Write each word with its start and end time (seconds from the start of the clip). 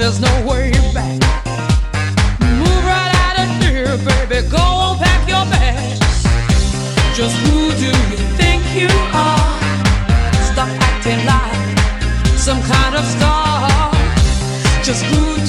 there's 0.00 0.18
no 0.18 0.32
way 0.46 0.70
back. 0.94 1.20
Move 2.40 2.84
right 2.88 3.12
out 3.22 3.36
of 3.44 3.48
here, 3.60 3.98
baby. 3.98 4.48
Go 4.48 4.56
on, 4.56 4.96
pack 4.96 5.28
your 5.28 5.44
bags. 5.52 6.24
Just 7.14 7.36
who 7.44 7.70
do 7.76 7.92
you 8.08 8.16
think 8.40 8.64
you 8.74 8.88
are? 9.12 9.60
Stop 10.50 10.70
acting 10.88 11.20
like 11.26 12.38
some 12.38 12.62
kind 12.62 12.96
of 12.96 13.04
star. 13.04 13.92
Just 14.82 15.04
who 15.04 15.39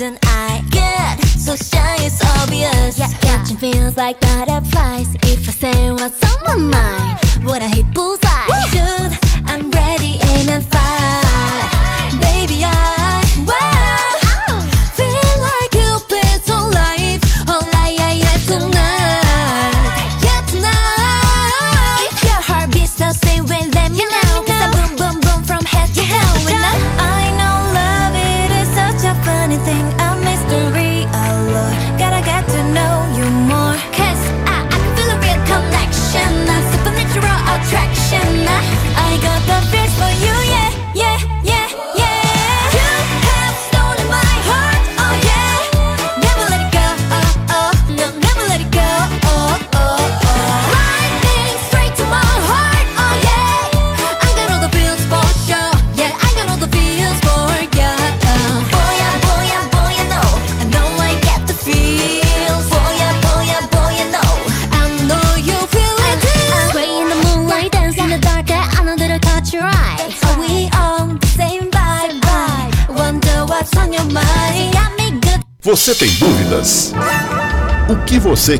didn't 0.00 0.18
I 0.22 0.62
get 0.70 1.20
so 1.26 1.54
shy? 1.56 1.96
It's 1.98 2.24
obvious. 2.40 2.98
Yeah, 2.98 3.08
yeah. 3.08 3.18
Catching 3.20 3.58
feels 3.58 3.98
like 3.98 4.18
butterflies. 4.20 5.14
If 5.24 5.46
I 5.46 5.52
say 5.52 5.90
what's 5.90 6.24
on 6.46 6.70
my 6.70 6.78
mind, 6.78 7.44
what 7.44 7.60
I 7.60 7.68
hit 7.68 7.92
bullseye? 7.92 8.29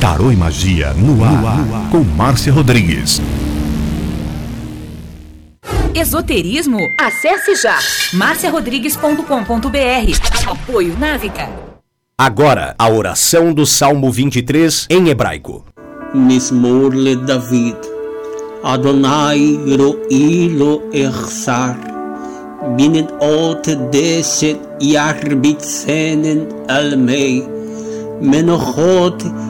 Tarô 0.00 0.32
e 0.32 0.36
Magia 0.36 0.94
no 0.94 1.22
ar, 1.22 1.34
com 1.90 2.02
Márcia 2.02 2.50
Rodrigues. 2.50 3.20
Esoterismo? 5.94 6.78
Acesse 6.98 7.54
já 7.54 7.78
marciarodrigues.com.br. 8.14 10.50
Apoio 10.50 10.98
Návica. 10.98 11.50
Agora, 12.16 12.74
a 12.78 12.88
oração 12.88 13.52
do 13.52 13.66
Salmo 13.66 14.10
23 14.10 14.86
em 14.88 15.10
hebraico. 15.10 15.66
Mismor 16.14 16.94
le 16.94 17.16
David. 17.16 17.76
Adonai 18.64 19.60
ro'i 19.76 20.48
lo 20.48 20.80
echsar. 20.94 21.76
Binnen 22.74 23.06
ot 23.20 23.76
deset 23.92 24.58
yarbitzenen 24.80 26.48
almei. 26.68 27.46
Menochot 28.22 29.49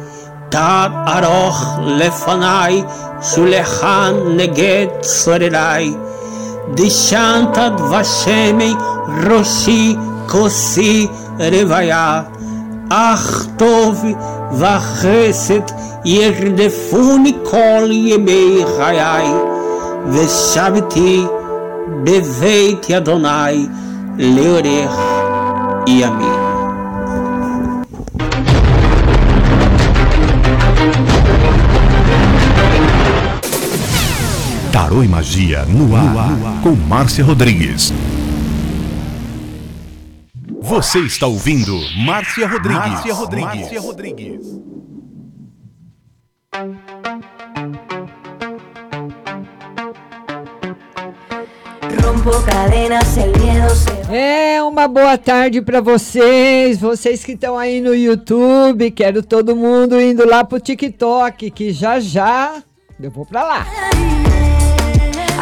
Tad 0.51 0.91
aroch 1.15 1.61
lefanai, 1.99 2.83
shulechan 3.29 4.35
neget 4.37 4.91
sorerai. 5.03 5.87
Dishantad 6.75 7.77
vashemei 7.91 8.73
roshi 9.25 9.95
kosi 10.27 11.07
revaya. 11.53 12.27
Ach 12.89 13.29
tov 13.59 13.95
vachesed 14.59 15.67
yerdefuni 16.03 17.33
kol 17.49 17.87
yemei 18.09 18.65
chayai. 18.75 19.31
Veshaviti 20.13 21.13
beveit 22.03 22.83
yadonai 22.91 23.57
leorech 24.35 24.99
yamin. 25.87 26.40
Tarô 34.91 35.05
e 35.05 35.07
Magia 35.07 35.63
no 35.67 35.95
ar, 35.95 36.61
com 36.61 36.75
Márcia 36.75 37.23
Rodrigues. 37.23 37.93
Você 40.59 40.99
está 40.99 41.27
ouvindo 41.27 41.79
Márcia 42.05 42.45
Rodrigues. 42.45 42.91
Márcia 42.91 43.13
Rodrigues. 43.13 43.55
Márcia 43.61 43.79
Rodrigues. 43.79 44.59
É 54.09 54.61
uma 54.61 54.89
boa 54.89 55.17
tarde 55.17 55.61
para 55.61 55.79
vocês, 55.79 56.81
vocês 56.81 57.23
que 57.23 57.31
estão 57.31 57.57
aí 57.57 57.79
no 57.79 57.95
YouTube. 57.95 58.91
Quero 58.91 59.23
todo 59.23 59.55
mundo 59.55 60.01
indo 60.01 60.27
lá 60.27 60.43
pro 60.43 60.59
TikTok, 60.59 61.49
que 61.49 61.71
já 61.71 61.97
já 62.01 62.61
eu 63.01 63.09
vou 63.09 63.25
para 63.25 63.41
lá. 63.41 63.65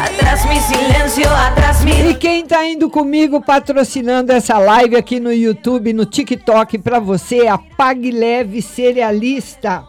Atrás 0.00 0.46
mi 0.46 0.58
silencio, 0.58 1.28
atrás 1.28 1.84
E 1.84 2.14
quem 2.14 2.46
tá 2.46 2.66
indo 2.66 2.88
comigo 2.88 3.38
patrocinando 3.42 4.32
essa 4.32 4.56
live 4.56 4.96
aqui 4.96 5.20
no 5.20 5.30
YouTube, 5.30 5.92
no 5.92 6.06
TikTok 6.06 6.78
para 6.78 6.98
você, 6.98 7.46
a 7.46 7.58
Pague 7.58 8.10
Leve 8.10 8.62
Cerealista. 8.62 9.84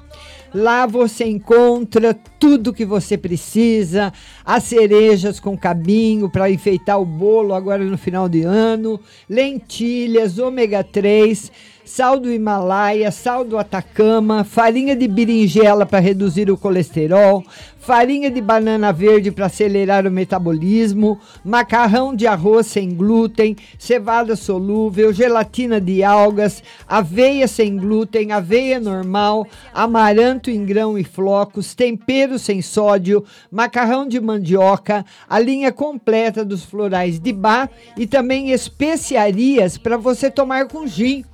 Lá 0.53 0.85
você 0.85 1.23
encontra 1.23 2.13
tudo 2.37 2.73
que 2.73 2.83
você 2.83 3.17
precisa, 3.17 4.11
as 4.43 4.65
cerejas 4.65 5.39
com 5.39 5.57
cabinho 5.57 6.29
para 6.29 6.51
enfeitar 6.51 6.99
o 6.99 7.05
bolo 7.05 7.53
agora 7.53 7.81
no 7.85 7.97
final 7.97 8.27
de 8.27 8.41
ano, 8.41 8.99
lentilhas, 9.29 10.37
ômega 10.37 10.83
3, 10.83 11.49
sal 11.91 12.17
do 12.17 12.31
Himalaia, 12.31 13.11
sal 13.11 13.43
do 13.43 13.57
Atacama, 13.57 14.45
farinha 14.45 14.95
de 14.95 15.09
berinjela 15.09 15.85
para 15.85 15.99
reduzir 15.99 16.49
o 16.49 16.55
colesterol, 16.57 17.43
farinha 17.79 18.31
de 18.31 18.39
banana 18.39 18.93
verde 18.93 19.29
para 19.29 19.47
acelerar 19.47 20.07
o 20.07 20.11
metabolismo, 20.11 21.19
macarrão 21.43 22.15
de 22.15 22.25
arroz 22.25 22.67
sem 22.67 22.95
glúten, 22.95 23.57
cevada 23.77 24.37
solúvel, 24.37 25.11
gelatina 25.11 25.81
de 25.81 26.01
algas, 26.01 26.63
aveia 26.87 27.45
sem 27.45 27.75
glúten, 27.75 28.31
aveia 28.31 28.79
normal, 28.79 29.45
amaranto 29.73 30.49
em 30.49 30.65
grão 30.65 30.97
e 30.97 31.03
flocos, 31.03 31.75
tempero 31.75 32.39
sem 32.39 32.61
sódio, 32.61 33.25
macarrão 33.51 34.07
de 34.07 34.21
mandioca, 34.21 35.05
a 35.27 35.37
linha 35.37 35.73
completa 35.73 36.45
dos 36.45 36.63
florais 36.63 37.19
de 37.19 37.33
bar 37.33 37.69
e 37.97 38.07
também 38.07 38.51
especiarias 38.51 39.77
para 39.77 39.97
você 39.97 40.31
tomar 40.31 40.69
com 40.69 40.87
gin 40.87 41.25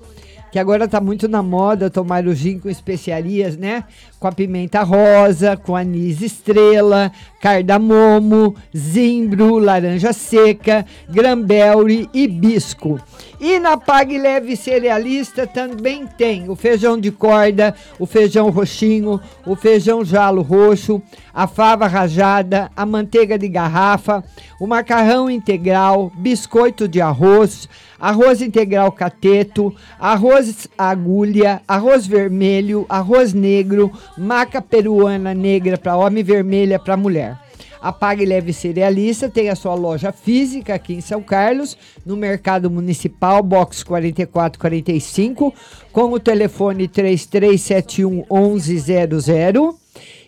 que 0.52 0.60
agora 0.60 0.88
tá 0.88 1.02
muito 1.02 1.28
na 1.28 1.44
moda 1.44 1.90
tomar 1.90 2.26
o 2.26 2.34
gin 2.34 2.60
com 2.60 2.70
especiarias, 2.70 3.58
né? 3.58 3.84
Com 4.20 4.28
a 4.28 4.32
pimenta 4.32 4.82
rosa, 4.82 5.58
com 5.58 5.76
anis 5.76 6.22
estrela, 6.22 7.12
cardamomo, 7.42 8.56
zimbro, 8.76 9.60
laranja 9.60 10.14
seca, 10.14 10.86
grambelre, 11.10 12.10
hibisco. 12.14 13.00
E 13.40 13.60
na 13.60 13.78
Pag 13.78 14.18
Leve 14.18 14.56
Cerealista 14.56 15.46
também 15.46 16.08
tem 16.08 16.50
o 16.50 16.56
feijão 16.56 17.00
de 17.00 17.12
corda, 17.12 17.76
o 18.00 18.08
feijão 18.08 18.50
roxinho, 18.50 19.22
o 19.46 19.56
feijão 19.56 20.04
jalo 20.04 20.42
roxo, 20.42 21.02
a 21.32 21.46
fava 21.46 21.86
rajada, 21.86 22.72
a 22.76 22.84
manteiga 22.84 23.38
de 23.38 23.48
garrafa, 23.48 24.24
o 24.60 24.66
macarrão 24.66 25.30
integral, 25.30 26.12
biscoito 26.18 26.88
de 26.88 27.00
arroz, 27.00 27.70
arroz 28.00 28.42
integral 28.42 28.92
cateto, 28.92 29.74
arroz 30.00 30.68
agulha, 30.78 31.62
arroz 31.68 32.06
vermelho, 32.06 32.86
arroz 32.88 33.34
negro, 33.34 33.92
maca 34.18 34.62
peruana 34.62 35.34
negra 35.34 35.78
para 35.78 35.98
homem 35.98 36.20
e 36.20 36.24
vermelha 36.24 36.80
para 36.80 36.98
mulher. 36.98 37.38
A 37.80 37.92
Pague 37.92 38.26
Leve 38.26 38.54
Cerealista 38.54 39.30
tem 39.30 39.50
a 39.50 39.56
sua 39.56 39.76
loja 39.76 40.12
física 40.12 40.74
aqui 40.74 40.94
em 40.94 41.02
São 41.02 41.22
Carlos, 41.22 41.78
no 42.06 42.18
Mercado 42.18 42.72
Municipal, 42.72 43.44
box 43.44 43.84
4445, 43.84 45.54
com 45.92 46.12
o 46.12 46.20
telefone 46.20 46.88
3371 46.88 48.26
1100 48.30 49.78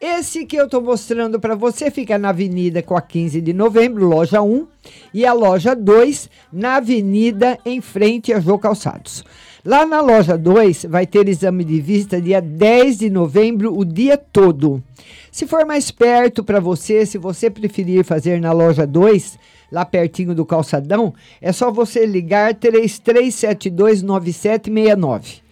Esse 0.00 0.46
que 0.46 0.56
eu 0.56 0.66
estou 0.66 0.80
mostrando 0.80 1.40
para 1.40 1.56
você 1.56 1.90
fica 1.90 2.18
na 2.18 2.28
Avenida 2.28 2.80
com 2.80 2.96
a 2.96 3.02
15 3.02 3.40
de 3.40 3.52
novembro, 3.52 4.06
loja 4.06 4.42
1, 4.42 4.66
e 5.12 5.26
a 5.26 5.32
loja 5.32 5.74
2 5.74 6.30
na 6.52 6.76
Avenida 6.76 7.58
em 7.64 7.80
frente 7.80 8.32
a 8.32 8.38
Jô 8.38 8.58
Calçados. 8.58 9.24
Lá 9.64 9.86
na 9.86 10.00
loja 10.00 10.36
2 10.36 10.86
vai 10.86 11.06
ter 11.06 11.28
exame 11.28 11.62
de 11.62 11.80
vista 11.80 12.20
dia 12.20 12.40
10 12.40 12.98
de 12.98 13.08
novembro, 13.08 13.78
o 13.78 13.84
dia 13.84 14.18
todo. 14.18 14.82
Se 15.30 15.46
for 15.46 15.64
mais 15.64 15.88
perto 15.88 16.42
para 16.42 16.58
você, 16.58 17.06
se 17.06 17.16
você 17.16 17.48
preferir 17.48 18.04
fazer 18.04 18.40
na 18.40 18.50
loja 18.50 18.84
2, 18.84 19.38
lá 19.70 19.84
pertinho 19.84 20.34
do 20.34 20.44
calçadão, 20.44 21.14
é 21.40 21.52
só 21.52 21.70
você 21.70 22.04
ligar 22.04 22.54
3372 22.54 24.02
9769. 24.02 25.42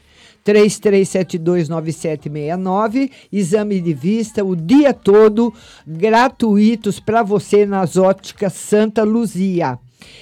33729769, 0.44 3.12
exame 3.33 3.81
de 3.81 3.94
vista 3.94 4.44
o 4.44 4.57
dia 4.57 4.92
todo, 4.92 5.55
gratuitos 5.87 6.99
para 6.99 7.23
você 7.23 7.64
nas 7.64 7.96
óticas 7.96 8.55
Santa 8.55 9.05
Luzia. 9.05 9.79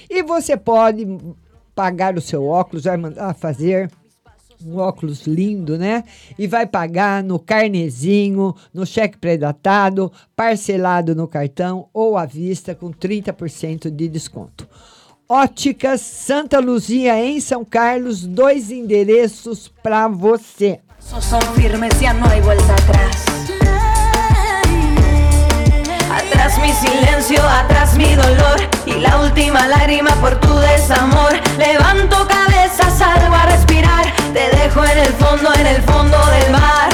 E 0.07 0.21
você 0.21 0.55
pode 0.55 1.07
pagar 1.79 2.17
o 2.17 2.21
seu 2.21 2.45
óculos, 2.45 2.83
vai 2.83 2.97
mandar 2.97 3.33
fazer 3.33 3.89
um 4.65 4.75
óculos 4.75 5.25
lindo, 5.25 5.77
né? 5.77 6.03
E 6.37 6.45
vai 6.45 6.67
pagar 6.67 7.23
no 7.23 7.39
carnezinho, 7.39 8.53
no 8.73 8.85
cheque 8.85 9.17
pré-datado, 9.17 10.11
parcelado 10.35 11.15
no 11.15 11.25
cartão 11.25 11.87
ou 11.93 12.17
à 12.17 12.25
vista 12.25 12.75
com 12.75 12.91
30% 12.91 13.89
de 13.89 14.09
desconto. 14.09 14.67
Óticas 15.29 16.01
Santa 16.01 16.59
Luzia 16.59 17.17
em 17.17 17.39
São 17.39 17.63
Carlos, 17.63 18.27
dois 18.27 18.71
endereços 18.71 19.71
para 19.81 20.09
você. 20.09 20.81
Son 20.99 21.41
firmes, 21.55 22.01
ya 22.01 22.13
no 22.13 22.25
hay 22.27 22.41
vuelta 22.41 22.73
atrás. 22.73 23.58
Atrás 26.39 26.57
mi 26.59 26.71
silencio, 26.71 27.43
atrás 27.43 27.95
mi 27.95 28.15
dolor 28.15 28.61
y 28.85 28.93
la 28.93 29.17
última 29.17 29.67
lágrima 29.67 30.11
por 30.21 30.39
tu 30.39 30.55
desamor. 30.57 31.33
Levanto 31.57 32.25
cabeza, 32.29 32.89
salgo 32.97 33.35
a 33.35 33.45
respirar. 33.47 34.05
Te 34.31 34.49
dejo 34.55 34.85
en 34.85 34.99
el 34.99 35.13
fondo, 35.15 35.53
en 35.55 35.67
el 35.67 35.81
fondo 35.81 36.17
del 36.27 36.51
mar. 36.51 36.88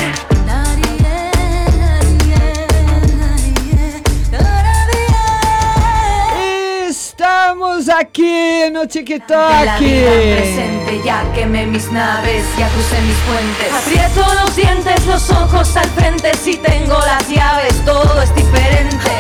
Estamos 7.65 7.89
aqui 7.89 8.69
no 8.71 8.86
TikTok. 8.86 9.80
presente, 9.80 11.01
ya 11.04 11.25
quemé 11.34 11.65
mis 11.65 11.91
naves, 11.91 12.45
ya 12.60 12.69
crucé 12.69 13.01
mis 13.01 13.17
puentes. 13.25 13.73
Aprieto 13.73 14.21
los 14.43 14.56
dientes, 14.56 15.08
los 15.08 15.30
ojos 15.32 15.75
al 15.75 15.89
frente. 15.89 16.32
Si 16.36 16.58
tengo 16.58 16.93
las 16.93 17.28
llaves, 17.28 17.73
todo 17.84 18.21
es 18.21 18.34
diferente. 18.36 19.12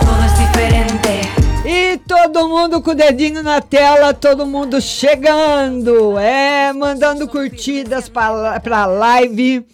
Todo 0.00 0.24
es 0.24 0.38
diferente. 0.40 1.20
E 1.64 1.96
todo 1.98 2.48
mundo 2.48 2.82
com 2.82 2.90
o 2.90 2.94
dedinho 2.94 3.40
na 3.40 3.60
tela, 3.60 4.12
todo 4.12 4.44
mundo 4.44 4.80
chegando, 4.80 6.18
é, 6.18 6.72
mandando 6.72 7.28
curtidas 7.28 8.08
para 8.08 8.86
live. 8.86 9.64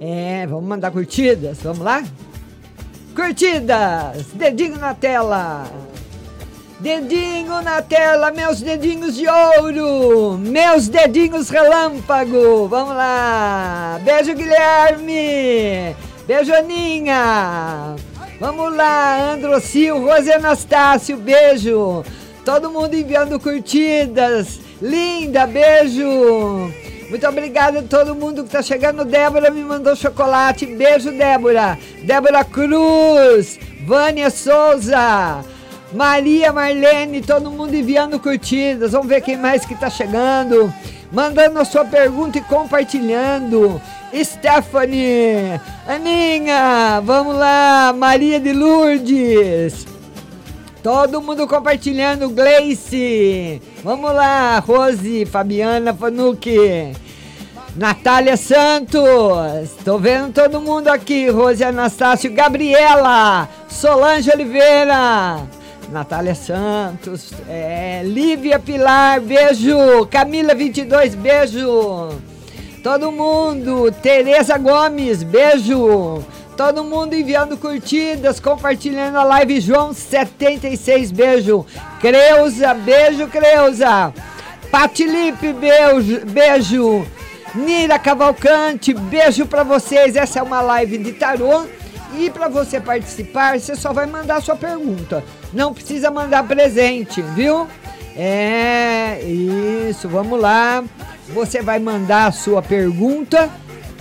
É, 0.00 0.44
vamos 0.48 0.64
mandar 0.64 0.90
curtidas, 0.90 1.58
vamos 1.62 1.84
lá? 1.84 2.02
Curtidas, 3.14 4.26
dedinho 4.34 4.76
na 4.76 4.92
tela. 4.92 5.83
Dedinho 6.84 7.62
na 7.62 7.80
tela, 7.80 8.30
meus 8.30 8.60
dedinhos 8.60 9.16
de 9.16 9.26
ouro, 9.26 10.36
meus 10.36 10.86
dedinhos 10.86 11.48
relâmpago. 11.48 12.68
Vamos 12.68 12.94
lá. 12.94 13.98
Beijo, 14.04 14.34
Guilherme. 14.34 15.96
Beijo, 16.26 16.52
Aninha. 16.52 17.96
Vamos 18.38 18.76
lá, 18.76 19.32
Androcil, 19.32 19.98
Rose 20.04 20.30
Anastácio, 20.30 21.16
beijo. 21.16 22.04
Todo 22.44 22.70
mundo 22.70 22.94
enviando 22.94 23.40
curtidas. 23.40 24.60
Linda, 24.82 25.46
beijo. 25.46 26.70
Muito 27.08 27.26
obrigada 27.26 27.78
a 27.78 27.82
todo 27.82 28.14
mundo 28.14 28.44
que 28.44 28.50
tá 28.50 28.60
chegando. 28.60 29.06
Débora 29.06 29.50
me 29.50 29.62
mandou 29.62 29.96
chocolate. 29.96 30.66
Beijo, 30.66 31.10
Débora. 31.12 31.78
Débora 32.02 32.44
Cruz. 32.44 33.58
Vânia 33.86 34.28
Souza. 34.28 35.53
Maria 35.94 36.52
Marlene, 36.52 37.22
todo 37.22 37.52
mundo 37.52 37.72
enviando 37.72 38.18
curtidas. 38.18 38.92
Vamos 38.92 39.06
ver 39.06 39.20
quem 39.20 39.36
mais 39.36 39.64
que 39.64 39.76
tá 39.76 39.88
chegando. 39.88 40.72
Mandando 41.12 41.60
a 41.60 41.64
sua 41.64 41.84
pergunta 41.84 42.38
e 42.38 42.40
compartilhando. 42.40 43.80
Stephanie, 44.12 45.60
Aninha, 45.86 47.00
vamos 47.04 47.36
lá, 47.36 47.94
Maria 47.96 48.40
de 48.40 48.52
Lourdes. 48.52 49.86
Todo 50.82 51.22
mundo 51.22 51.46
compartilhando, 51.46 52.28
Gleice. 52.28 53.62
Vamos 53.84 54.12
lá, 54.12 54.58
Rose, 54.58 55.24
Fabiana 55.26 55.94
Fanucci. 55.94 56.92
Natália 57.76 58.36
Santos, 58.36 59.70
tô 59.84 59.98
vendo 59.98 60.32
todo 60.32 60.60
mundo 60.60 60.86
aqui, 60.88 61.28
Rose 61.28 61.64
Anastácio, 61.64 62.32
Gabriela, 62.32 63.48
Solange 63.68 64.30
Oliveira, 64.30 65.40
Natália 65.90 66.34
Santos, 66.34 67.32
é, 67.48 68.02
Lívia 68.04 68.58
Pilar, 68.58 69.20
beijo, 69.20 70.06
Camila 70.10 70.54
22, 70.54 71.14
beijo, 71.14 72.10
todo 72.82 73.12
mundo, 73.12 73.92
Tereza 74.02 74.58
Gomes, 74.58 75.22
beijo, 75.22 76.22
todo 76.56 76.84
mundo 76.84 77.14
enviando 77.14 77.56
curtidas, 77.56 78.40
compartilhando 78.40 79.18
a 79.18 79.24
live, 79.24 79.60
João 79.60 79.92
76, 79.92 81.12
beijo, 81.12 81.64
Creuza, 82.00 82.74
beijo, 82.74 83.28
Creuza, 83.28 84.12
Patilipe, 84.70 85.52
beijo, 85.52 86.26
beijo. 86.26 87.06
Nira 87.54 87.96
Cavalcante, 88.00 88.92
beijo 88.92 89.46
pra 89.46 89.62
vocês. 89.62 90.16
Essa 90.16 90.40
é 90.40 90.42
uma 90.42 90.60
live 90.60 90.98
de 90.98 91.12
tarô. 91.12 91.64
E 92.18 92.28
para 92.28 92.48
você 92.48 92.80
participar, 92.80 93.60
você 93.60 93.76
só 93.76 93.92
vai 93.92 94.06
mandar 94.06 94.42
sua 94.42 94.56
pergunta. 94.56 95.22
Não 95.54 95.72
precisa 95.72 96.10
mandar 96.10 96.46
presente, 96.48 97.22
viu? 97.22 97.68
É, 98.16 99.22
isso, 99.22 100.08
vamos 100.08 100.40
lá. 100.40 100.84
Você 101.28 101.62
vai 101.62 101.78
mandar 101.78 102.26
a 102.26 102.32
sua 102.32 102.60
pergunta 102.60 103.48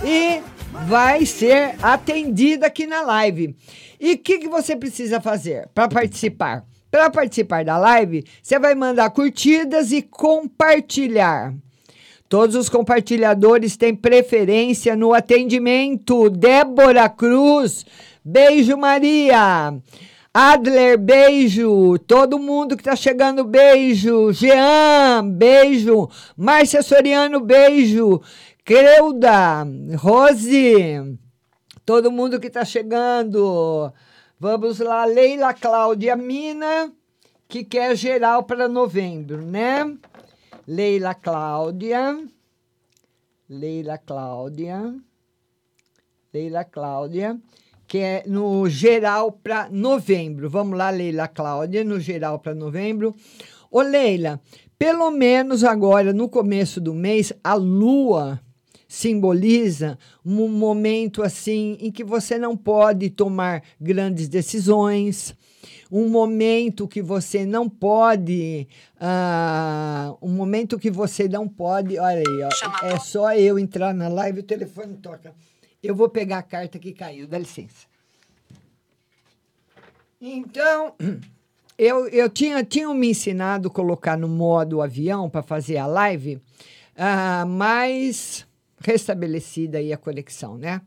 e 0.03 0.41
vai 0.87 1.27
ser 1.27 1.75
atendida 1.81 2.65
aqui 2.65 2.87
na 2.87 3.01
live. 3.03 3.55
E 3.99 4.13
o 4.13 4.17
que, 4.17 4.39
que 4.39 4.47
você 4.47 4.75
precisa 4.75 5.21
fazer 5.21 5.69
para 5.75 5.87
participar? 5.87 6.65
Para 6.89 7.11
participar 7.11 7.63
da 7.63 7.77
live, 7.77 8.23
você 8.41 8.57
vai 8.57 8.73
mandar 8.73 9.11
curtidas 9.11 9.91
e 9.91 10.01
compartilhar. 10.01 11.53
Todos 12.27 12.55
os 12.55 12.67
compartilhadores 12.67 13.77
têm 13.77 13.95
preferência 13.95 14.95
no 14.95 15.13
atendimento. 15.13 16.31
Débora 16.31 17.07
Cruz, 17.07 17.85
beijo 18.25 18.75
Maria. 18.75 19.75
Adler, 20.33 20.97
beijo. 20.97 21.99
Todo 21.99 22.39
mundo 22.39 22.75
que 22.75 22.83
tá 22.83 22.95
chegando, 22.95 23.43
beijo. 23.43 24.33
Jean, 24.33 25.29
beijo. 25.29 26.09
Márcia 26.35 26.81
Soriano, 26.81 27.39
beijo. 27.39 28.19
Creuda, 28.65 29.67
Rose, 29.97 31.19
todo 31.85 32.09
mundo 32.09 32.39
que 32.39 32.49
tá 32.49 32.63
chegando. 32.63 33.93
Vamos 34.39 34.79
lá, 34.79 35.05
Leila 35.05 35.53
Cláudia 35.53 36.15
Mina, 36.15 36.91
que 37.47 37.63
quer 37.63 37.95
geral 37.95 38.43
para 38.43 38.69
novembro, 38.69 39.41
né? 39.41 39.95
Leila 40.65 41.13
Cláudia. 41.13 42.17
Leila 43.49 43.97
Cláudia. 43.97 44.95
Leila 46.33 46.63
Cláudia, 46.63 47.39
que 47.93 47.99
é 47.99 48.23
no 48.25 48.67
geral 48.67 49.31
para 49.31 49.69
novembro. 49.69 50.49
Vamos 50.49 50.75
lá, 50.75 50.89
Leila 50.89 51.27
Cláudia, 51.27 51.83
no 51.83 51.99
geral 51.99 52.39
para 52.39 52.55
novembro. 52.55 53.13
Ô, 53.69 53.83
Leila, 53.83 54.41
pelo 54.79 55.11
menos 55.11 55.63
agora, 55.63 56.11
no 56.11 56.27
começo 56.27 56.81
do 56.81 56.91
mês, 56.91 57.31
a 57.43 57.53
lua 57.53 58.41
simboliza 58.87 59.95
um 60.25 60.47
momento 60.47 61.21
assim 61.21 61.77
em 61.79 61.91
que 61.91 62.03
você 62.03 62.39
não 62.39 62.57
pode 62.57 63.11
tomar 63.11 63.61
grandes 63.79 64.27
decisões, 64.27 65.35
um 65.91 66.09
momento 66.09 66.87
que 66.87 66.99
você 66.99 67.45
não 67.45 67.69
pode, 67.69 68.67
ah, 68.99 70.15
um 70.19 70.29
momento 70.29 70.79
que 70.79 70.89
você 70.89 71.27
não 71.27 71.47
pode, 71.47 71.99
olha 71.99 72.23
aí, 72.27 72.43
ó, 72.43 72.87
é 72.87 72.97
só 72.97 73.35
eu 73.35 73.59
entrar 73.59 73.93
na 73.93 74.07
live 74.07 74.39
o 74.39 74.43
telefone 74.43 74.95
toca. 74.95 75.31
Eu 75.83 75.93
vou 75.93 76.07
pegar 76.07 76.37
a 76.37 76.43
carta 76.43 76.79
que 76.79 76.93
caiu, 76.93 77.27
dá 77.27 77.37
licença. 77.37 77.85
Então, 80.21 80.95
eu, 81.77 82.07
eu 82.07 82.29
tinha, 82.29 82.63
tinha 82.63 82.91
me 82.93 83.09
ensinado 83.09 83.67
a 83.67 83.71
colocar 83.71 84.17
no 84.17 84.29
modo 84.29 84.81
avião 84.81 85.29
para 85.29 85.43
fazer 85.43 85.77
a 85.77 85.85
live, 85.85 86.39
ah, 86.95 87.45
mas 87.45 88.47
restabelecida 88.79 89.79
aí 89.79 89.91
a 89.91 89.97
conexão, 89.97 90.57
né? 90.57 90.81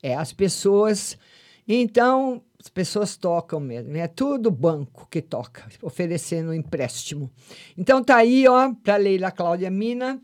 É, 0.00 0.14
as 0.14 0.32
pessoas. 0.32 1.18
Então, 1.66 2.42
as 2.62 2.68
pessoas 2.68 3.16
tocam 3.16 3.58
mesmo, 3.58 3.96
é 3.96 4.06
tudo 4.06 4.48
banco 4.48 5.08
que 5.10 5.20
toca, 5.20 5.64
oferecendo 5.82 6.54
empréstimo. 6.54 7.28
Então 7.76 8.04
tá 8.04 8.16
aí, 8.16 8.46
ó, 8.46 8.72
para 8.72 8.96
Leila 8.96 9.32
Cláudia 9.32 9.68
Mina, 9.68 10.22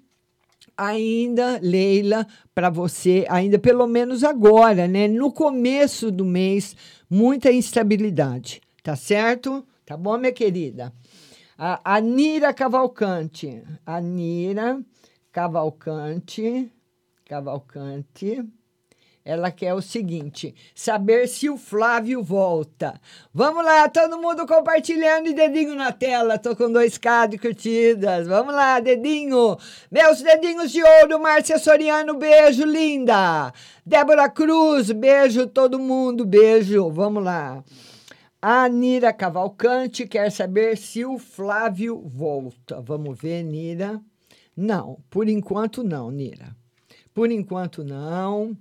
ainda, 0.78 1.58
Leila, 1.60 2.24
para 2.54 2.70
você, 2.70 3.26
ainda 3.28 3.58
pelo 3.58 3.86
menos 3.88 4.22
agora, 4.22 4.86
né? 4.86 5.08
No 5.08 5.32
começo 5.32 6.12
do 6.12 6.24
mês, 6.24 6.76
muita 7.10 7.50
instabilidade, 7.50 8.60
tá 8.82 8.94
certo? 8.94 9.66
Tá 9.84 9.96
bom, 9.96 10.16
minha 10.16 10.32
querida? 10.32 10.92
A, 11.58 11.96
a 11.96 12.00
Nira 12.00 12.54
Cavalcante, 12.54 13.64
a 13.84 14.00
Nira 14.00 14.80
Cavalcante, 15.32 16.70
Cavalcante. 17.24 18.44
Ela 19.28 19.50
quer 19.50 19.74
o 19.74 19.82
seguinte: 19.82 20.54
saber 20.74 21.28
se 21.28 21.50
o 21.50 21.58
Flávio 21.58 22.22
volta. 22.22 22.98
Vamos 23.30 23.62
lá, 23.62 23.86
todo 23.86 24.18
mundo 24.18 24.46
compartilhando 24.46 25.28
e 25.28 25.34
dedinho 25.34 25.74
na 25.74 25.92
tela. 25.92 26.38
Tô 26.38 26.56
com 26.56 26.72
dois 26.72 26.96
k 26.96 27.26
de 27.26 27.36
curtidas. 27.36 28.26
Vamos 28.26 28.54
lá, 28.54 28.80
dedinho. 28.80 29.58
Meus 29.90 30.22
dedinhos 30.22 30.72
de 30.72 30.82
ouro, 30.82 31.20
Márcia 31.20 31.58
Soriano, 31.58 32.14
beijo, 32.14 32.64
linda. 32.64 33.52
Débora 33.84 34.30
Cruz, 34.30 34.90
beijo 34.92 35.46
todo 35.46 35.78
mundo, 35.78 36.24
beijo. 36.24 36.90
Vamos 36.90 37.22
lá. 37.22 37.62
A 38.40 38.66
Nira 38.66 39.12
Cavalcante 39.12 40.06
quer 40.06 40.32
saber 40.32 40.78
se 40.78 41.04
o 41.04 41.18
Flávio 41.18 42.00
volta. 42.00 42.80
Vamos 42.80 43.18
ver, 43.20 43.42
Nira. 43.42 44.00
Não, 44.56 44.96
por 45.10 45.28
enquanto 45.28 45.84
não, 45.84 46.10
Nira. 46.10 46.56
Por 47.12 47.30
enquanto 47.30 47.84
não. 47.84 48.56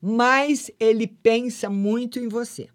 Mas 0.00 0.70
ele 0.78 1.06
pensa 1.06 1.68
muito 1.68 2.18
em 2.18 2.28
você. 2.28 2.68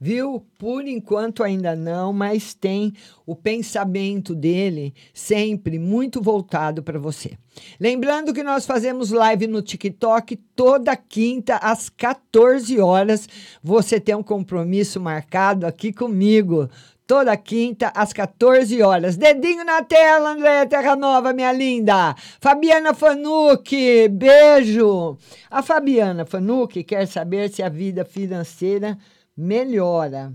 Viu? 0.00 0.46
Por 0.56 0.86
enquanto 0.86 1.42
ainda 1.42 1.74
não, 1.74 2.12
mas 2.12 2.54
tem 2.54 2.92
o 3.26 3.34
pensamento 3.34 4.32
dele 4.32 4.94
sempre 5.12 5.76
muito 5.76 6.22
voltado 6.22 6.84
para 6.84 7.00
você. 7.00 7.32
Lembrando 7.80 8.32
que 8.32 8.44
nós 8.44 8.64
fazemos 8.64 9.10
live 9.10 9.48
no 9.48 9.60
TikTok 9.60 10.36
toda 10.54 10.96
quinta 10.96 11.56
às 11.56 11.88
14 11.88 12.78
horas. 12.78 13.28
Você 13.60 13.98
tem 13.98 14.14
um 14.14 14.22
compromisso 14.22 15.00
marcado 15.00 15.66
aqui 15.66 15.92
comigo 15.92 16.70
toda 17.08 17.34
quinta 17.38 17.88
às 17.94 18.12
14 18.12 18.82
horas. 18.82 19.16
Dedinho 19.16 19.64
na 19.64 19.82
tela, 19.82 20.32
Andréia 20.32 20.66
Terra 20.66 20.94
Nova, 20.94 21.32
minha 21.32 21.50
linda. 21.50 22.14
Fabiana 22.38 22.92
Fanucci, 22.92 24.08
beijo. 24.08 25.16
A 25.50 25.62
Fabiana 25.62 26.26
Fanucci 26.26 26.84
quer 26.84 27.08
saber 27.08 27.48
se 27.48 27.62
a 27.62 27.70
vida 27.70 28.04
financeira 28.04 28.98
melhora. 29.34 30.34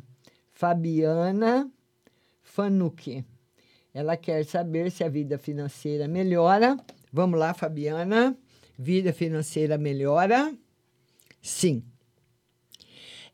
Fabiana 0.52 1.70
Fanucci. 2.42 3.24
Ela 3.94 4.18
quer 4.18 4.44
saber 4.44 4.90
se 4.90 5.04
a 5.04 5.10
vida 5.10 5.38
financeira 5.38 6.08
melhora. 6.08 6.76
Vamos 7.12 7.40
lá, 7.40 7.54
Fabiana. 7.54 8.36
Vida 8.80 9.14
financeira 9.14 9.78
melhora? 9.78 10.52
Sim. 11.40 11.84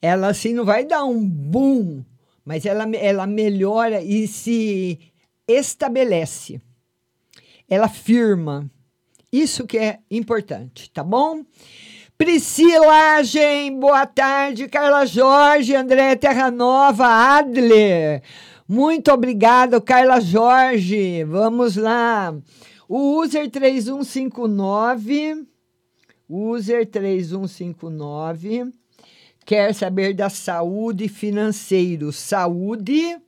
Ela 0.01 0.27
assim 0.27 0.53
não 0.53 0.65
vai 0.65 0.83
dar 0.83 1.05
um 1.05 1.25
boom 1.25 2.03
mas 2.45 2.65
ela, 2.65 2.89
ela 2.95 3.27
melhora 3.27 4.01
e 4.01 4.27
se 4.27 4.99
estabelece. 5.47 6.61
Ela 7.67 7.87
firma. 7.87 8.69
Isso 9.31 9.67
que 9.67 9.77
é 9.77 9.99
importante, 10.09 10.89
tá 10.89 11.03
bom? 11.03 11.43
Priscila 12.17 13.15
Agen, 13.17 13.79
boa 13.79 14.05
tarde. 14.05 14.67
Carla 14.67 15.05
Jorge, 15.05 15.75
André 15.75 16.15
Terra 16.15 16.49
Nova, 16.51 17.05
Adler. 17.37 18.23
Muito 18.67 19.11
obrigado, 19.11 19.81
Carla 19.81 20.19
Jorge. 20.19 21.23
Vamos 21.23 21.75
lá. 21.75 22.35
O 22.87 23.21
user 23.21 23.49
3159, 23.49 25.45
user 26.27 26.85
3159 26.85 28.78
quer 29.49 29.73
saber 29.73 30.13
da 30.13 30.29
saúde 30.29 31.07
financeiro. 31.07 32.11
Saúde 32.11 33.19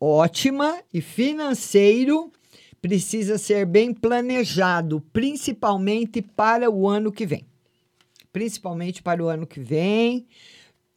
ótima 0.00 0.80
e 0.92 1.00
financeiro 1.00 2.32
precisa 2.82 3.38
ser 3.38 3.66
bem 3.66 3.94
planejado, 3.94 5.00
principalmente 5.12 6.20
para 6.20 6.68
o 6.68 6.88
ano 6.88 7.12
que 7.12 7.24
vem. 7.24 7.46
Principalmente 8.32 9.00
para 9.00 9.22
o 9.22 9.28
ano 9.28 9.46
que 9.46 9.60
vem 9.60 10.26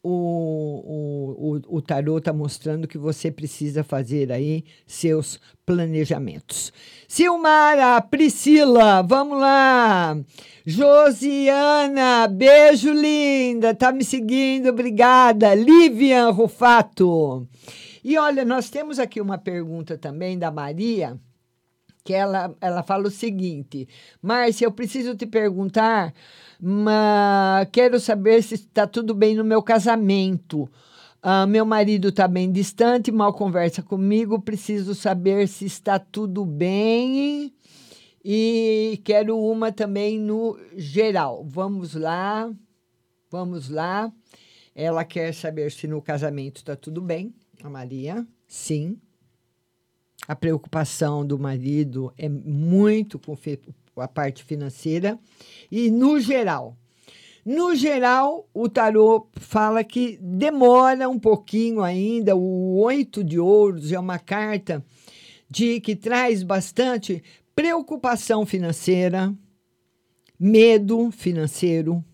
o, 0.02 1.60
o, 1.68 1.76
o, 1.76 1.82
tarô 1.82 2.18
está 2.18 2.32
mostrando 2.32 2.88
que 2.88 2.96
você 2.96 3.30
precisa 3.30 3.84
fazer 3.84 4.32
aí 4.32 4.64
seus 4.86 5.38
planejamentos. 5.66 6.72
Silmara, 7.06 8.00
Priscila, 8.00 9.02
vamos 9.02 9.38
lá. 9.38 10.18
Josiana, 10.64 12.26
beijo 12.28 12.92
linda, 12.92 13.74
tá 13.74 13.92
me 13.92 14.04
seguindo, 14.04 14.70
obrigada. 14.70 15.54
Livian 15.54 16.30
Rufato. 16.30 17.46
E 18.02 18.16
olha, 18.16 18.44
nós 18.44 18.70
temos 18.70 18.98
aqui 18.98 19.20
uma 19.20 19.36
pergunta 19.36 19.98
também 19.98 20.38
da 20.38 20.50
Maria, 20.50 21.18
que 22.04 22.12
ela, 22.14 22.54
ela 22.60 22.82
fala 22.82 23.08
o 23.08 23.10
seguinte: 23.10 23.88
Márcia, 24.22 24.66
eu 24.66 24.72
preciso 24.72 25.14
te 25.14 25.26
perguntar 25.26 26.12
mas 26.62 27.68
quero 27.72 27.98
saber 27.98 28.42
se 28.42 28.54
está 28.54 28.86
tudo 28.86 29.14
bem 29.14 29.34
no 29.34 29.42
meu 29.42 29.62
casamento. 29.62 30.70
Uh, 31.22 31.46
meu 31.48 31.64
marido 31.64 32.08
está 32.08 32.28
bem 32.28 32.52
distante, 32.52 33.10
mal 33.10 33.32
conversa 33.32 33.82
comigo. 33.82 34.40
Preciso 34.40 34.94
saber 34.94 35.48
se 35.48 35.64
está 35.64 35.98
tudo 35.98 36.44
bem. 36.44 37.54
E 38.22 39.00
quero 39.04 39.38
uma 39.38 39.72
também 39.72 40.18
no 40.18 40.58
geral. 40.76 41.42
Vamos 41.48 41.94
lá. 41.94 42.52
Vamos 43.30 43.70
lá. 43.70 44.12
Ela 44.74 45.04
quer 45.04 45.32
saber 45.32 45.72
se 45.72 45.86
no 45.86 46.02
casamento 46.02 46.58
está 46.58 46.76
tudo 46.76 47.00
bem. 47.00 47.34
A 47.62 47.70
Maria, 47.70 48.26
sim. 48.46 48.98
A 50.30 50.36
preocupação 50.36 51.26
do 51.26 51.36
marido 51.36 52.12
é 52.16 52.28
muito 52.28 53.18
com 53.18 54.00
a 54.00 54.06
parte 54.06 54.44
financeira 54.44 55.18
e 55.68 55.90
no 55.90 56.20
geral. 56.20 56.76
No 57.44 57.74
geral, 57.74 58.48
o 58.54 58.68
tarô 58.68 59.26
fala 59.32 59.82
que 59.82 60.20
demora 60.22 61.08
um 61.08 61.18
pouquinho 61.18 61.82
ainda. 61.82 62.36
O 62.36 62.78
oito 62.78 63.24
de 63.24 63.40
ouros 63.40 63.90
é 63.90 63.98
uma 63.98 64.20
carta 64.20 64.84
de 65.50 65.80
que 65.80 65.96
traz 65.96 66.44
bastante 66.44 67.24
preocupação 67.52 68.46
financeira, 68.46 69.34
medo 70.38 71.10
financeiro, 71.10 72.04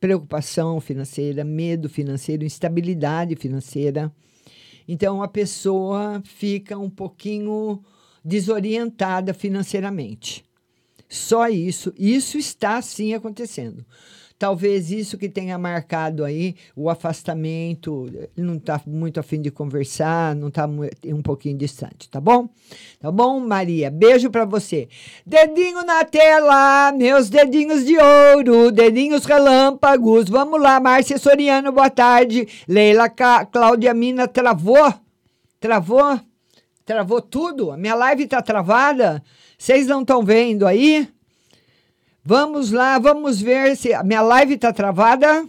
preocupação 0.00 0.80
financeira, 0.80 1.44
medo 1.44 1.88
financeiro, 1.88 2.42
instabilidade 2.42 3.36
financeira. 3.36 4.12
Então 4.88 5.22
a 5.22 5.28
pessoa 5.28 6.22
fica 6.24 6.78
um 6.78 6.88
pouquinho 6.88 7.84
desorientada 8.24 9.34
financeiramente. 9.34 10.44
Só 11.08 11.48
isso. 11.48 11.92
Isso 11.98 12.38
está 12.38 12.80
sim 12.80 13.12
acontecendo. 13.12 13.84
Talvez 14.38 14.92
isso 14.92 15.18
que 15.18 15.28
tenha 15.28 15.58
marcado 15.58 16.24
aí 16.24 16.54
o 16.76 16.88
afastamento, 16.88 18.08
não 18.36 18.54
está 18.54 18.80
muito 18.86 19.18
afim 19.18 19.40
de 19.40 19.50
conversar, 19.50 20.34
não 20.36 20.46
está 20.46 20.64
um 21.06 21.22
pouquinho 21.22 21.58
distante, 21.58 22.08
tá 22.08 22.20
bom? 22.20 22.48
Tá 23.00 23.10
bom, 23.10 23.40
Maria? 23.40 23.90
Beijo 23.90 24.30
para 24.30 24.44
você. 24.44 24.88
Dedinho 25.26 25.84
na 25.84 26.04
tela, 26.04 26.92
meus 26.92 27.28
dedinhos 27.28 27.84
de 27.84 27.96
ouro, 27.98 28.70
dedinhos 28.70 29.24
relâmpagos. 29.24 30.28
Vamos 30.28 30.62
lá, 30.62 30.78
Márcia 30.78 31.18
Soriano, 31.18 31.72
boa 31.72 31.90
tarde. 31.90 32.46
Leila 32.68 33.08
Ca- 33.08 33.44
Cláudia 33.44 33.92
Mina 33.92 34.28
travou? 34.28 34.94
Travou? 35.58 36.20
Travou 36.86 37.20
tudo? 37.20 37.72
A 37.72 37.76
minha 37.76 37.94
live 37.96 38.26
tá 38.28 38.40
travada? 38.40 39.20
Vocês 39.58 39.88
não 39.88 40.02
estão 40.02 40.22
vendo 40.22 40.64
aí? 40.64 41.08
Vamos 42.32 42.72
lá, 42.72 42.98
vamos 42.98 43.40
ver 43.40 43.74
se 43.74 43.94
a 43.94 44.02
minha 44.04 44.20
live 44.20 44.56
está 44.56 44.70
travada. 44.70 45.46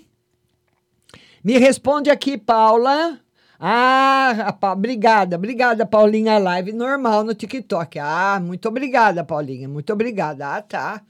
Me 1.44 1.58
responde 1.58 2.10
aqui, 2.10 2.38
Paula. 2.38 3.20
Ah, 3.60 4.56
Pa- 4.58 4.72
obrigada, 4.72 5.36
obrigada, 5.36 5.86
Paulinha. 5.86 6.38
Live 6.38 6.72
normal 6.72 7.26
no 7.26 7.34
TikTok. 7.36 8.00
Ah, 8.00 8.40
muito 8.42 8.70
obrigada, 8.70 9.26
Paulinha, 9.26 9.68
muito 9.68 9.92
obrigada. 9.92 10.56
Ah, 10.56 10.62
tá. 10.62 11.02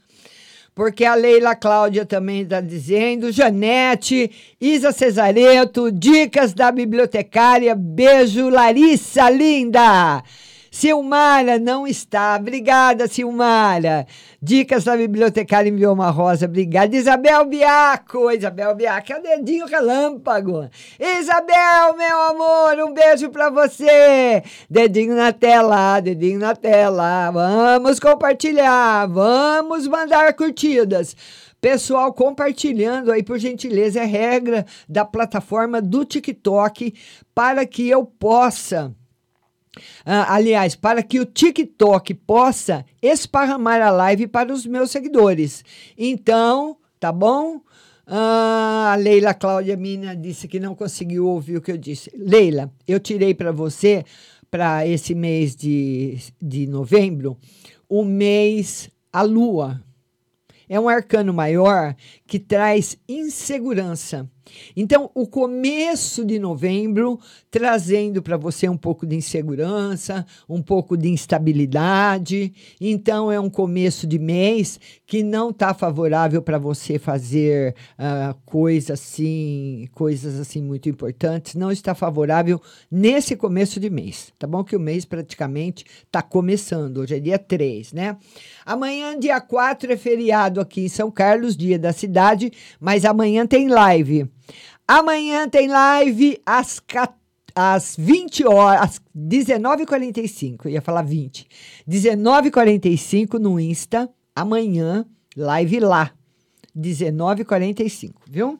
Porque 0.74 1.04
a 1.04 1.14
Leila 1.14 1.54
Cláudia 1.54 2.04
também 2.04 2.40
está 2.40 2.60
dizendo, 2.60 3.30
Janete, 3.30 4.28
Isa 4.60 4.90
Cesareto, 4.90 5.92
dicas 5.92 6.52
da 6.52 6.72
bibliotecária, 6.72 7.76
beijo, 7.76 8.48
Larissa, 8.48 9.30
linda! 9.30 10.20
Silmara 10.70 11.58
não 11.58 11.84
está. 11.84 12.36
Obrigada, 12.36 13.08
Silmara. 13.08 14.06
Dicas 14.40 14.84
da 14.84 14.96
bibliotecária 14.96 15.68
enviou 15.68 15.92
uma 15.92 16.10
rosa. 16.10 16.46
Obrigada. 16.46 16.94
Isabel 16.94 17.44
Biaco. 17.44 18.30
Isabel 18.30 18.74
Biaco 18.76 19.12
é 19.12 19.18
o 19.18 19.22
dedinho 19.22 19.66
relâmpago. 19.66 20.70
Isabel, 20.98 21.96
meu 21.96 22.20
amor, 22.20 22.88
um 22.88 22.94
beijo 22.94 23.30
pra 23.30 23.50
você. 23.50 24.42
Dedinho 24.70 25.16
na 25.16 25.32
tela, 25.32 25.98
dedinho 25.98 26.38
na 26.38 26.54
tela. 26.54 27.32
Vamos 27.32 27.98
compartilhar. 27.98 29.06
Vamos 29.08 29.88
mandar 29.88 30.32
curtidas. 30.34 31.16
Pessoal, 31.60 32.14
compartilhando 32.14 33.12
aí, 33.12 33.22
por 33.22 33.38
gentileza, 33.38 34.00
é 34.00 34.04
regra 34.04 34.64
da 34.88 35.04
plataforma 35.04 35.82
do 35.82 36.06
TikTok 36.06 36.94
para 37.34 37.66
que 37.66 37.86
eu 37.86 38.04
possa. 38.04 38.94
Ah, 40.04 40.34
aliás, 40.34 40.74
para 40.74 41.02
que 41.02 41.20
o 41.20 41.26
TikTok 41.26 42.14
possa 42.14 42.84
esparramar 43.00 43.80
a 43.80 43.90
live 43.90 44.26
para 44.26 44.52
os 44.52 44.66
meus 44.66 44.90
seguidores. 44.90 45.64
Então, 45.96 46.76
tá 46.98 47.12
bom? 47.12 47.60
Ah, 48.06 48.90
a 48.92 48.96
Leila 48.96 49.32
Cláudia 49.32 49.76
Mina 49.76 50.16
disse 50.16 50.48
que 50.48 50.58
não 50.58 50.74
conseguiu 50.74 51.26
ouvir 51.26 51.56
o 51.56 51.62
que 51.62 51.70
eu 51.70 51.78
disse. 51.78 52.10
Leila, 52.16 52.72
eu 52.86 52.98
tirei 52.98 53.34
para 53.34 53.52
você, 53.52 54.04
para 54.50 54.86
esse 54.86 55.14
mês 55.14 55.54
de, 55.54 56.18
de 56.42 56.66
novembro, 56.66 57.38
o 57.88 58.04
mês 58.04 58.90
a 59.12 59.22
lua. 59.22 59.82
É 60.68 60.78
um 60.78 60.88
arcano 60.88 61.32
maior 61.32 61.94
que 62.26 62.38
traz 62.38 62.96
insegurança. 63.08 64.28
Então, 64.76 65.10
o 65.14 65.26
começo 65.26 66.24
de 66.24 66.38
novembro 66.38 67.18
trazendo 67.50 68.22
para 68.22 68.36
você 68.36 68.68
um 68.68 68.76
pouco 68.76 69.06
de 69.06 69.16
insegurança, 69.16 70.24
um 70.48 70.62
pouco 70.62 70.96
de 70.96 71.08
instabilidade. 71.08 72.52
Então, 72.80 73.30
é 73.30 73.40
um 73.40 73.50
começo 73.50 74.06
de 74.06 74.18
mês 74.18 74.78
que 75.06 75.22
não 75.22 75.50
está 75.50 75.74
favorável 75.74 76.40
para 76.40 76.58
você 76.58 76.98
fazer 76.98 77.74
ah, 77.98 78.34
coisas 78.44 78.90
assim, 79.00 79.88
coisas 79.92 80.38
assim 80.38 80.62
muito 80.62 80.88
importantes. 80.88 81.54
Não 81.54 81.70
está 81.70 81.94
favorável 81.94 82.60
nesse 82.90 83.36
começo 83.36 83.80
de 83.80 83.90
mês, 83.90 84.32
tá 84.38 84.46
bom? 84.46 84.62
Que 84.62 84.76
o 84.76 84.80
mês 84.80 85.04
praticamente 85.04 85.84
está 86.04 86.22
começando. 86.22 86.98
Hoje 86.98 87.16
é 87.16 87.20
dia 87.20 87.38
3, 87.38 87.92
né? 87.92 88.16
Amanhã, 88.64 89.18
dia 89.18 89.40
4, 89.40 89.92
é 89.92 89.96
feriado 89.96 90.60
aqui 90.60 90.82
em 90.82 90.88
São 90.88 91.10
Carlos, 91.10 91.56
dia 91.56 91.78
da 91.78 91.92
cidade, 91.92 92.52
mas 92.78 93.04
amanhã 93.04 93.46
tem 93.46 93.68
live. 93.68 94.28
Amanhã 94.92 95.48
tem 95.48 95.68
live 95.68 96.42
às, 96.44 96.82
às 97.54 97.94
20 97.96 98.44
horas, 98.44 98.82
às 98.82 99.02
19h45. 99.16 100.62
Eu 100.64 100.72
ia 100.72 100.82
falar 100.82 101.02
20. 101.02 101.46
19h45 101.88 103.38
no 103.38 103.60
Insta. 103.60 104.10
Amanhã, 104.34 105.06
live 105.36 105.78
lá. 105.78 106.10
19h45, 106.76 108.14
viu? 108.28 108.58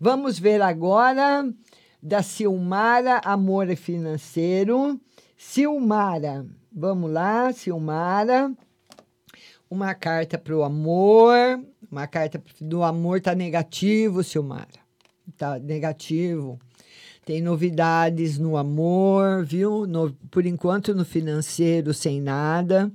Vamos 0.00 0.36
ver 0.36 0.60
agora 0.60 1.48
da 2.02 2.24
Silmara 2.24 3.20
Amor 3.24 3.68
Financeiro. 3.76 5.00
Silmara, 5.36 6.44
vamos 6.72 7.12
lá, 7.12 7.52
Silmara 7.52 8.52
uma 9.70 9.94
carta 9.94 10.38
para 10.38 10.56
o 10.56 10.64
amor, 10.64 11.62
uma 11.88 12.06
carta 12.08 12.42
do 12.60 12.82
amor 12.82 13.20
tá 13.20 13.34
negativo, 13.34 14.24
Silmara. 14.24 14.87
Tá 15.36 15.58
negativo. 15.58 16.58
Tem 17.24 17.42
novidades 17.42 18.38
no 18.38 18.56
amor, 18.56 19.44
viu? 19.44 19.86
No- 19.86 20.12
por 20.30 20.46
enquanto 20.46 20.94
no 20.94 21.04
financeiro 21.04 21.92
sem 21.92 22.22
nada, 22.22 22.90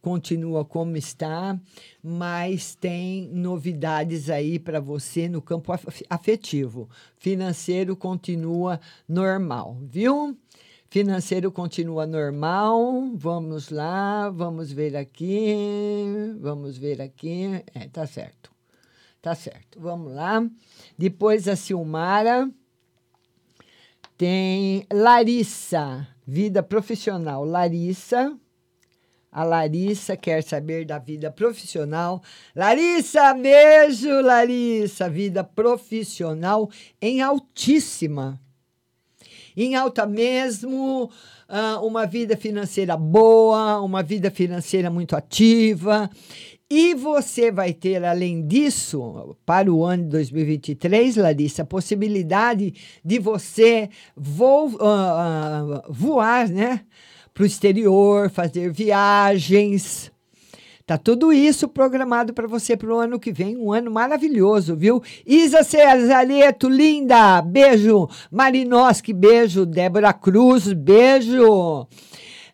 continua 0.00 0.64
como 0.64 0.96
está, 0.96 1.58
mas 2.02 2.74
tem 2.74 3.28
novidades 3.30 4.30
aí 4.30 4.58
para 4.58 4.80
você 4.80 5.28
no 5.28 5.42
campo 5.42 5.70
af- 5.70 6.02
afetivo. 6.08 6.88
Financeiro 7.18 7.94
continua 7.94 8.80
normal, 9.06 9.76
viu? 9.82 10.34
Financeiro 10.88 11.52
continua 11.52 12.06
normal. 12.06 13.10
Vamos 13.14 13.68
lá, 13.68 14.30
vamos 14.30 14.72
ver 14.72 14.96
aqui. 14.96 15.54
Vamos 16.40 16.78
ver 16.78 17.02
aqui. 17.02 17.62
É, 17.74 17.86
tá 17.88 18.06
certo. 18.06 18.50
Tá 19.20 19.34
certo. 19.34 19.80
Vamos 19.80 20.14
lá. 20.14 20.46
Depois 20.96 21.48
a 21.48 21.56
Silmara. 21.56 22.50
Tem 24.16 24.86
Larissa, 24.92 26.06
vida 26.26 26.62
profissional. 26.62 27.44
Larissa. 27.44 28.36
A 29.30 29.42
Larissa 29.42 30.16
quer 30.16 30.44
saber 30.44 30.84
da 30.84 30.98
vida 30.98 31.30
profissional. 31.30 32.22
Larissa, 32.54 33.34
beijo, 33.34 34.20
Larissa. 34.20 35.10
Vida 35.10 35.42
profissional 35.42 36.70
em 37.02 37.20
altíssima 37.20 38.40
em 39.56 39.76
alta 39.76 40.06
mesmo, 40.06 41.10
ah, 41.48 41.80
uma 41.80 42.06
vida 42.06 42.36
financeira 42.36 42.96
boa, 42.96 43.80
uma 43.80 44.02
vida 44.02 44.30
financeira 44.30 44.90
muito 44.90 45.14
ativa. 45.14 46.10
E 46.76 46.92
você 46.92 47.52
vai 47.52 47.72
ter, 47.72 48.04
além 48.04 48.44
disso, 48.44 49.36
para 49.46 49.72
o 49.72 49.84
ano 49.84 50.02
de 50.02 50.08
2023, 50.08 51.14
Larissa, 51.14 51.62
a 51.62 51.64
possibilidade 51.64 52.74
de 53.04 53.20
você 53.20 53.88
vo 54.16 54.76
ah, 54.80 55.84
ah, 55.84 55.86
voar 55.88 56.48
né, 56.48 56.80
para 57.32 57.44
o 57.44 57.46
exterior, 57.46 58.28
fazer 58.28 58.72
viagens. 58.72 60.10
Tá 60.84 60.98
tudo 60.98 61.32
isso 61.32 61.68
programado 61.68 62.34
para 62.34 62.48
você 62.48 62.76
para 62.76 62.92
o 62.92 62.98
ano 62.98 63.20
que 63.20 63.30
vem, 63.30 63.56
um 63.56 63.72
ano 63.72 63.88
maravilhoso, 63.88 64.74
viu? 64.74 65.00
Isa 65.24 65.62
Cesareto, 65.62 66.68
linda, 66.68 67.40
beijo. 67.40 68.08
Marinoski, 68.32 69.12
beijo. 69.12 69.64
Débora 69.64 70.12
Cruz, 70.12 70.72
beijo. 70.72 71.86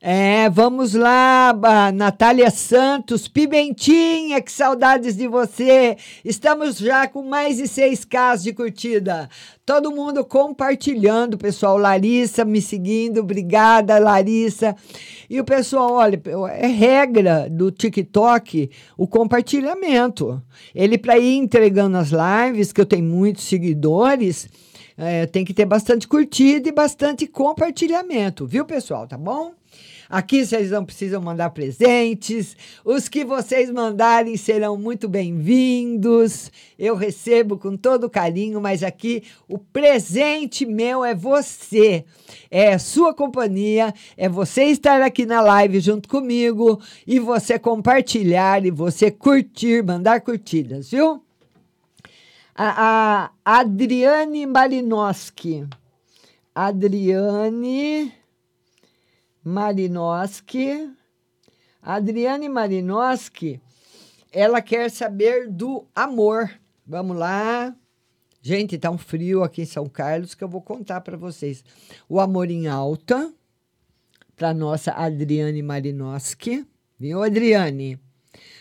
É, 0.02 0.48
vamos 0.48 0.94
lá, 0.94 1.54
Natália 1.92 2.50
Santos, 2.50 3.28
Pimentinha, 3.28 4.40
que 4.40 4.50
saudades 4.50 5.14
de 5.14 5.28
você. 5.28 5.94
Estamos 6.24 6.78
já 6.78 7.06
com 7.06 7.22
mais 7.22 7.58
de 7.58 7.64
6K 7.64 8.38
de 8.42 8.54
curtida. 8.54 9.28
Todo 9.66 9.90
mundo 9.90 10.24
compartilhando, 10.24 11.36
pessoal. 11.36 11.76
Larissa 11.76 12.46
me 12.46 12.62
seguindo, 12.62 13.20
obrigada, 13.20 13.98
Larissa. 13.98 14.74
E 15.28 15.38
o 15.38 15.44
pessoal, 15.44 15.92
olha, 15.92 16.18
é 16.54 16.66
regra 16.66 17.46
do 17.50 17.70
TikTok 17.70 18.70
o 18.96 19.06
compartilhamento. 19.06 20.42
Ele, 20.74 20.96
para 20.96 21.18
ir 21.18 21.36
entregando 21.36 21.98
as 21.98 22.08
lives, 22.10 22.72
que 22.72 22.80
eu 22.80 22.86
tenho 22.86 23.04
muitos 23.04 23.44
seguidores, 23.44 24.48
é, 24.96 25.26
tem 25.26 25.44
que 25.44 25.52
ter 25.52 25.66
bastante 25.66 26.08
curtida 26.08 26.70
e 26.70 26.72
bastante 26.72 27.26
compartilhamento, 27.26 28.46
viu, 28.46 28.64
pessoal? 28.64 29.06
Tá 29.06 29.18
bom? 29.18 29.59
Aqui 30.10 30.44
vocês 30.44 30.72
não 30.72 30.84
precisam 30.84 31.22
mandar 31.22 31.50
presentes. 31.50 32.56
Os 32.84 33.08
que 33.08 33.24
vocês 33.24 33.70
mandarem 33.70 34.36
serão 34.36 34.76
muito 34.76 35.08
bem-vindos. 35.08 36.50
Eu 36.76 36.96
recebo 36.96 37.56
com 37.56 37.76
todo 37.76 38.10
carinho, 38.10 38.60
mas 38.60 38.82
aqui 38.82 39.22
o 39.46 39.56
presente 39.56 40.66
meu 40.66 41.04
é 41.04 41.14
você. 41.14 42.04
É 42.50 42.76
sua 42.76 43.14
companhia, 43.14 43.94
é 44.16 44.28
você 44.28 44.64
estar 44.64 45.00
aqui 45.00 45.24
na 45.24 45.40
live 45.40 45.78
junto 45.78 46.08
comigo 46.08 46.82
e 47.06 47.20
você 47.20 47.56
compartilhar 47.56 48.66
e 48.66 48.70
você 48.72 49.12
curtir, 49.12 49.84
mandar 49.84 50.22
curtidas, 50.22 50.90
viu? 50.90 51.22
A, 52.52 53.30
a 53.44 53.60
Adriane 53.60 54.44
Marinoski. 54.44 55.68
Adriane 56.52 58.19
Marinoski. 59.42 60.90
Adriane 61.82 62.48
Marinoski, 62.48 63.60
ela 64.30 64.60
quer 64.60 64.90
saber 64.90 65.48
do 65.48 65.86
amor. 65.94 66.50
Vamos 66.86 67.16
lá. 67.16 67.74
Gente, 68.42 68.78
tá 68.78 68.90
um 68.90 68.98
frio 68.98 69.42
aqui 69.42 69.62
em 69.62 69.66
São 69.66 69.86
Carlos 69.86 70.34
que 70.34 70.44
eu 70.44 70.48
vou 70.48 70.60
contar 70.60 71.00
para 71.00 71.16
vocês. 71.16 71.64
O 72.08 72.20
amor 72.20 72.50
em 72.50 72.68
alta 72.68 73.32
para 74.36 74.54
nossa 74.54 74.92
Adriane 74.92 75.62
Marinoski. 75.62 76.66
Viu, 76.98 77.22
Adriane? 77.22 77.98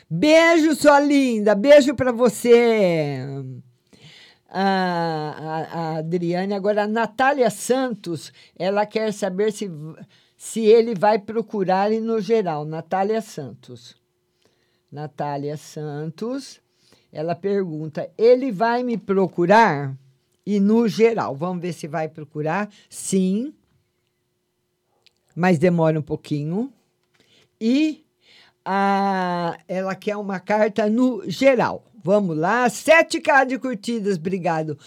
Beijo, 0.09 0.75
sua 0.75 0.99
linda. 0.99 1.55
Beijo 1.55 1.95
para 1.95 2.11
você. 2.11 3.19
A, 4.49 4.61
a, 4.61 5.79
a 5.79 5.97
Adriane, 5.97 6.53
agora 6.53 6.83
a 6.83 6.87
Natália 6.87 7.49
Santos, 7.49 8.33
ela 8.57 8.85
quer 8.85 9.13
saber 9.13 9.51
se, 9.51 9.69
se 10.39 10.61
ele 10.61 10.95
vai 10.95 11.19
procurar 11.19 11.91
e 11.91 11.99
no 11.99 12.21
geral. 12.21 12.63
Natália 12.63 13.21
Santos. 13.21 13.97
Natália 14.89 15.57
Santos, 15.57 16.61
ela 17.11 17.35
pergunta: 17.35 18.09
ele 18.17 18.49
vai 18.49 18.81
me 18.81 18.97
procurar? 18.97 19.97
E 20.45 20.57
no 20.61 20.87
geral, 20.87 21.35
vamos 21.35 21.61
ver 21.61 21.73
se 21.73 21.87
vai 21.87 22.07
procurar. 22.07 22.71
Sim, 22.89 23.53
mas 25.35 25.59
demora 25.59 25.99
um 25.99 26.01
pouquinho. 26.01 26.71
E 27.59 28.05
a, 28.63 29.59
ela 29.67 29.93
quer 29.93 30.15
uma 30.15 30.39
carta 30.39 30.89
no 30.89 31.29
geral. 31.29 31.83
Vamos 32.01 32.37
lá, 32.37 32.65
7K 32.65 33.45
de 33.45 33.59
curtidas, 33.59 34.15
obrigado. 34.15 34.79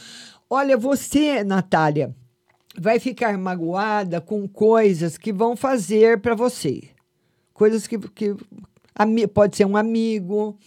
Olha, 0.49 0.79
você, 0.79 1.45
Natália, 1.45 2.17
vai 2.79 2.99
ficar 2.99 3.37
magoada 3.37 4.21
com 4.21 4.47
coisas 4.49 5.19
que 5.19 5.33
vão 5.33 5.57
fazer 5.57 6.21
para 6.21 6.35
você. 6.35 6.83
Coisas 7.53 7.87
que, 7.87 7.99
que 7.99 8.35
pode 9.33 9.57
ser 9.57 9.67
um 9.67 9.77
amigo, 9.77 10.59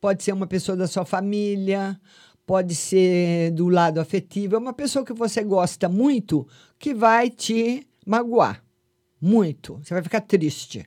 pode 0.00 0.22
ser 0.22 0.32
uma 0.32 0.46
pessoa 0.46 0.76
da 0.76 0.86
sua 0.86 1.04
família, 1.04 2.00
pode 2.46 2.74
ser 2.74 3.50
do 3.50 3.68
lado 3.68 4.00
afetivo, 4.00 4.54
é 4.54 4.58
uma 4.58 4.72
pessoa 4.72 5.04
que 5.04 5.12
você 5.12 5.42
gosta 5.42 5.88
muito 5.88 6.46
que 6.78 6.94
vai 6.94 7.28
te 7.28 7.86
magoar 8.06 8.62
muito. 9.20 9.80
Você 9.82 9.94
vai 9.94 10.02
ficar 10.02 10.20
triste. 10.20 10.84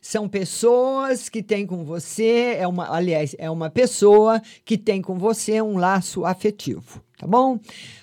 São 0.00 0.28
pessoas 0.28 1.28
que 1.28 1.42
têm 1.42 1.66
com 1.66 1.84
você, 1.84 2.56
é 2.58 2.66
uma, 2.66 2.90
aliás, 2.90 3.36
é 3.38 3.50
uma 3.50 3.68
pessoa 3.68 4.40
que 4.64 4.78
tem 4.78 5.02
com 5.02 5.18
você 5.18 5.60
um 5.60 5.76
laço 5.76 6.24
afetivo, 6.24 7.04
tá 7.20 7.26
bom? 7.26 7.60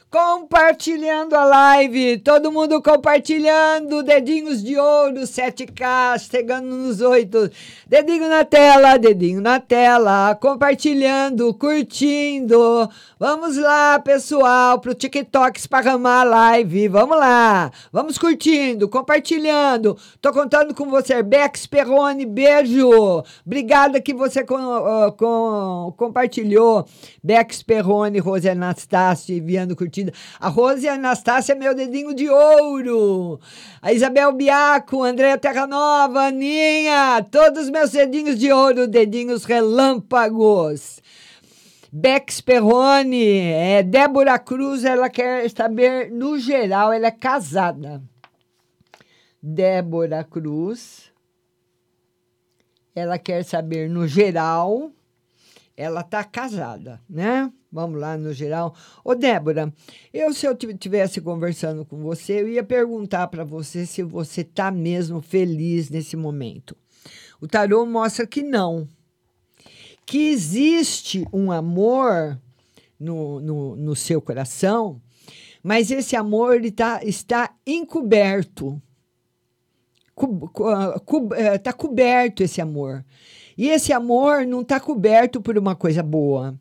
Compartilhando 0.10 1.36
a 1.36 1.44
live, 1.44 2.18
todo 2.20 2.50
mundo 2.50 2.82
compartilhando, 2.82 4.02
dedinhos 4.02 4.64
de 4.64 4.78
ouro, 4.78 5.20
7K, 5.20 6.18
chegando 6.18 6.68
nos 6.68 7.02
8. 7.02 7.52
Dedinho 7.86 8.30
na 8.30 8.46
tela, 8.46 8.98
dedinho 8.98 9.42
na 9.42 9.60
tela, 9.60 10.34
compartilhando, 10.36 11.54
curtindo. 11.54 12.90
Vamos 13.20 13.58
lá, 13.58 14.00
pessoal, 14.00 14.80
pro 14.80 14.94
TikTok 14.94 15.60
esparramar 15.60 16.22
a 16.22 16.24
live. 16.24 16.88
Vamos 16.88 17.18
lá, 17.18 17.70
vamos 17.92 18.18
curtindo, 18.18 18.88
compartilhando. 18.88 19.98
Tô 20.22 20.32
contando 20.32 20.74
com 20.74 20.90
você, 20.90 21.22
Bex 21.22 21.68
Perrone, 21.68 22.26
beijo. 22.26 23.24
Obrigada 23.46 24.00
que 24.00 24.14
você 24.14 24.42
com, 24.46 24.58
com, 25.18 25.94
compartilhou. 25.98 26.88
Bex 27.22 27.62
Perrone, 27.62 28.20
Rose 28.20 28.48
Anastácio, 29.08 29.36
enviando 29.36 29.76
curtindo 29.76 30.12
a 30.40 30.50
Rose 30.50 30.88
Anastácia, 30.88 31.56
meu 31.56 31.74
dedinho 31.74 32.14
de 32.14 32.30
ouro. 32.30 33.40
A 33.82 33.94
Isabel 33.94 34.32
Biaco, 34.34 35.04
Andréa 35.04 35.38
Terra 35.38 35.66
Nova, 35.66 36.28
Aninha, 36.28 37.26
todos 37.32 37.70
meus 37.70 37.92
dedinhos 37.92 38.38
de 38.38 38.52
ouro, 38.52 38.88
dedinhos 38.88 39.46
relâmpagos. 39.46 41.02
Bex 41.92 42.42
Perrone, 42.42 43.40
é, 43.40 43.82
Débora 43.82 44.38
Cruz, 44.38 44.84
ela 44.84 45.10
quer 45.10 45.50
saber, 45.50 46.12
no 46.12 46.38
geral, 46.38 46.92
ela 46.92 47.08
é 47.08 47.12
casada. 47.12 48.02
Débora 49.42 50.24
Cruz, 50.24 51.12
ela 52.94 53.18
quer 53.18 53.44
saber, 53.46 53.90
no 53.90 54.06
geral, 54.06 54.92
ela 55.78 56.04
tá 56.04 56.24
casada, 56.26 57.00
né? 57.10 57.50
Vamos 57.72 58.00
lá, 58.00 58.18
no 58.18 58.32
geral. 58.34 58.74
Ô, 59.04 59.14
Débora, 59.14 59.74
eu 60.14 60.34
se 60.34 60.46
eu 60.46 60.56
tivesse 60.56 61.20
conversando 61.20 61.86
com 61.86 61.98
você, 61.98 62.42
eu 62.42 62.48
ia 62.48 62.64
perguntar 62.64 63.28
para 63.28 63.44
você 63.44 63.86
se 63.86 64.02
você 64.02 64.44
tá 64.44 64.72
mesmo 64.72 65.22
feliz 65.22 65.90
nesse 65.90 66.16
momento. 66.16 66.76
O 67.42 67.48
tarô 67.48 67.86
mostra 67.86 68.26
que 68.26 68.42
não. 68.42 68.88
Que 70.06 70.30
existe 70.30 71.28
um 71.34 71.52
amor 71.52 72.40
no, 73.00 73.40
no, 73.42 73.76
no 73.76 73.96
seu 73.96 74.22
coração, 74.22 75.02
mas 75.62 75.92
esse 75.92 76.16
amor 76.16 76.56
ele 76.56 76.72
tá, 76.72 77.02
está 77.04 77.54
encoberto. 77.66 78.82
Está 80.18 81.00
co, 81.06 81.30
tá 81.62 81.74
coberto 81.74 82.42
esse 82.42 82.62
amor. 82.62 83.06
E 83.58 83.70
esse 83.70 83.92
amor 83.92 84.46
não 84.46 84.62
está 84.62 84.80
coberto 84.80 85.42
por 85.42 85.58
uma 85.58 85.76
coisa 85.76 86.02
boa. 86.02 86.58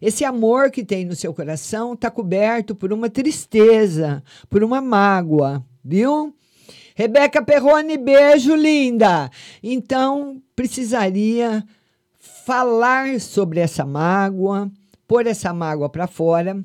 Esse 0.00 0.24
amor 0.24 0.70
que 0.70 0.84
tem 0.84 1.04
no 1.04 1.14
seu 1.14 1.34
coração 1.34 1.94
está 1.94 2.10
coberto 2.10 2.74
por 2.74 2.92
uma 2.92 3.10
tristeza, 3.10 4.22
por 4.48 4.62
uma 4.62 4.80
mágoa, 4.80 5.64
viu? 5.84 6.34
Rebeca 6.94 7.42
Perrone, 7.42 7.96
beijo, 7.96 8.54
linda. 8.54 9.30
Então, 9.62 10.42
precisaria 10.56 11.64
falar 12.18 13.20
sobre 13.20 13.60
essa 13.60 13.84
mágoa, 13.84 14.70
pôr 15.06 15.26
essa 15.26 15.52
mágoa 15.52 15.88
para 15.88 16.06
fora, 16.06 16.64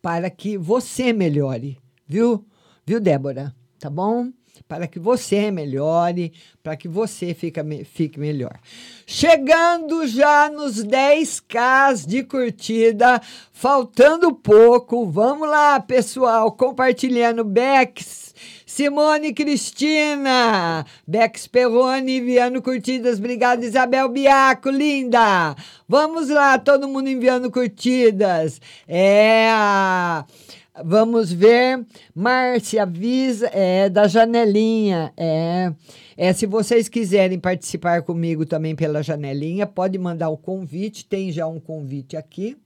para 0.00 0.30
que 0.30 0.56
você 0.56 1.12
melhore, 1.12 1.78
viu? 2.06 2.44
Viu, 2.86 3.00
Débora? 3.00 3.54
Tá 3.78 3.90
bom? 3.90 4.30
Para 4.68 4.86
que 4.86 4.98
você 4.98 5.50
melhore, 5.50 6.32
para 6.62 6.76
que 6.76 6.88
você 6.88 7.34
fique, 7.34 7.60
fique 7.84 8.18
melhor. 8.20 8.58
Chegando 9.06 10.06
já 10.06 10.48
nos 10.48 10.84
10k 10.84 12.06
de 12.06 12.22
curtida, 12.22 13.20
faltando 13.52 14.32
pouco. 14.32 15.06
Vamos 15.10 15.48
lá, 15.48 15.80
pessoal, 15.80 16.52
compartilhando 16.52 17.44
Bex. 17.44 18.30
Simone 18.70 19.34
Cristina, 19.34 20.86
Bex 21.04 21.48
Perrone 21.48 22.18
enviando 22.18 22.62
curtidas. 22.62 23.18
Obrigada, 23.18 23.66
Isabel 23.66 24.08
Biaco, 24.08 24.70
linda. 24.70 25.56
Vamos 25.88 26.28
lá, 26.28 26.56
todo 26.56 26.86
mundo 26.86 27.08
enviando 27.08 27.50
curtidas. 27.50 28.60
É 28.86 29.50
a. 29.50 30.24
Vamos 30.84 31.32
ver. 31.32 31.84
Márcia 32.14 32.82
avisa 32.82 33.50
é 33.52 33.88
da 33.88 34.06
janelinha. 34.06 35.12
É, 35.16 35.72
é, 36.16 36.32
se 36.32 36.46
vocês 36.46 36.88
quiserem 36.88 37.38
participar 37.38 38.02
comigo 38.02 38.46
também 38.46 38.76
pela 38.76 39.02
janelinha, 39.02 39.66
pode 39.66 39.98
mandar 39.98 40.28
o 40.28 40.38
convite. 40.38 41.04
Tem 41.04 41.32
já 41.32 41.46
um 41.46 41.58
convite 41.58 42.16
aqui. 42.16 42.56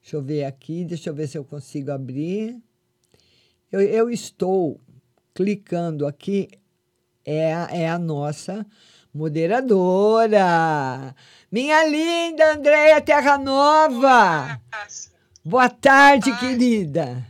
Deixa 0.00 0.16
eu 0.16 0.22
ver 0.22 0.44
aqui, 0.44 0.84
deixa 0.84 1.10
eu 1.10 1.14
ver 1.14 1.26
se 1.26 1.38
eu 1.38 1.44
consigo 1.44 1.90
abrir. 1.90 2.56
Eu, 3.72 3.80
eu 3.80 4.10
estou 4.10 4.78
clicando 5.34 6.06
aqui, 6.06 6.48
é, 7.24 7.50
é 7.70 7.88
a 7.88 7.98
nossa 7.98 8.66
moderadora. 9.12 11.14
Minha 11.50 11.86
linda 11.86 12.52
Andréia 12.52 13.00
Terra 13.00 13.38
Nova. 13.38 14.60
Boa 15.46 15.68
tarde, 15.68 16.30
boa 16.30 16.40
tarde, 16.40 16.56
querida. 16.56 17.26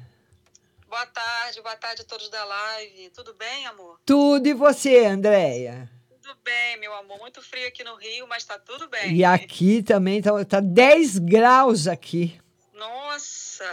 Boa 0.86 1.04
tarde, 1.06 1.60
boa 1.60 1.76
tarde 1.76 2.02
a 2.02 2.04
todos 2.04 2.28
da 2.28 2.44
live. 2.44 3.10
Tudo 3.10 3.34
bem, 3.34 3.66
amor? 3.66 3.98
Tudo 4.06 4.46
e 4.46 4.54
você, 4.54 5.04
Andréia? 5.04 5.90
Tudo 6.22 6.38
bem, 6.44 6.78
meu 6.78 6.94
amor. 6.94 7.18
Muito 7.18 7.42
frio 7.42 7.66
aqui 7.66 7.82
no 7.82 7.96
Rio, 7.96 8.28
mas 8.28 8.44
tá 8.44 8.56
tudo 8.56 8.86
bem. 8.88 9.16
E 9.16 9.24
aqui 9.24 9.82
também 9.82 10.22
tá, 10.22 10.44
tá 10.44 10.60
10 10.60 11.18
graus 11.18 11.88
aqui. 11.88 12.40
Nossa! 12.72 13.64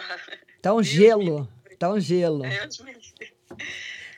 Tá 0.60 0.74
um 0.74 0.78
Deus 0.78 0.88
gelo. 0.88 1.48
Tá 1.78 1.92
um 1.92 2.00
gelo. 2.00 2.42
Deus 2.42 2.82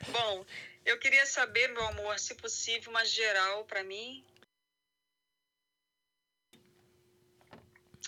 Bom, 0.08 0.44
eu 0.86 0.98
queria 0.98 1.26
saber, 1.26 1.68
meu 1.68 1.86
amor, 1.88 2.18
se 2.18 2.34
possível, 2.34 2.90
uma 2.90 3.04
geral 3.04 3.64
para 3.64 3.84
mim 3.84 4.24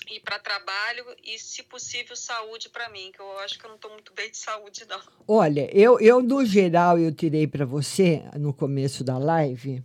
e 0.09 0.20
para 0.20 0.38
trabalho 0.38 1.04
e, 1.24 1.38
se 1.38 1.62
possível, 1.64 2.14
saúde 2.14 2.68
para 2.68 2.88
mim, 2.88 3.11
que 3.12 3.20
eu 3.20 3.38
acho 3.40 3.59
que 3.59 3.64
eu 3.64 3.68
não 3.68 3.76
estou 3.76 3.90
muito 3.90 4.12
bem 4.14 4.30
de 4.30 4.36
saúde, 4.36 4.84
não. 4.88 5.00
Olha, 5.26 5.68
eu, 5.76 5.98
eu 6.00 6.22
no 6.22 6.44
geral, 6.44 6.98
eu 6.98 7.12
tirei 7.12 7.46
para 7.46 7.64
você 7.64 8.22
no 8.38 8.52
começo 8.52 9.02
da 9.02 9.18
live. 9.18 9.82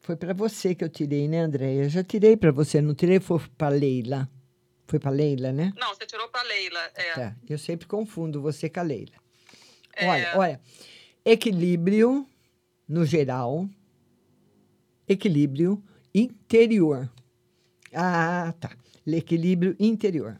Foi 0.00 0.16
para 0.16 0.32
você 0.32 0.74
que 0.74 0.82
eu 0.82 0.88
tirei, 0.88 1.28
né, 1.28 1.40
Andréia? 1.40 1.84
Eu 1.84 1.88
já 1.88 2.02
tirei 2.02 2.36
para 2.36 2.50
você, 2.50 2.80
não 2.80 2.94
tirei 2.94 3.20
foi 3.20 3.38
para 3.56 3.68
Leila. 3.68 4.28
Foi 4.86 4.98
para 4.98 5.10
Leila, 5.10 5.52
né? 5.52 5.72
Não, 5.76 5.94
você 5.94 6.06
tirou 6.06 6.28
para 6.28 6.42
Leila. 6.42 6.80
É. 6.94 7.12
Tá. 7.12 7.36
Eu 7.48 7.58
sempre 7.58 7.86
confundo 7.86 8.40
você 8.40 8.70
com 8.70 8.80
a 8.80 8.82
Leila. 8.82 9.12
É. 9.94 10.08
Olha, 10.08 10.32
olha. 10.38 10.60
Equilíbrio 11.24 12.26
no 12.88 13.04
geral. 13.04 13.68
Equilíbrio 15.06 15.82
interior. 16.14 17.10
Ah, 17.92 18.54
tá. 18.58 18.70
Equilíbrio 19.16 19.74
interior. 19.78 20.38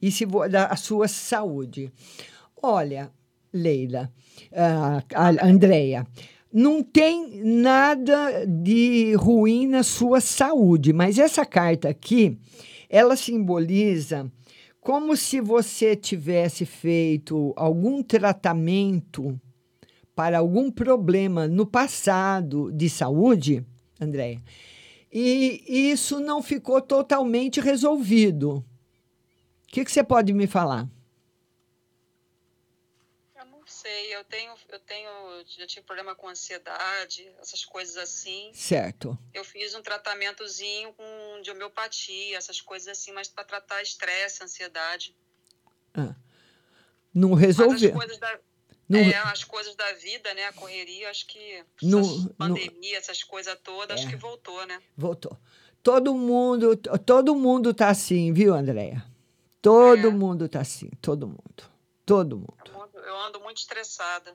E 0.00 0.10
se 0.10 0.24
vo- 0.24 0.48
da 0.48 0.66
a 0.66 0.76
sua 0.76 1.08
saúde. 1.08 1.90
Olha, 2.62 3.10
Leila, 3.52 4.10
Andréia, 5.42 6.06
não 6.52 6.82
tem 6.82 7.42
nada 7.44 8.44
de 8.46 9.14
ruim 9.14 9.66
na 9.66 9.82
sua 9.82 10.20
saúde, 10.20 10.92
mas 10.92 11.18
essa 11.18 11.44
carta 11.44 11.88
aqui, 11.88 12.38
ela 12.88 13.16
simboliza 13.16 14.30
como 14.80 15.16
se 15.16 15.40
você 15.40 15.96
tivesse 15.96 16.64
feito 16.66 17.52
algum 17.56 18.02
tratamento 18.02 19.38
para 20.14 20.38
algum 20.38 20.70
problema 20.70 21.48
no 21.48 21.66
passado 21.66 22.70
de 22.72 22.88
saúde, 22.88 23.64
Andréia, 24.00 24.40
e 25.14 25.92
isso 25.92 26.18
não 26.18 26.42
ficou 26.42 26.80
totalmente 26.82 27.60
resolvido. 27.60 28.56
O 28.56 28.64
que, 29.68 29.84
que 29.84 29.92
você 29.92 30.02
pode 30.02 30.32
me 30.32 30.46
falar? 30.48 30.88
Eu 33.36 33.44
não 33.46 33.64
sei, 33.66 34.14
eu 34.14 34.24
tenho, 34.24 34.52
eu 34.68 34.78
tenho, 34.80 35.08
já 35.46 35.66
tive 35.66 35.86
problema 35.86 36.14
com 36.16 36.28
ansiedade, 36.28 37.30
essas 37.40 37.64
coisas 37.64 37.96
assim. 37.96 38.50
Certo. 38.52 39.16
Eu 39.32 39.44
fiz 39.44 39.74
um 39.74 39.82
tratamentozinho 39.82 40.92
com 40.94 41.42
de 41.42 41.50
homeopatia, 41.50 42.36
essas 42.36 42.60
coisas 42.60 42.88
assim, 42.88 43.12
mas 43.12 43.28
para 43.28 43.44
tratar 43.44 43.82
estresse, 43.82 44.42
ansiedade. 44.42 45.16
Ah. 45.94 46.14
Não 47.14 47.30
Mas 47.30 47.38
as 47.38 47.46
resolveu. 47.46 47.92
coisas 47.92 48.18
da, 48.18 48.40
Não- 48.88 48.98
é, 49.00 49.14
as 49.16 49.42
coisas 49.44 49.74
da 49.76 49.92
vida, 49.94 50.32
né, 50.34 50.44
a 50.46 50.52
correria, 50.52 51.08
acho 51.10 51.26
que 51.26 51.64
não- 51.82 52.26
pandemia, 52.36 52.98
essas 52.98 53.22
coisas 53.22 53.56
todas, 53.64 53.98
acho 53.98 54.08
É. 54.08 54.10
que 54.10 54.16
voltou, 54.16 54.66
né? 54.66 54.78
Voltou. 54.96 55.36
Todo 55.82 56.14
mundo, 56.14 56.76
todo 56.76 57.34
mundo 57.34 57.72
tá 57.74 57.88
assim, 57.88 58.32
viu, 58.32 58.54
Andréia? 58.54 59.04
Todo 59.62 60.12
mundo 60.12 60.48
tá 60.48 60.60
assim, 60.60 60.90
todo 61.00 61.26
mundo. 61.26 61.64
Todo 62.04 62.36
mundo. 62.36 62.54
Eu 63.06 63.16
ando 63.20 63.40
muito 63.40 63.58
estressada. 63.58 64.34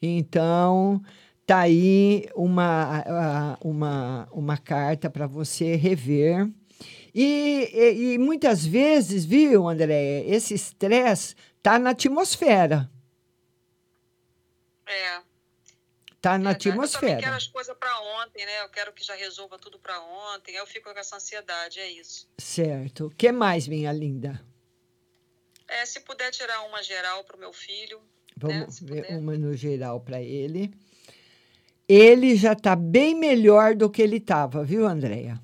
Então, 0.00 1.02
tá 1.46 1.60
aí 1.60 2.26
uma, 2.34 3.56
uma, 3.60 4.28
uma 4.32 4.56
carta 4.58 5.08
para 5.10 5.26
você 5.26 5.76
rever. 5.76 6.50
E, 7.14 7.70
e, 7.72 8.14
e 8.14 8.18
muitas 8.18 8.64
vezes, 8.66 9.24
viu, 9.24 9.68
Andréia, 9.68 10.24
esse 10.26 10.54
estresse 10.54 11.34
tá 11.62 11.78
na 11.78 11.90
atmosfera. 11.90 12.90
É. 14.86 15.22
Tá 16.20 16.38
na 16.38 16.52
Eu 16.52 16.58
também 16.58 16.58
quero 16.58 16.82
atmosfera. 16.82 17.36
as 17.36 17.46
coisas 17.46 17.76
para 17.76 18.00
ontem, 18.22 18.46
né? 18.46 18.62
Eu 18.62 18.68
quero 18.70 18.92
que 18.92 19.04
já 19.04 19.14
resolva 19.14 19.58
tudo 19.58 19.78
para 19.78 20.00
ontem. 20.00 20.52
Aí 20.52 20.58
eu 20.58 20.66
fico 20.66 20.90
com 20.92 20.98
essa 20.98 21.16
ansiedade, 21.16 21.80
é 21.80 21.90
isso. 21.90 22.26
Certo. 22.38 23.06
O 23.06 23.10
que 23.10 23.30
mais, 23.30 23.68
minha 23.68 23.92
linda? 23.92 24.42
É, 25.68 25.84
se 25.84 26.00
puder 26.00 26.30
tirar 26.30 26.62
uma 26.62 26.82
geral 26.82 27.24
pro 27.24 27.38
meu 27.38 27.52
filho. 27.52 28.00
Vamos 28.36 28.80
ver 28.80 29.06
uma 29.10 29.36
no 29.36 29.54
geral 29.54 30.00
para 30.00 30.20
ele. 30.20 30.72
Ele 31.86 32.34
já 32.36 32.54
está 32.54 32.74
bem 32.74 33.14
melhor 33.14 33.74
do 33.74 33.90
que 33.90 34.00
ele 34.00 34.16
estava, 34.16 34.64
viu, 34.64 34.86
Andréia? 34.86 35.38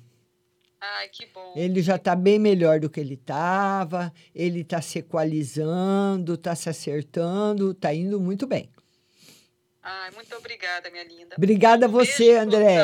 Ai, 0.79 1.09
que 1.09 1.27
bom. 1.27 1.53
Ele 1.55 1.79
já 1.81 1.95
está 1.95 2.15
bem 2.15 2.39
melhor 2.39 2.79
do 2.79 2.89
que 2.89 2.99
ele 2.99 3.13
estava. 3.13 4.11
Ele 4.33 4.61
está 4.61 4.81
se 4.81 4.97
equalizando, 4.97 6.33
está 6.33 6.55
se 6.55 6.69
acertando, 6.69 7.71
está 7.71 7.93
indo 7.93 8.19
muito 8.19 8.47
bem. 8.47 8.67
Ai, 9.83 10.11
muito 10.11 10.35
obrigada, 10.35 10.89
minha 10.91 11.03
linda. 11.03 11.35
Obrigada 11.35 11.85
a 11.87 11.89
Um 11.89 11.91
você, 11.91 12.37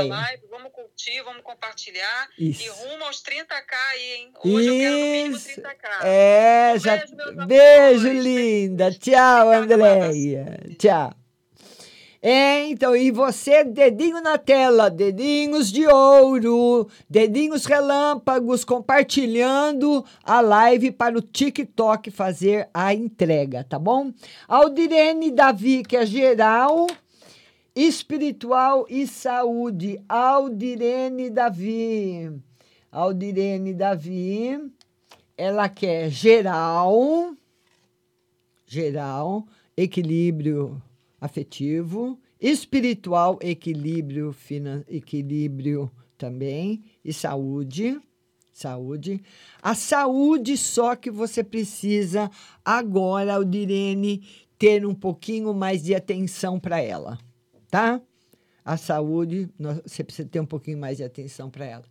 live. 0.08 0.48
Vamos 0.50 0.72
curtir, 0.72 1.22
vamos 1.22 1.44
compartilhar. 1.44 2.30
Isso. 2.40 2.64
E 2.64 2.68
rumo 2.70 3.04
aos 3.06 3.22
30k 3.22 3.74
aí, 3.92 4.14
hein? 4.14 4.34
Hoje 4.44 4.68
eu 4.68 4.74
quero 4.80 4.96
no 4.98 5.02
mínimo 5.06 5.36
Isso. 5.38 5.62
30k. 5.62 6.04
É, 6.04 6.74
Um 6.76 6.80
já. 6.80 6.98
beijo, 6.98 7.46
Beijo, 7.48 8.10
linda. 8.14 8.92
Tchau, 8.92 9.52
Andréia. 9.52 10.60
Tchau. 10.80 11.14
É, 12.30 12.68
então, 12.68 12.94
e 12.94 13.10
você, 13.10 13.64
dedinho 13.64 14.22
na 14.22 14.38
tela, 14.38 14.90
dedinhos 14.90 15.72
de 15.72 15.88
ouro, 15.88 16.90
dedinhos 17.10 17.64
relâmpagos, 17.64 18.66
compartilhando 18.66 20.04
a 20.26 20.42
live 20.42 20.92
para 20.92 21.18
o 21.18 21.22
TikTok 21.22 22.12
fazer 22.12 22.68
a 22.74 22.94
entrega, 22.94 23.64
tá 23.64 23.80
bom? 23.80 24.12
Aldirene 24.46 25.32
Davi, 25.32 25.84
que 25.84 25.96
é 25.96 26.06
geral, 26.06 26.88
espiritual 27.74 28.86
e 28.90 29.08
saúde. 29.08 29.98
Aldirene 30.10 31.30
Davi. 31.30 32.30
Aldirene 32.92 33.74
Davi, 33.74 34.70
ela 35.38 35.70
quer 35.70 36.10
geral, 36.10 37.32
geral, 38.66 39.46
equilíbrio 39.78 40.82
afetivo, 41.20 42.20
espiritual, 42.40 43.38
equilíbrio, 43.42 44.36
equilíbrio 44.88 45.92
também 46.18 46.84
e 47.04 47.14
saúde. 47.14 48.00
Saúde. 48.52 49.22
A 49.62 49.76
saúde 49.76 50.58
só 50.58 50.96
que 50.96 51.12
você 51.12 51.44
precisa 51.44 52.32
agora, 52.66 53.36
Aldirene, 53.36 54.28
ter 54.58 54.84
um 54.84 54.96
pouquinho 54.96 55.54
mais 55.54 55.84
de 55.84 55.94
atenção 55.94 56.60
para 56.60 56.82
ela, 56.82 57.20
tá? 57.70 58.02
A 58.66 58.76
saúde, 58.76 59.48
você 59.86 60.04
precisa 60.04 60.28
ter 60.28 60.40
um 60.40 60.46
pouquinho 60.46 60.80
mais 60.80 60.98
de 60.98 61.04
atenção 61.04 61.52
para 61.52 61.66
ela. 61.66 61.84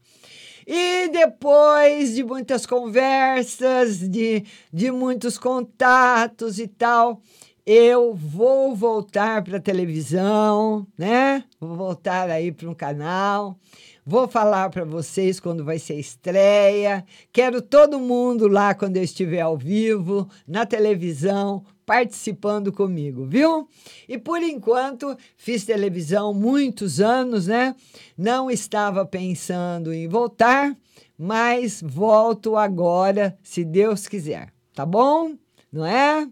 E 0.66 1.09
depois 1.09 2.16
de 2.16 2.24
muitas 2.24 2.66
conversas, 2.66 4.01
de, 4.01 4.45
de 4.72 4.91
muitos 4.91 5.39
contatos 5.39 6.59
e 6.59 6.66
tal, 6.66 7.22
eu 7.67 8.14
vou 8.14 8.77
voltar 8.77 9.43
para 9.43 9.57
a 9.57 9.61
televisão, 9.61 10.87
né? 10.97 11.43
Vou 11.59 11.75
voltar 11.75 12.31
aí 12.31 12.53
para 12.53 12.71
um 12.71 12.75
canal. 12.75 13.59
Vou 14.05 14.29
falar 14.29 14.71
para 14.71 14.85
vocês 14.85 15.41
quando 15.41 15.64
vai 15.64 15.81
ser 15.81 15.99
estreia. 15.99 17.05
Quero 17.33 17.61
todo 17.61 17.99
mundo 17.99 18.47
lá 18.47 18.73
quando 18.73 18.99
eu 18.99 19.03
estiver 19.03 19.41
ao 19.41 19.59
vivo, 19.59 20.31
na 20.47 20.64
televisão, 20.64 21.64
participando 21.85 22.73
comigo, 22.73 23.27
viu? 23.27 23.69
E 24.09 24.17
por 24.17 24.41
enquanto 24.45 25.17
fiz 25.37 25.64
televisão 25.64 26.33
muitos 26.33 27.01
anos, 27.01 27.49
né? 27.49 27.75
Não 28.17 28.49
estava 28.49 29.05
pensando 29.05 29.93
em 29.93 30.07
voltar, 30.07 30.77
mas 31.19 31.83
volto 31.85 32.57
agora, 32.57 33.37
se 33.43 33.64
Deus 33.64 34.07
quiser. 34.07 34.53
Tá 34.73 34.87
bom? 34.87 35.35
Não 35.73 35.85
é? 35.85 36.29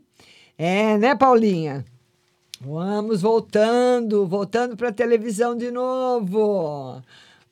É, 0.66 0.96
né, 0.96 1.14
Paulinha? 1.14 1.84
Vamos 2.58 3.20
voltando, 3.20 4.26
voltando 4.26 4.74
para 4.74 4.88
a 4.88 4.92
televisão 4.92 5.54
de 5.54 5.70
novo. 5.70 7.02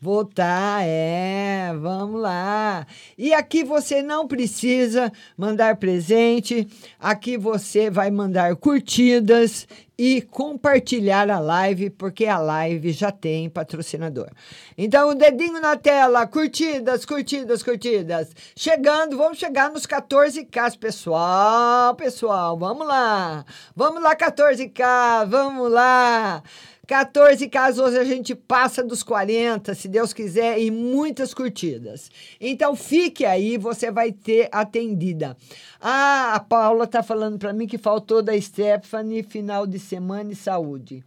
Voltar, 0.03 0.83
é, 0.85 1.73
vamos 1.81 2.21
lá. 2.21 2.85
E 3.17 3.33
aqui 3.33 3.63
você 3.63 4.03
não 4.03 4.27
precisa 4.27 5.13
mandar 5.39 5.77
presente, 5.77 6.67
aqui 6.99 7.39
você 7.39 7.89
vai 7.89 8.11
mandar 8.11 8.57
curtidas 8.57 9.65
e 9.97 10.21
compartilhar 10.21 11.31
a 11.31 11.39
live, 11.39 11.89
porque 11.91 12.27
a 12.27 12.37
live 12.37 12.91
já 12.91 13.13
tem 13.13 13.49
patrocinador. 13.49 14.29
Então, 14.77 15.11
o 15.11 15.15
dedinho 15.15 15.61
na 15.61 15.77
tela, 15.77 16.27
curtidas, 16.27 17.05
curtidas, 17.05 17.63
curtidas. 17.63 18.35
Chegando, 18.57 19.17
vamos 19.17 19.39
chegar 19.39 19.71
nos 19.71 19.87
14K, 19.87 20.79
pessoal, 20.79 21.95
pessoal, 21.95 22.59
vamos 22.59 22.85
lá. 22.85 23.45
Vamos 23.77 24.03
lá, 24.03 24.17
14K, 24.17 25.25
vamos 25.29 25.71
lá. 25.71 26.43
14 26.87 27.49
casos 27.49 27.79
hoje 27.79 27.99
a 27.99 28.05
gente 28.05 28.35
passa 28.35 28.83
dos 28.83 29.05
40, 29.05 29.73
se 29.73 29.87
Deus 29.87 30.13
quiser, 30.13 30.59
e 30.59 30.69
muitas 30.69 31.33
curtidas. 31.33 32.11
Então 32.41 32.75
fique 32.75 33.25
aí, 33.25 33.57
você 33.57 33.89
vai 33.91 34.11
ter 34.11 34.49
atendida. 34.51 35.37
Ah, 35.81 36.35
a 36.35 36.41
Paula 36.41 36.87
tá 36.87 37.01
falando 37.01 37.39
para 37.39 37.53
mim 37.53 37.69
que 37.69 37.79
faltou 37.79 38.21
da 38.21 38.39
Stephanie 38.39 39.23
final 39.23 39.65
de 39.65 39.79
semana 39.79 40.33
e 40.33 40.37
saúde. 40.37 41.05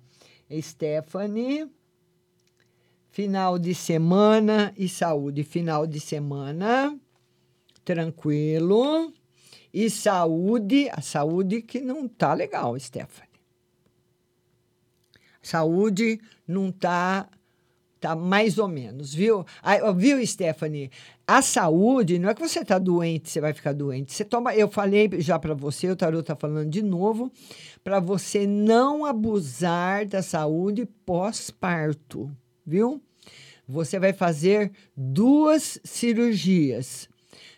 Stephanie, 0.61 1.69
final 3.11 3.59
de 3.59 3.75
semana 3.75 4.73
e 4.77 4.87
saúde. 4.87 5.43
Final 5.43 5.85
de 5.85 5.99
semana, 5.99 6.97
tranquilo. 7.83 9.11
E 9.73 9.89
saúde, 9.89 10.89
a 10.93 11.01
saúde 11.01 11.61
que 11.61 11.81
não 11.81 12.07
tá 12.07 12.33
legal, 12.33 12.79
Stephanie 12.79 13.34
saúde 15.47 16.19
não 16.47 16.71
tá 16.71 17.27
tá 17.99 18.15
mais 18.15 18.59
ou 18.59 18.67
menos, 18.67 19.13
viu? 19.13 19.43
Viu, 19.97 20.25
Stephanie? 20.27 20.91
A 21.25 21.41
saúde, 21.41 22.19
não 22.19 22.29
é 22.29 22.35
que 22.35 22.47
você 22.47 22.59
está 22.59 22.77
doente, 22.77 23.29
você 23.31 23.41
vai 23.41 23.51
ficar 23.51 23.73
doente. 23.73 24.13
Você 24.13 24.23
toma, 24.23 24.53
eu 24.53 24.69
falei 24.69 25.09
já 25.17 25.39
para 25.39 25.55
você, 25.55 25.89
o 25.89 25.95
Tarô 25.95 26.19
está 26.19 26.35
falando 26.35 26.69
de 26.69 26.83
novo, 26.83 27.31
para 27.83 27.99
você 27.99 28.45
não 28.45 29.05
abusar 29.05 30.05
da 30.05 30.21
saúde 30.21 30.85
pós-parto, 31.03 32.29
viu? 32.63 33.01
Você 33.67 33.97
vai 33.97 34.13
fazer 34.13 34.71
duas 34.95 35.79
cirurgias. 35.83 37.09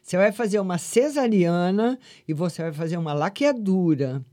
Você 0.02 0.16
vai 0.16 0.32
fazer 0.32 0.62
uma 0.62 0.78
cesariana 0.78 2.00
e 2.26 2.34
você 2.34 2.62
vai 2.62 2.72
fazer 2.72 2.96
uma 2.96 3.14
laqueadura. 3.14 4.24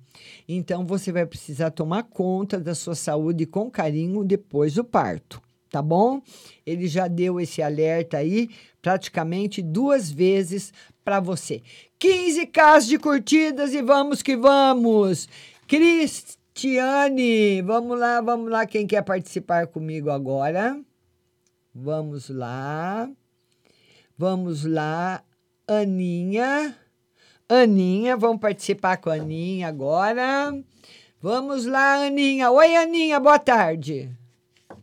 Então 0.48 0.84
você 0.84 1.10
vai 1.12 1.26
precisar 1.26 1.70
tomar 1.70 2.04
conta 2.04 2.58
da 2.58 2.74
sua 2.74 2.94
saúde 2.94 3.46
com 3.46 3.70
carinho 3.70 4.24
depois 4.24 4.74
do 4.74 4.84
parto, 4.84 5.42
tá 5.70 5.80
bom? 5.82 6.20
Ele 6.66 6.86
já 6.86 7.08
deu 7.08 7.40
esse 7.40 7.62
alerta 7.62 8.18
aí 8.18 8.48
praticamente 8.80 9.62
duas 9.62 10.10
vezes 10.10 10.72
para 11.04 11.20
você. 11.20 11.62
15k 12.00 12.86
de 12.86 12.98
curtidas 12.98 13.72
e 13.72 13.82
vamos 13.82 14.22
que 14.22 14.36
vamos. 14.36 15.28
Cristiane, 15.66 17.62
vamos 17.62 17.98
lá, 17.98 18.20
vamos 18.20 18.50
lá 18.50 18.66
quem 18.66 18.86
quer 18.86 19.02
participar 19.02 19.66
comigo 19.66 20.10
agora? 20.10 20.78
Vamos 21.74 22.28
lá. 22.28 23.10
Vamos 24.16 24.64
lá, 24.64 25.24
Aninha. 25.66 26.76
Aninha, 27.48 28.16
vamos 28.16 28.40
participar 28.40 28.96
com 28.96 29.10
a 29.10 29.14
Aninha 29.14 29.68
agora. 29.68 30.52
Vamos 31.20 31.66
lá, 31.66 32.06
Aninha. 32.06 32.50
Oi, 32.50 32.74
Aninha, 32.76 33.20
boa 33.20 33.38
tarde. 33.38 34.10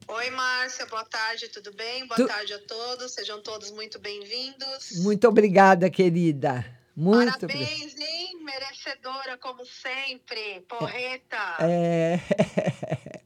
Oi, 0.07 0.29
Márcia, 0.29 0.85
boa 0.85 1.03
tarde, 1.05 1.47
tudo 1.49 1.73
bem? 1.73 2.05
Boa 2.07 2.15
Tu- 2.17 2.27
tarde 2.27 2.53
a 2.53 2.59
todos, 2.59 3.13
sejam 3.13 3.41
todos 3.41 3.71
muito 3.71 3.97
bem-vindos. 3.99 4.91
Muito 5.01 5.27
obrigada, 5.27 5.89
querida. 5.89 6.63
Muito. 6.95 7.47
Parabéns, 7.47 7.97
hein? 7.99 8.43
Merecedora, 8.43 9.37
como 9.37 9.65
sempre. 9.65 10.61
Porreta. 10.67 11.37
É, 11.61 12.19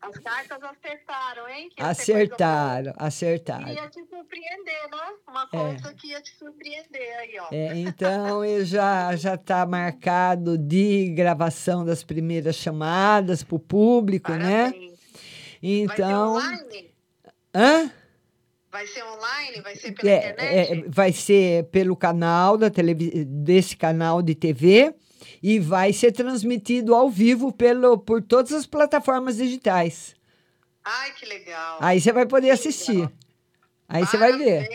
As 0.01 0.17
cartas 0.19 0.59
acertaram, 0.63 1.49
hein? 1.49 1.69
Que 1.75 1.81
acertaram, 1.81 2.93
acertaram. 2.97 3.67
Ia 3.69 3.87
te 3.89 4.05
surpreender, 4.05 4.89
né? 4.91 5.13
Uma 5.27 5.43
É. 5.43 5.47
coisa 5.57 5.93
que 5.95 6.07
ia 6.09 6.21
te 6.21 6.35
surpreender 6.37 7.17
aí, 7.19 7.39
ó. 7.39 7.47
É, 7.51 7.75
então, 7.77 8.45
eu 8.45 8.63
já 8.63 9.15
já 9.15 9.33
está 9.33 9.65
marcado 9.65 10.57
de 10.57 11.09
gravação 11.15 11.83
das 11.83 12.03
primeiras 12.03 12.55
chamadas 12.55 13.43
para 13.43 13.55
o 13.55 13.59
público, 13.59 14.31
né? 14.31 14.73
Então, 15.61 16.33
Vai 16.35 16.47
ser 16.51 16.53
online? 16.53 16.91
hã? 17.55 17.91
Vai 18.75 18.87
ser 18.87 19.03
online? 19.05 19.61
Vai 19.61 19.75
ser 19.77 19.93
pela 19.93 20.11
É, 20.11 20.17
internet? 20.31 20.85
é, 20.85 20.89
vai 20.89 21.13
ser 21.13 21.63
pelo 21.71 21.95
canal 21.95 22.57
da 22.57 22.69
televi 22.69 23.23
desse 23.23 23.77
canal 23.77 24.21
de 24.21 24.35
TV 24.35 24.93
e 25.41 25.59
vai 25.59 25.93
ser 25.93 26.11
transmitido 26.11 26.93
ao 26.93 27.09
vivo 27.09 27.53
pelo, 27.53 27.97
por 27.97 28.21
todas 28.21 28.51
as 28.51 28.65
plataformas 28.65 29.37
digitais. 29.37 30.13
Ai, 30.83 31.13
que 31.13 31.25
legal. 31.25 31.77
Aí 31.79 32.01
você 32.01 32.11
vai 32.11 32.25
poder 32.25 32.49
assistir. 32.49 33.09
Aí 33.87 34.05
você 34.05 34.17
vai 34.17 34.37
ver. 34.37 34.67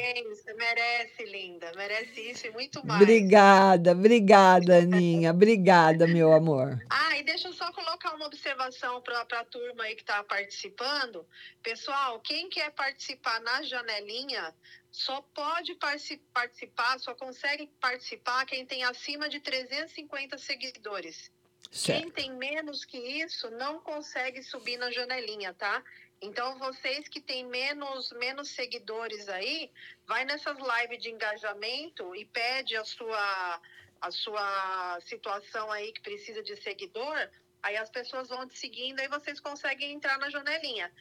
Merece, 0.61 1.25
linda. 1.25 1.73
Merece 1.75 2.21
isso 2.21 2.47
e 2.47 2.51
muito 2.51 2.87
mais. 2.87 3.01
Obrigada, 3.01 3.93
obrigada, 3.93 4.77
Aninha. 4.79 5.31
Obrigada, 5.31 6.07
meu 6.07 6.33
amor. 6.35 6.79
Ah, 7.11 7.17
e 7.19 7.23
deixa 7.25 7.49
eu 7.49 7.53
só 7.53 7.73
colocar 7.73 8.15
uma 8.15 8.27
observação 8.27 9.01
para 9.01 9.21
a 9.23 9.45
turma 9.45 9.85
aí 9.85 9.95
que 9.95 10.03
está 10.03 10.23
participando. 10.23 11.27
Pessoal, 11.63 12.21
quem 12.21 12.49
quer 12.49 12.71
participar 12.73 13.41
na 13.41 13.63
janelinha, 13.63 14.55
só 14.93 15.21
pode 15.35 15.75
partici- 15.75 16.21
participar, 16.33 16.99
só 17.01 17.15
consegue 17.15 17.69
participar 17.81 18.45
quem 18.47 18.65
tem 18.67 18.85
acima 18.85 19.29
de 19.29 19.41
350 19.41 20.37
seguidores. 20.39 21.31
Quem 21.71 21.79
Certo. 22.03 22.13
tem 22.13 22.33
menos 22.33 22.85
que 22.85 22.99
isso 22.99 23.51
não 23.51 23.81
consegue 23.81 24.43
subir 24.43 24.77
na 24.77 24.91
janelinha, 24.91 25.55
tá? 25.55 25.83
Então, 26.23 26.59
vocês 26.59 27.09
que 27.09 27.21
têm 27.21 27.47
menos, 27.47 28.13
menos 28.13 28.51
seguidores 28.51 29.29
aí, 29.29 29.71
vai 30.07 30.25
nessas 30.25 30.57
lives 30.59 31.03
de 31.03 31.11
engajamento 31.11 32.15
e 32.15 32.27
pede 32.27 32.77
a 32.77 32.85
sua, 32.85 33.61
a 34.01 34.11
sua 34.11 35.01
situação 35.01 35.73
aí 35.73 35.93
que 35.93 36.01
precisa 36.03 36.43
de 36.43 36.57
seguidor, 36.57 37.31
aí 37.63 37.77
as 37.77 37.89
pessoas 37.89 38.29
vão 38.29 38.47
te 38.47 38.59
seguindo, 38.59 39.01
aí 39.01 39.09
vocês 39.09 39.41
conseguem 39.41 39.93
entrar 39.93 40.19
na 40.19 40.29
janelinha. 40.29 40.93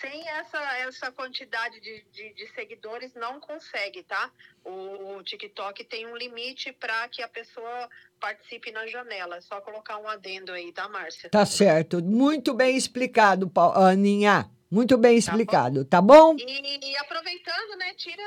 Sem 0.00 0.28
essa, 0.28 0.58
essa 0.78 1.12
quantidade 1.12 1.80
de, 1.80 2.04
de, 2.12 2.34
de 2.34 2.46
seguidores, 2.54 3.12
não 3.14 3.38
consegue, 3.40 4.02
tá? 4.02 4.30
O, 4.64 5.22
TikTok 5.22 5.84
tem 5.84 6.06
um 6.06 6.16
limite 6.16 6.72
para 6.72 7.08
que 7.08 7.22
a 7.22 7.28
pessoa 7.28 7.88
participe 8.20 8.70
na 8.72 8.86
janela. 8.86 9.36
É 9.36 9.40
só 9.40 9.60
colocar 9.60 9.98
um 9.98 10.08
adendo 10.08 10.52
aí, 10.52 10.72
tá, 10.72 10.88
Márcia? 10.88 11.30
Tá 11.30 11.46
certo. 11.46 12.02
Muito 12.02 12.52
bem 12.54 12.76
explicado, 12.76 13.48
Pau- 13.48 13.72
Aninha. 13.74 14.50
Muito 14.70 14.96
bem 14.96 15.18
explicado, 15.18 15.84
tá 15.84 16.00
bom? 16.00 16.34
E, 16.38 16.90
e 16.92 16.96
aproveitando, 16.96 17.76
né, 17.78 17.92
tira, 17.94 18.22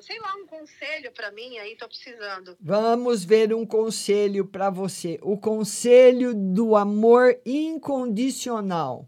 sei 0.00 0.18
lá, 0.18 0.34
um 0.36 0.46
conselho 0.46 1.12
para 1.12 1.30
mim 1.30 1.58
aí, 1.58 1.76
tô 1.76 1.86
precisando. 1.86 2.56
Vamos 2.58 3.22
ver 3.22 3.52
um 3.52 3.66
conselho 3.66 4.46
para 4.46 4.70
você. 4.70 5.18
O 5.22 5.36
conselho 5.36 6.32
do 6.34 6.74
amor 6.74 7.38
incondicional. 7.44 9.06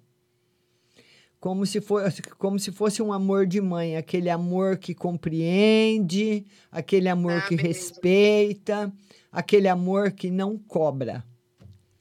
Como 1.45 1.67
se, 1.67 1.79
fosse, 1.83 2.23
como 2.23 2.59
se 2.59 2.73
fosse 2.73 3.03
um 3.03 3.13
amor 3.13 3.47
de 3.47 3.61
mãe, 3.61 3.99
aquele 3.99 4.31
amor 4.31 4.79
que 4.79 4.95
compreende, 4.95 6.47
aquele 6.73 7.07
amor 7.07 7.47
que 7.47 7.55
respeita, 7.55 8.91
aquele 9.31 9.69
amor 9.69 10.13
que 10.13 10.31
não 10.31 10.57
cobra. 10.57 11.23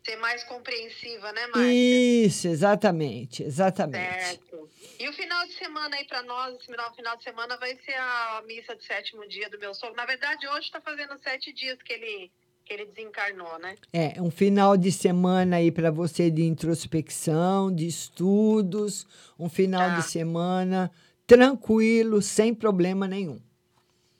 Ser 0.06 0.16
mais 0.16 0.46
compreensiva, 0.46 1.30
né, 1.34 1.48
Márcia? 1.48 1.74
Isso, 1.74 2.48
exatamente, 2.48 3.44
exatamente. 3.44 4.24
Certo. 4.24 4.70
E 4.98 5.10
o 5.10 5.12
final 5.12 5.46
de 5.46 5.54
semana 5.56 5.98
aí 5.98 6.06
para 6.06 6.24
nós, 6.24 6.56
esse 6.56 6.66
final, 6.68 6.96
final 6.96 7.18
de 7.18 7.24
semana 7.26 7.58
vai 7.58 7.78
ser 7.84 7.96
a 7.96 8.44
missa 8.48 8.74
de 8.78 8.86
sétimo 8.86 9.28
dia 9.28 9.50
do 9.50 9.60
meu 9.60 9.74
sogro. 9.74 9.98
Na 9.98 10.06
verdade, 10.06 10.48
hoje 10.48 10.68
está 10.68 10.80
fazendo 10.80 11.22
sete 11.22 11.52
dias 11.52 11.78
que 11.82 11.92
ele, 11.92 12.32
que 12.66 12.74
ele 12.74 12.86
desencarnou, 12.86 13.60
né? 13.60 13.76
É, 13.92 14.22
um 14.22 14.32
final 14.32 14.78
de 14.78 14.92
semana 14.92 15.58
aí 15.58 15.72
para 15.72 15.92
você 15.92 16.32
de 16.32 16.44
introspecção, 16.44 17.74
de 17.74 17.88
estudos, 17.88 19.06
um 19.38 19.50
final 19.50 19.90
Tá. 19.90 19.96
de 19.98 20.04
semana 20.04 20.92
tranquilo, 21.28 22.22
sem 22.22 22.54
problema 22.54 23.08
nenhum. 23.08 23.42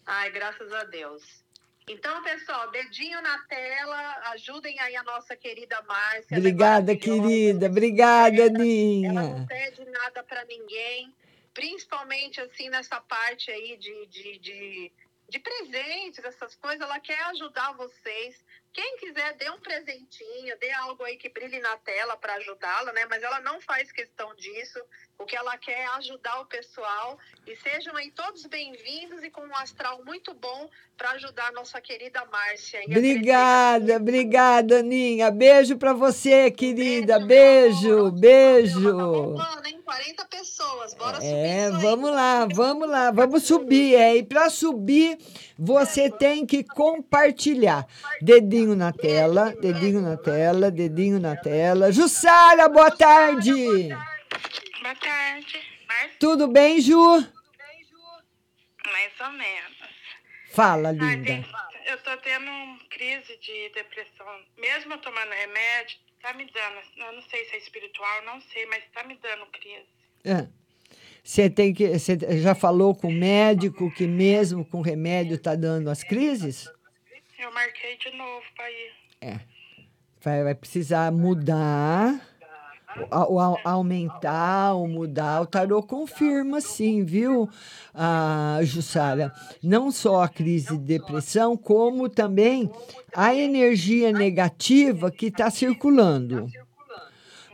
Ai, 0.06 0.32
graças 0.32 0.72
a 0.74 0.84
Deus. 0.86 1.44
Então, 1.88 2.24
pessoal, 2.24 2.72
dedinho 2.72 3.22
na 3.22 3.38
tela, 3.40 4.32
ajudem 4.32 4.80
aí 4.80 4.96
a 4.96 5.04
nossa 5.04 5.36
querida 5.36 5.82
Márcia. 5.84 6.38
Obrigada, 6.38 6.96
querida. 6.96 7.68
Obrigada, 7.68 8.42
Ela 8.44 9.24
não 9.24 9.46
pede 9.46 9.84
nada 9.86 10.24
para 10.24 10.46
ninguém, 10.46 11.14
principalmente 11.54 12.40
assim 12.40 12.70
nessa 12.70 13.02
parte 13.02 13.52
aí 13.52 13.78
de, 13.78 14.06
de, 14.08 14.40
de, 14.40 14.92
de 15.34 15.40
presentes, 15.40 16.24
essas 16.24 16.56
coisas, 16.56 16.80
ela 16.80 17.00
quer 17.00 17.20
ajudar 17.32 17.74
vocês. 17.74 18.46
Quem 18.72 18.98
quiser, 18.98 19.34
dê 19.34 19.50
um 19.50 19.60
presentinho, 19.60 20.56
dê 20.60 20.70
algo 20.74 21.04
aí 21.04 21.18
que 21.18 21.28
brilhe 21.28 21.60
na 21.60 21.76
tela 21.78 22.16
para 22.16 22.36
ajudá-la, 22.36 22.94
né? 22.94 23.08
Mas 23.08 23.24
ela 23.24 23.42
não 23.42 23.60
faz 23.60 23.92
questão 23.92 24.36
disso. 24.36 24.80
O 25.24 25.26
que 25.26 25.38
ela 25.38 25.58
quer 25.58 25.72
é 25.72 25.86
ajudar 26.00 26.42
o 26.42 26.46
pessoal. 26.46 27.18
E 27.48 27.56
sejam 27.56 27.96
aí 27.96 28.12
todos 28.12 28.46
bem-vindos 28.46 29.24
e 29.24 29.30
com 29.30 29.40
um 29.40 29.56
astral 29.56 30.04
muito 30.04 30.34
bom 30.34 30.70
para 30.98 31.12
ajudar 31.12 31.48
a 31.48 31.52
nossa 31.54 31.80
querida 31.80 32.26
Márcia. 32.30 32.80
aí 32.82 32.88
Obrigada, 32.88 33.96
obrigada, 33.96 34.80
Aninha. 34.80 35.32
Beijo 35.32 35.78
para 35.78 35.94
você, 35.94 36.52
querida. 36.52 37.22
Beijo, 37.22 38.12
beijo. 38.12 38.82
Mano, 38.92 39.66
hein? 39.66 39.82
40 39.86 40.26
pessoas, 40.26 40.94
bora 40.94 41.20
É, 41.24 41.72
vamos 41.72 42.12
lá, 42.12 42.46
vamos 42.54 42.90
lá, 42.90 43.10
vamos 43.10 43.44
subir. 43.44 43.96
É, 43.96 44.18
e 44.18 44.24
para 44.24 44.50
subir, 44.50 45.18
você 45.58 46.10
tem 46.10 46.46
que 46.46 46.66
compartilhar. 46.66 47.88
Dedinho 48.22 48.76
na 48.76 48.92
tela, 48.92 49.56
dedinho 49.62 50.02
na 50.02 50.18
tela, 50.18 50.70
dedinho 50.70 51.18
na 51.18 51.38
tela. 51.38 51.94
Jussara, 51.94 52.68
boa 52.68 52.92
tarde. 52.92 53.54
Boa 53.54 53.90
tarde. 53.90 54.13
Márcia? 54.84 56.12
Tudo 56.20 56.48
bem, 56.48 56.80
Ju? 56.82 56.98
Mais 58.86 59.14
ou 59.22 59.32
menos. 59.32 59.78
Fala, 60.52 60.92
linda. 60.92 61.26
tem- 61.26 61.46
eu 61.86 61.98
tô 62.04 62.16
tendo 62.18 62.46
uma 62.50 62.78
crise 62.90 63.38
de 63.40 63.70
depressão. 63.74 64.28
Mesmo 64.58 64.98
tomando 65.00 65.32
remédio, 65.32 65.98
tá 66.22 66.34
me 66.34 66.46
dando. 66.46 67.08
Eu 67.08 67.14
não 67.14 67.22
sei 67.24 67.46
se 67.46 67.56
é 67.56 67.58
espiritual, 67.60 68.24
não 68.26 68.42
sei, 68.42 68.66
mas 68.68 68.84
tá 68.94 69.04
me 69.04 69.18
dando 69.22 69.46
crise. 69.48 69.88
Ah, 70.26 70.48
Você 71.24 71.50
tem 71.50 71.74
que, 71.74 71.88
você 71.98 72.18
já 72.42 72.54
falou 72.54 72.94
com 72.94 73.08
o 73.08 73.12
médico 73.12 73.90
que 73.92 74.06
mesmo 74.06 74.66
com 74.66 74.82
remédio 74.82 75.38
tá 75.42 75.56
dando 75.56 75.90
as 75.90 76.04
crises? 76.04 76.70
Eu 77.40 77.52
marquei 77.54 77.96
de 77.98 78.12
novo 78.12 78.46
pra 78.56 78.70
ir. 78.70 78.92
É. 79.22 79.40
Vai, 80.22 80.44
vai 80.44 80.56
precisar 80.56 81.12
mudar 81.12 82.14
o 83.12 83.40
aumentar 83.64 84.74
ou 84.74 84.88
mudar, 84.88 85.42
o 85.42 85.46
tarô 85.46 85.82
confirma 85.82 86.62
sim, 86.62 87.04
viu, 87.04 87.50
a 87.94 88.60
Jussara? 88.64 89.34
Não 89.62 89.92
só 89.92 90.24
a 90.24 90.30
crise 90.30 90.78
de 90.78 90.84
depressão, 91.00 91.58
como 91.58 92.10
também 92.10 92.72
a 93.16 93.34
energia 93.34 94.12
negativa 94.12 95.12
que 95.12 95.28
está 95.28 95.50
circulando. 95.50 96.48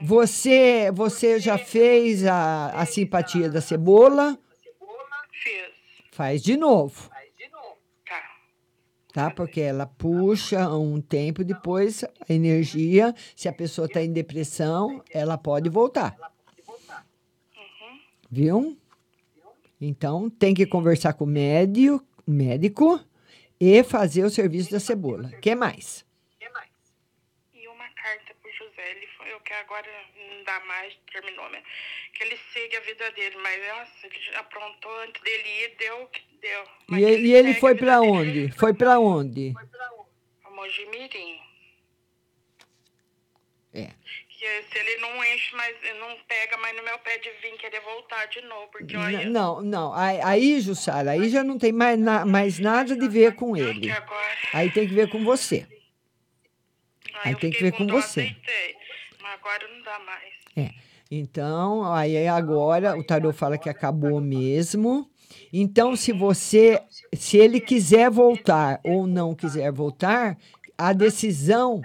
Você, 0.02 0.92
você 0.94 1.40
já 1.40 1.58
fez 1.58 2.26
a, 2.26 2.68
a 2.70 2.86
simpatia 2.86 3.50
da 3.50 3.60
cebola? 3.60 4.38
Fiz. 5.32 5.70
Faz 6.12 6.42
de 6.42 6.56
novo. 6.56 7.10
Tá. 9.28 9.36
Porque 9.36 9.60
ela 9.60 9.86
puxa 9.86 10.70
um 10.70 11.02
tempo 11.02 11.44
depois 11.44 12.04
a 12.04 12.34
energia. 12.34 13.14
Se 13.36 13.50
a 13.50 13.54
pessoa 13.54 13.86
está 13.88 14.02
em 14.02 14.14
depressão, 14.14 15.04
ela 15.12 15.38
pode 15.38 15.70
voltar. 15.70 16.16
Viu? 18.32 18.78
Então 19.82 20.30
tem 20.30 20.54
que 20.54 20.66
conversar 20.66 21.14
com 21.14 21.26
o 21.26 21.28
médico 22.28 23.00
e 23.60 23.84
fazer 23.84 24.24
o 24.24 24.30
serviço 24.30 24.72
da 24.72 24.80
cebola. 24.80 25.30
que 25.42 25.56
mais? 25.56 26.06
E 27.54 27.68
uma 27.68 27.90
carta 27.90 28.34
pro 28.42 28.52
José. 28.52 28.92
Ele 28.92 29.08
foi, 29.18 29.34
eu 29.34 29.39
que 29.50 29.54
agora 29.56 29.88
não 30.16 30.44
dá 30.44 30.60
mais, 30.60 30.94
terminou, 31.12 31.50
né? 31.50 31.64
Que 32.14 32.24
ele 32.24 32.38
segue 32.54 32.78
a 32.78 32.82
vida 32.82 33.10
dele, 33.14 33.36
mas 33.38 33.68
nossa, 33.68 33.92
ele 34.06 34.36
aprontou 34.36 34.96
antes 35.00 35.20
dele 35.24 35.50
ir, 35.64 35.76
deu 35.80 36.04
o 36.04 36.08
que 36.08 36.22
deu. 36.40 36.64
E, 36.92 37.02
e 37.30 37.34
ele 37.34 37.56
foi 37.56 37.74
para 37.74 38.00
onde? 38.00 38.52
Foi 38.52 38.76
para 38.76 39.00
onde? 39.00 39.54
A 40.46 40.50
Mojimirim. 40.52 41.40
É. 43.74 43.88
Que 44.30 44.46
se 44.72 44.78
ele 44.78 44.98
não 45.02 45.24
enche, 45.26 45.56
mas 45.56 45.76
não 46.00 46.16
pega 46.28 46.56
mais 46.58 46.76
no 46.78 46.84
meu 46.84 46.98
pé 47.00 47.18
de 47.18 47.30
vir 47.42 47.58
querer 47.58 47.82
voltar 47.82 48.26
de 48.28 48.42
novo, 48.42 48.68
porque 48.72 48.96
olha. 48.96 49.28
Não, 49.30 49.62
não. 49.62 49.94
Aí, 49.96 50.20
aí, 50.24 50.62
Jussara, 50.62 51.12
aí 51.12 51.28
já 51.30 51.44
não 51.44 51.58
tem 51.58 51.72
mais, 51.72 52.00
na- 52.00 52.24
mais 52.26 52.60
nada 52.60 52.96
de 52.96 53.08
ver 53.10 53.34
com 53.36 53.58
ele. 53.58 53.92
Aí 54.54 54.72
tem 54.72 54.88
que 54.88 54.94
ver 54.94 55.10
com 55.10 55.24
você. 55.26 55.68
Aí 57.24 57.36
tem 57.36 57.52
que 57.52 57.62
ver 57.62 57.74
com 57.74 57.86
você. 57.88 58.22
Aceitei, 58.22 58.76
mas 58.76 58.79
agora 59.34 59.68
não 59.68 59.84
dá 59.84 60.00
mais. 60.00 60.34
É. 60.56 60.70
Então, 61.12 61.92
aí 61.92 62.28
agora 62.28 62.98
o 62.98 63.04
tarô 63.04 63.34
fala 63.34 63.58
que 63.58 63.70
acabou 63.70 64.22
mesmo. 64.22 65.10
Então, 65.52 65.96
se 65.96 66.12
você, 66.12 66.82
se 67.14 67.38
ele 67.38 67.60
quiser 67.60 68.10
voltar 68.12 68.80
ou 68.84 69.08
não 69.08 69.34
quiser 69.34 69.72
voltar, 69.72 70.38
a 70.78 70.94
decisão 70.94 71.82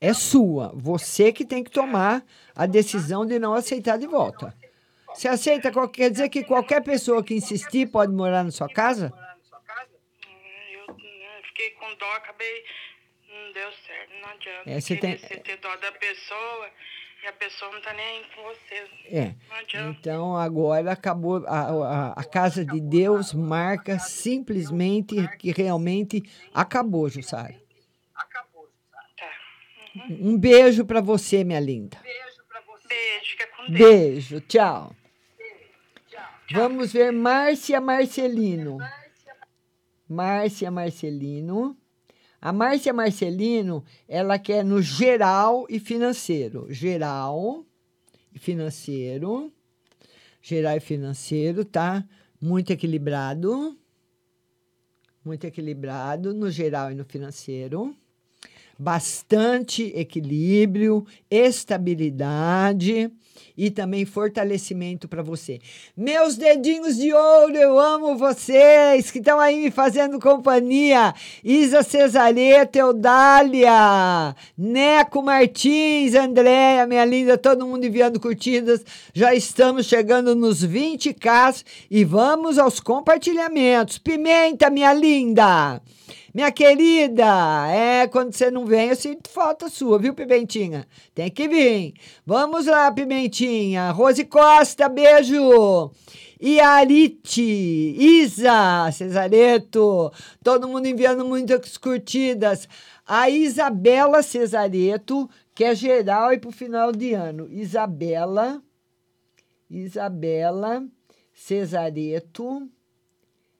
é 0.00 0.14
sua. 0.14 0.72
Você 0.74 1.32
que 1.32 1.44
tem 1.44 1.64
que 1.64 1.70
tomar 1.70 2.24
a 2.54 2.66
decisão 2.66 3.26
de 3.26 3.38
não 3.38 3.54
aceitar 3.54 3.98
de 3.98 4.06
volta. 4.06 4.54
Você 5.12 5.26
aceita, 5.26 5.72
quer 5.88 6.10
dizer 6.10 6.28
que 6.28 6.44
qualquer 6.44 6.82
pessoa 6.82 7.22
que 7.22 7.34
insistir 7.34 7.90
pode 7.90 8.12
morar 8.12 8.44
na 8.44 8.50
sua 8.52 8.68
casa? 8.68 9.12
Eu, 10.72 10.86
eu 10.86 11.42
fiquei 11.42 11.70
com 11.70 11.94
dó, 11.96 12.12
acabei. 12.12 12.64
Não 13.50 13.54
deu 13.54 13.72
certo, 13.84 14.12
não 14.22 14.28
adianta. 14.28 14.70
É, 14.70 14.80
você 14.80 14.96
tem- 14.96 15.16
Você 15.18 15.36
ter 15.38 15.56
dó 15.56 15.74
da 15.76 15.90
pessoa 15.92 16.70
e 17.24 17.26
a 17.26 17.32
pessoa 17.32 17.72
não 17.72 17.80
tá 17.80 17.92
nem 17.94 18.04
aí 18.04 18.24
com 18.34 18.42
você. 18.44 18.88
É. 19.06 19.34
Não 19.48 19.56
adianta. 19.56 19.98
Então 19.98 20.36
agora 20.36 20.92
acabou 20.92 21.44
a, 21.48 21.60
a, 21.60 22.12
a 22.12 22.24
casa 22.24 22.64
de 22.64 22.80
Deus 22.80 23.34
marca 23.34 23.98
simplesmente 23.98 25.16
que 25.38 25.50
realmente 25.50 26.22
acabou, 26.54 27.08
Jussara. 27.08 27.60
Um 30.08 30.38
beijo 30.38 30.84
para 30.84 31.00
você, 31.00 31.42
minha 31.42 31.58
linda. 31.58 31.98
Beijo, 32.02 33.24
fica 33.24 33.46
com 33.48 33.72
Deus. 33.72 33.78
Beijo, 33.78 34.40
tchau. 34.42 34.94
Vamos 36.52 36.92
ver 36.92 37.12
Márcia 37.12 37.80
Marcelino. 37.80 38.78
Márcia 40.08 40.70
Marcelino. 40.70 41.76
A 42.40 42.52
Márcia 42.52 42.92
Marcelino, 42.92 43.84
ela 44.08 44.38
quer 44.38 44.64
no 44.64 44.80
geral 44.80 45.66
e 45.68 45.78
financeiro. 45.78 46.66
Geral 46.72 47.64
e 48.34 48.38
financeiro. 48.38 49.52
Geral 50.40 50.76
e 50.76 50.80
financeiro, 50.80 51.64
tá? 51.64 52.02
Muito 52.40 52.70
equilibrado. 52.70 53.76
Muito 55.22 55.44
equilibrado 55.44 56.32
no 56.32 56.50
geral 56.50 56.90
e 56.90 56.94
no 56.94 57.04
financeiro. 57.04 57.94
Bastante 58.82 59.92
equilíbrio, 59.94 61.04
estabilidade 61.30 63.10
e 63.54 63.70
também 63.70 64.06
fortalecimento 64.06 65.06
para 65.06 65.22
você. 65.22 65.58
Meus 65.94 66.34
dedinhos 66.34 66.96
de 66.96 67.12
ouro, 67.12 67.54
eu 67.54 67.78
amo 67.78 68.16
vocês 68.16 69.10
que 69.10 69.18
estão 69.18 69.38
aí 69.38 69.62
me 69.62 69.70
fazendo 69.70 70.18
companhia. 70.18 71.12
Isa 71.44 71.82
Cesareto, 71.82 72.78
Eudália, 72.78 74.34
Neco 74.56 75.22
Martins, 75.22 76.14
Andréia, 76.14 76.86
minha 76.86 77.04
linda, 77.04 77.36
todo 77.36 77.66
mundo 77.66 77.84
enviando 77.84 78.18
curtidas. 78.18 78.82
Já 79.12 79.34
estamos 79.34 79.84
chegando 79.84 80.34
nos 80.34 80.66
20k 80.66 81.62
e 81.90 82.02
vamos 82.02 82.58
aos 82.58 82.80
compartilhamentos. 82.80 83.98
Pimenta, 83.98 84.70
minha 84.70 84.94
linda. 84.94 85.82
Minha 86.34 86.50
querida, 86.52 87.26
é, 87.68 88.06
quando 88.06 88.32
você 88.32 88.50
não 88.50 88.64
vem, 88.64 88.88
eu 88.88 88.96
sinto 88.96 89.28
falta 89.28 89.68
sua, 89.68 89.98
viu, 89.98 90.14
Pimentinha? 90.14 90.86
Tem 91.14 91.30
que 91.30 91.48
vir. 91.48 91.94
Vamos 92.24 92.66
lá, 92.66 92.90
Pimentinha. 92.92 93.90
Rose 93.90 94.24
Costa, 94.24 94.88
beijo. 94.88 95.90
Iarite, 96.42 97.42
Isa, 97.42 98.90
Cesareto, 98.92 100.10
todo 100.42 100.66
mundo 100.66 100.86
enviando 100.86 101.22
muitas 101.22 101.76
curtidas. 101.76 102.66
A 103.06 103.28
Isabela 103.28 104.22
Cesareto, 104.22 105.28
que 105.54 105.64
é 105.64 105.74
geral 105.74 106.32
e 106.32 106.38
para 106.38 106.48
o 106.48 106.52
final 106.52 106.92
de 106.92 107.12
ano. 107.12 107.46
Isabela, 107.50 108.62
Isabela 109.68 110.82
Cesareto, 111.34 112.66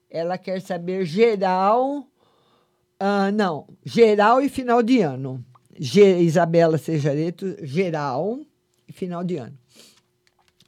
ela 0.09 0.39
quer 0.39 0.63
saber 0.63 1.05
geral. 1.05 2.10
Ah, 3.03 3.33
não, 3.33 3.67
geral 3.83 4.43
e 4.43 4.49
final 4.51 4.83
de 4.83 5.01
ano. 5.01 5.43
Ge- 5.79 6.19
Isabela 6.21 6.77
Cesareto, 6.77 7.57
geral 7.63 8.39
e 8.87 8.93
final 8.93 9.25
de 9.25 9.39
ano. 9.39 9.57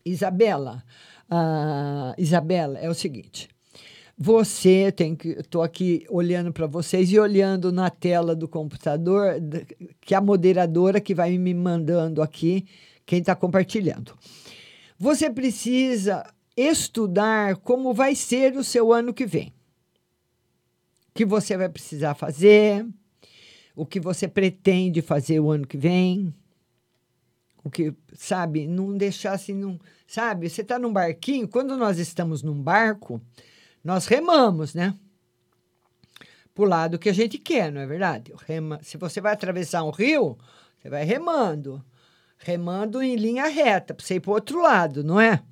Isabela, 0.05 0.83
ah, 1.31 2.15
Isabela, 2.17 2.79
é 2.79 2.89
o 2.89 2.95
seguinte. 2.95 3.49
Você 4.17 4.91
tem 4.93 5.15
que. 5.15 5.29
Estou 5.31 5.63
aqui 5.63 6.07
olhando 6.09 6.53
para 6.53 6.67
vocês 6.67 7.13
e 7.13 7.19
olhando 7.19 7.71
na 7.71 7.91
tela 7.91 8.35
do 8.35 8.49
computador, 8.49 9.35
que 10.01 10.15
a 10.15 10.21
moderadora 10.21 11.01
que 11.01 11.15
vai 11.15 11.37
me 11.37 11.53
mandando 11.53 12.23
aqui, 12.23 12.65
quem 13.05 13.19
está 13.19 13.35
compartilhando. 13.35 14.17
Você 14.99 15.29
precisa 15.29 16.25
estudar 16.57 17.57
como 17.57 17.93
vai 17.93 18.15
ser 18.15 18.57
o 18.57 18.65
seu 18.65 18.93
ano 18.93 19.13
que 19.13 19.27
vem. 19.27 19.53
O 21.13 21.15
que 21.15 21.27
você 21.27 21.59
vai 21.59 21.69
precisar 21.69 22.15
fazer, 22.15 22.87
o 23.77 23.85
que 23.85 24.01
você 24.01 24.27
pretende 24.27 25.03
fazer 25.03 25.41
o 25.41 25.51
ano 25.51 25.67
que 25.67 25.77
vem. 25.77 26.35
O 27.63 27.71
que, 27.71 27.95
sabe, 28.15 28.67
não 28.67 28.97
deixar 28.97 29.33
assim, 29.33 29.55
não, 29.55 29.79
sabe? 30.07 30.49
Você 30.49 30.63
está 30.63 30.79
num 30.79 30.93
barquinho, 30.93 31.47
quando 31.47 31.77
nós 31.77 31.99
estamos 31.99 32.43
num 32.43 32.61
barco, 32.61 33.21
nós 33.85 34.07
remamos, 34.07 34.75
né? 34.75 34.95
Pro 36.55 36.65
lado 36.65 36.99
que 36.99 37.11
a 37.11 37.13
gente 37.13 37.37
quer, 37.37 37.71
não 37.71 37.83
é 37.83 37.87
verdade? 37.87 38.33
Rema, 38.47 38.81
se 38.83 38.97
você 38.97 39.21
vai 39.21 39.35
atravessar 39.35 39.85
um 39.85 39.91
rio, 39.91 40.39
você 40.81 40.89
vai 40.89 41.05
remando. 41.05 41.85
Remando 42.39 43.03
em 43.03 43.17
linha 43.17 43.47
reta, 43.49 43.93
para 43.93 44.05
você 44.05 44.15
ir 44.15 44.21
para 44.21 44.31
o 44.31 44.35
outro 44.35 44.61
lado, 44.61 45.05
não 45.05 45.21
é? 45.21 45.43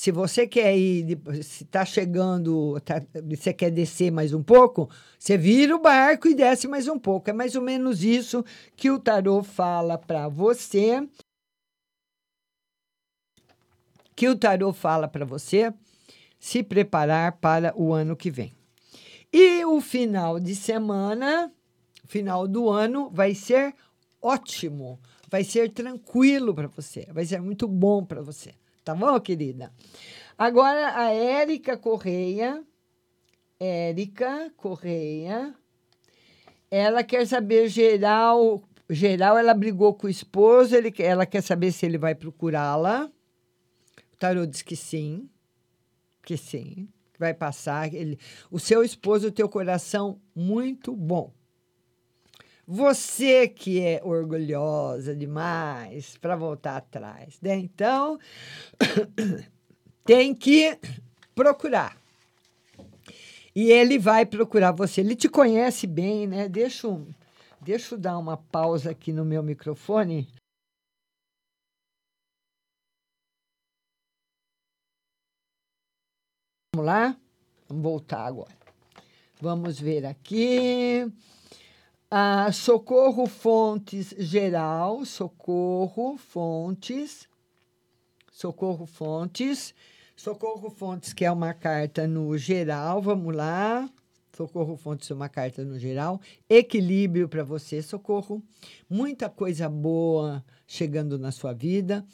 Se 0.00 0.10
você 0.10 0.46
quer 0.46 0.74
ir, 0.78 1.20
se 1.42 1.62
está 1.62 1.84
chegando, 1.84 2.80
tá- 2.80 3.02
você 3.22 3.52
quer 3.52 3.70
descer 3.70 4.10
mais 4.10 4.32
um 4.32 4.42
pouco, 4.42 4.88
você 5.18 5.36
vira 5.36 5.76
o 5.76 5.78
barco 5.78 6.26
e 6.26 6.34
desce 6.34 6.66
mais 6.66 6.88
um 6.88 6.98
pouco. 6.98 7.28
É 7.28 7.34
mais 7.34 7.54
ou 7.54 7.60
menos 7.60 8.02
isso 8.02 8.42
que 8.74 8.90
o 8.90 8.98
tarô 8.98 9.42
fala 9.42 9.98
para 9.98 10.26
você. 10.26 11.06
Que 14.16 14.26
o 14.26 14.34
tarô 14.34 14.72
fala 14.72 15.06
para 15.06 15.26
você 15.26 15.70
se 16.38 16.62
preparar 16.62 17.32
para 17.32 17.74
o 17.76 17.92
ano 17.92 18.16
que 18.16 18.30
vem. 18.30 18.54
E 19.30 19.62
o 19.66 19.82
final 19.82 20.40
de 20.40 20.56
semana, 20.56 21.52
final 22.06 22.48
do 22.48 22.70
ano, 22.70 23.10
vai 23.10 23.34
ser 23.34 23.74
ótimo. 24.22 24.98
Vai 25.30 25.44
ser 25.44 25.70
tranquilo 25.70 26.54
para 26.54 26.68
você. 26.68 27.06
Vai 27.12 27.26
ser 27.26 27.42
muito 27.42 27.68
bom 27.68 28.02
para 28.02 28.22
você. 28.22 28.54
Tá 28.90 28.94
bom, 28.96 29.20
querida? 29.20 29.72
Agora, 30.36 30.96
a 30.96 31.12
Érica 31.12 31.76
Correia. 31.76 32.60
Érica 33.60 34.52
Correia. 34.56 35.54
Ela 36.68 37.04
quer 37.04 37.24
saber 37.24 37.68
geral, 37.68 38.60
geral, 38.88 39.38
ela 39.38 39.54
brigou 39.54 39.94
com 39.94 40.08
o 40.08 40.10
esposo, 40.10 40.74
ele, 40.74 40.92
ela 40.98 41.24
quer 41.24 41.40
saber 41.40 41.70
se 41.70 41.86
ele 41.86 41.98
vai 41.98 42.16
procurá-la. 42.16 43.08
O 44.12 44.16
tarô 44.16 44.44
diz 44.44 44.62
que 44.62 44.74
sim, 44.74 45.30
que 46.24 46.36
sim, 46.36 46.88
vai 47.16 47.32
passar. 47.32 47.94
Ele, 47.94 48.18
o 48.50 48.58
seu 48.58 48.82
esposo 48.82 49.30
tem 49.30 49.44
o 49.44 49.48
coração 49.48 50.20
muito 50.34 50.96
bom. 50.96 51.32
Você 52.72 53.48
que 53.48 53.80
é 53.80 54.00
orgulhosa 54.04 55.12
demais 55.12 56.16
para 56.18 56.36
voltar 56.36 56.76
atrás, 56.76 57.36
né? 57.42 57.56
Então, 57.56 58.16
tem 60.06 60.32
que 60.32 60.78
procurar. 61.34 62.00
E 63.56 63.72
ele 63.72 63.98
vai 63.98 64.24
procurar 64.24 64.70
você. 64.70 65.00
Ele 65.00 65.16
te 65.16 65.28
conhece 65.28 65.84
bem, 65.84 66.28
né? 66.28 66.48
Deixa, 66.48 66.86
deixa 67.60 67.96
eu 67.96 67.98
dar 67.98 68.16
uma 68.16 68.36
pausa 68.36 68.92
aqui 68.92 69.12
no 69.12 69.24
meu 69.24 69.42
microfone. 69.42 70.28
Vamos 76.76 76.86
lá? 76.86 77.16
Vamos 77.68 77.82
voltar 77.82 78.24
agora. 78.24 78.56
Vamos 79.40 79.80
ver 79.80 80.06
aqui. 80.06 81.12
Ah, 82.12 82.50
socorro 82.50 83.24
Fontes 83.28 84.12
Geral, 84.18 85.04
Socorro 85.04 86.16
Fontes, 86.18 87.28
Socorro 88.32 88.84
Fontes, 88.84 89.72
Socorro 90.16 90.70
Fontes, 90.70 91.12
que 91.12 91.24
é 91.24 91.30
uma 91.30 91.54
carta 91.54 92.08
no 92.08 92.36
geral, 92.36 93.00
vamos 93.00 93.32
lá. 93.32 93.88
Socorro 94.36 94.76
Fontes 94.76 95.08
é 95.08 95.14
uma 95.14 95.28
carta 95.28 95.64
no 95.64 95.78
geral. 95.78 96.20
Equilíbrio 96.48 97.28
para 97.28 97.44
você, 97.44 97.80
Socorro. 97.80 98.42
Muita 98.88 99.30
coisa 99.30 99.68
boa 99.68 100.44
chegando 100.66 101.16
na 101.16 101.30
sua 101.30 101.52
vida. 101.52 102.04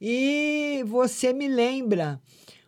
E 0.00 0.82
você 0.84 1.32
me 1.32 1.46
lembra 1.46 2.20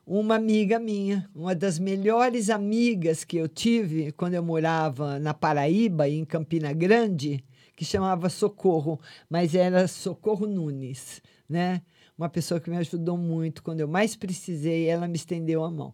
uma 0.06 0.36
amiga 0.36 0.78
minha, 0.78 1.28
uma 1.34 1.52
das 1.52 1.80
melhores 1.80 2.48
amigas 2.48 3.24
que 3.24 3.36
eu 3.36 3.48
tive 3.48 4.12
quando 4.12 4.34
eu 4.34 4.42
morava 4.42 5.18
na 5.18 5.34
Paraíba, 5.34 6.08
em 6.08 6.24
Campina 6.24 6.72
Grande, 6.72 7.44
que 7.74 7.84
chamava 7.84 8.28
Socorro, 8.28 9.00
mas 9.28 9.52
era 9.56 9.88
Socorro 9.88 10.46
Nunes, 10.46 11.20
né? 11.48 11.82
Uma 12.16 12.28
pessoa 12.28 12.60
que 12.60 12.70
me 12.70 12.76
ajudou 12.76 13.18
muito 13.18 13.64
quando 13.64 13.80
eu 13.80 13.88
mais 13.88 14.14
precisei, 14.14 14.86
ela 14.86 15.08
me 15.08 15.16
estendeu 15.16 15.64
a 15.64 15.70
mão. 15.70 15.92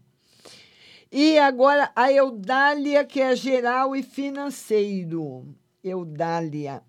E 1.11 1.39
agora 1.39 1.91
a 1.97 2.13
Eudália, 2.13 3.05
que 3.05 3.21
é 3.21 3.35
geral 3.35 3.97
e 3.97 4.03
financeiro. 4.03 5.55
Eudália. 5.83 6.83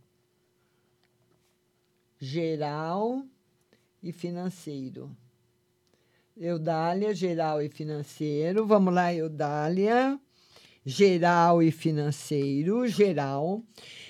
Geral 2.20 3.24
e 4.02 4.12
financeiro. 4.12 5.16
Eudália, 6.46 7.16
geral 7.16 7.62
e 7.62 7.70
financeiro. 7.70 8.66
Vamos 8.66 8.94
lá, 8.94 9.14
Eudália. 9.14 10.20
Geral 10.86 11.64
e 11.64 11.72
financeiro, 11.72 12.86
geral. 12.86 13.64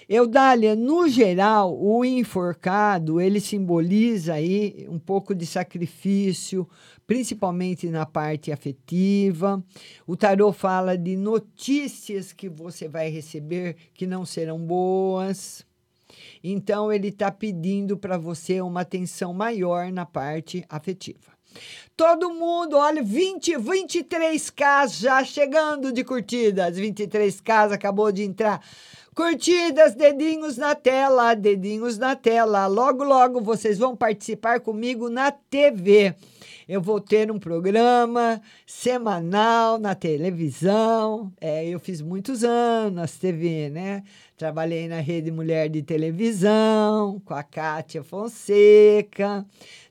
Eudália, 0.10 0.76
no 0.76 1.08
geral, 1.08 1.80
o 1.80 2.04
enforcado, 2.04 3.22
ele 3.22 3.40
simboliza 3.40 4.34
aí 4.34 4.88
um 4.90 4.98
pouco 4.98 5.36
de 5.36 5.46
sacrifício, 5.46 6.68
principalmente 7.06 7.88
na 7.88 8.04
parte 8.04 8.52
afetiva. 8.52 9.64
O 10.08 10.18
tarô 10.18 10.52
fala 10.52 10.98
de 10.98 11.16
notícias 11.16 12.34
que 12.34 12.50
você 12.50 12.88
vai 12.88 13.10
receber 13.10 13.76
que 13.94 14.08
não 14.08 14.26
serão 14.26 14.58
boas. 14.58 15.64
Então, 16.44 16.92
ele 16.92 17.10
está 17.10 17.32
pedindo 17.32 17.96
para 17.96 18.18
você 18.18 18.60
uma 18.60 18.82
atenção 18.82 19.36
maior 19.36 19.92
na 19.92 20.04
parte 20.04 20.66
afetiva. 20.68 21.33
Todo 21.96 22.34
mundo, 22.34 22.76
olha, 22.76 23.04
20, 23.04 23.54
23K 23.54 24.88
já 24.88 25.24
chegando 25.24 25.92
de 25.92 26.04
curtidas. 26.04 26.78
23K 26.78 27.74
acabou 27.74 28.12
de 28.12 28.24
entrar. 28.24 28.62
Curtidas, 29.16 29.94
dedinhos 29.94 30.58
na 30.58 30.74
tela, 30.74 31.36
dedinhos 31.36 32.00
na 32.00 32.16
tela. 32.16 32.66
Logo, 32.66 33.04
logo 33.04 33.42
vocês 33.42 33.78
vão 33.78 33.96
participar 33.96 34.60
comigo 34.60 35.08
na 35.08 35.32
TV. 35.32 36.16
Eu 36.68 36.82
vou 36.82 37.00
ter 37.00 37.30
um 37.30 37.38
programa 37.38 38.42
semanal 38.66 39.78
na 39.78 39.94
televisão. 39.94 41.32
É, 41.40 41.68
eu 41.68 41.80
fiz 41.80 42.02
muitos 42.02 42.44
anos 42.44 43.18
TV, 43.18 43.70
né? 43.70 44.04
Trabalhei 44.38 44.88
na 44.88 45.00
Rede 45.00 45.30
Mulher 45.30 45.70
de 45.70 45.84
Televisão 45.84 47.22
com 47.24 47.34
a 47.34 47.44
Kátia 47.44 48.04
Fonseca. 48.04 49.46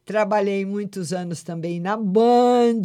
Trabalhei 0.04 0.64
muitos 0.64 1.12
anos 1.12 1.42
também 1.42 1.80
na 1.80 1.96
Band. 1.96 2.82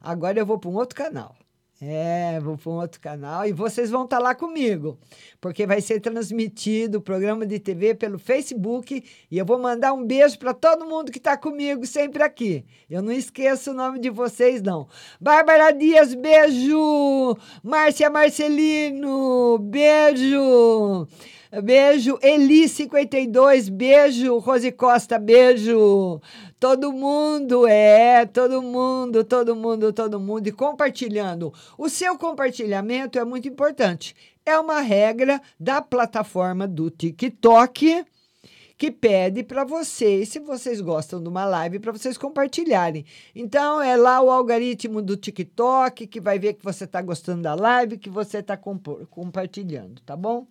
Agora 0.00 0.38
eu 0.38 0.46
vou 0.46 0.58
para 0.58 0.70
um 0.70 0.74
outro 0.74 0.94
canal. 0.96 1.34
É, 1.82 2.38
vou 2.40 2.58
para 2.58 2.70
um 2.70 2.74
outro 2.74 3.00
canal 3.00 3.46
e 3.46 3.52
vocês 3.52 3.88
vão 3.88 4.04
estar 4.04 4.18
lá 4.18 4.34
comigo, 4.34 4.98
porque 5.40 5.66
vai 5.66 5.80
ser 5.80 5.98
transmitido 5.98 6.98
o 6.98 7.00
programa 7.00 7.46
de 7.46 7.58
TV 7.58 7.94
pelo 7.94 8.18
Facebook 8.18 9.02
e 9.30 9.38
eu 9.38 9.46
vou 9.46 9.58
mandar 9.58 9.94
um 9.94 10.04
beijo 10.04 10.38
para 10.38 10.52
todo 10.52 10.84
mundo 10.84 11.10
que 11.10 11.16
está 11.16 11.38
comigo 11.38 11.86
sempre 11.86 12.22
aqui. 12.22 12.66
Eu 12.88 13.00
não 13.00 13.10
esqueço 13.10 13.70
o 13.70 13.74
nome 13.74 13.98
de 13.98 14.10
vocês, 14.10 14.60
não. 14.60 14.88
Bárbara 15.18 15.70
Dias, 15.70 16.12
beijo! 16.14 17.34
Márcia 17.62 18.10
Marcelino, 18.10 19.56
beijo! 19.58 21.08
Beijo, 21.52 22.16
Eli52, 22.18 23.70
beijo, 23.70 24.38
Rose 24.38 24.70
Costa, 24.70 25.18
beijo. 25.18 26.20
Todo 26.60 26.92
mundo, 26.92 27.66
é, 27.66 28.24
todo 28.24 28.62
mundo, 28.62 29.24
todo 29.24 29.56
mundo, 29.56 29.92
todo 29.92 30.20
mundo. 30.20 30.46
E 30.46 30.52
compartilhando. 30.52 31.52
O 31.76 31.88
seu 31.88 32.16
compartilhamento 32.16 33.18
é 33.18 33.24
muito 33.24 33.48
importante. 33.48 34.14
É 34.46 34.56
uma 34.60 34.80
regra 34.80 35.42
da 35.58 35.82
plataforma 35.82 36.68
do 36.68 36.88
TikTok 36.88 38.04
que 38.78 38.90
pede 38.92 39.42
para 39.42 39.64
vocês, 39.64 40.28
se 40.28 40.38
vocês 40.38 40.80
gostam 40.80 41.20
de 41.20 41.28
uma 41.28 41.44
live, 41.44 41.80
para 41.80 41.90
vocês 41.90 42.16
compartilharem. 42.16 43.04
Então, 43.34 43.82
é 43.82 43.96
lá 43.96 44.22
o 44.22 44.30
algoritmo 44.30 45.02
do 45.02 45.16
TikTok 45.16 46.06
que 46.06 46.20
vai 46.20 46.38
ver 46.38 46.54
que 46.54 46.64
você 46.64 46.84
está 46.84 47.02
gostando 47.02 47.42
da 47.42 47.56
live, 47.56 47.98
que 47.98 48.08
você 48.08 48.38
está 48.38 48.56
compartilhando, 48.56 50.00
tá 50.02 50.16
bom? 50.16 50.46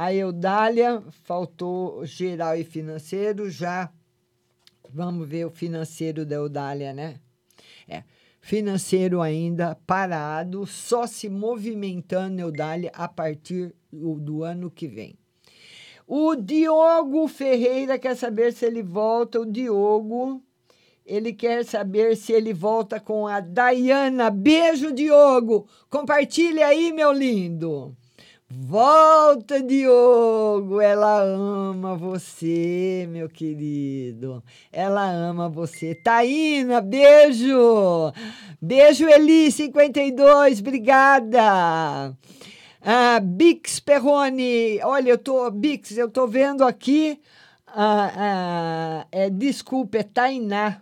A 0.00 0.14
Eudália, 0.14 1.02
faltou 1.24 2.06
geral 2.06 2.56
e 2.56 2.62
financeiro, 2.62 3.50
já 3.50 3.90
vamos 4.88 5.28
ver 5.28 5.44
o 5.44 5.50
financeiro 5.50 6.24
da 6.24 6.36
Eudália, 6.36 6.92
né? 6.92 7.16
É, 7.88 8.04
financeiro 8.40 9.20
ainda 9.20 9.76
parado, 9.88 10.64
só 10.66 11.04
se 11.04 11.28
movimentando, 11.28 12.40
Eudália, 12.40 12.92
a 12.94 13.08
partir 13.08 13.74
do, 13.92 14.20
do 14.20 14.44
ano 14.44 14.70
que 14.70 14.86
vem. 14.86 15.18
O 16.06 16.36
Diogo 16.36 17.26
Ferreira 17.26 17.98
quer 17.98 18.14
saber 18.14 18.52
se 18.52 18.66
ele 18.66 18.84
volta. 18.84 19.40
O 19.40 19.44
Diogo, 19.44 20.40
ele 21.04 21.32
quer 21.32 21.64
saber 21.64 22.16
se 22.16 22.32
ele 22.32 22.54
volta 22.54 23.00
com 23.00 23.26
a 23.26 23.40
Dayana. 23.40 24.30
Beijo, 24.30 24.92
Diogo. 24.92 25.66
Compartilhe 25.90 26.62
aí, 26.62 26.92
meu 26.92 27.10
lindo. 27.10 27.96
Volta, 28.50 29.62
Diogo! 29.62 30.80
Ela 30.80 31.22
ama 31.22 31.94
você, 31.94 33.06
meu 33.10 33.28
querido. 33.28 34.42
Ela 34.72 35.04
ama 35.10 35.50
você. 35.50 35.94
Taína, 35.94 36.80
beijo! 36.80 38.10
Beijo, 38.60 39.06
Eli52, 39.06 40.60
obrigada! 40.60 42.16
Ah, 42.80 43.20
Bix 43.20 43.80
Perrone, 43.80 44.80
olha, 44.82 45.10
eu 45.10 45.18
tô, 45.18 45.50
Bix, 45.50 45.98
eu 45.98 46.10
tô 46.10 46.26
vendo 46.26 46.64
aqui, 46.64 47.20
ah, 47.66 48.12
ah, 48.16 49.06
é, 49.12 49.28
desculpa, 49.28 49.98
é 49.98 50.02
Tainá. 50.02 50.80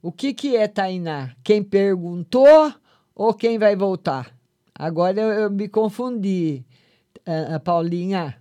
O 0.00 0.10
que 0.10 0.32
que 0.32 0.56
é 0.56 0.66
Tainá? 0.66 1.34
Quem 1.44 1.62
perguntou 1.62 2.72
ou 3.14 3.34
quem 3.34 3.58
vai 3.58 3.76
voltar? 3.76 4.35
Agora 4.78 5.20
eu, 5.20 5.28
eu 5.30 5.50
me 5.50 5.68
confundi, 5.68 6.64
uh, 7.20 7.58
Paulinha. 7.60 8.36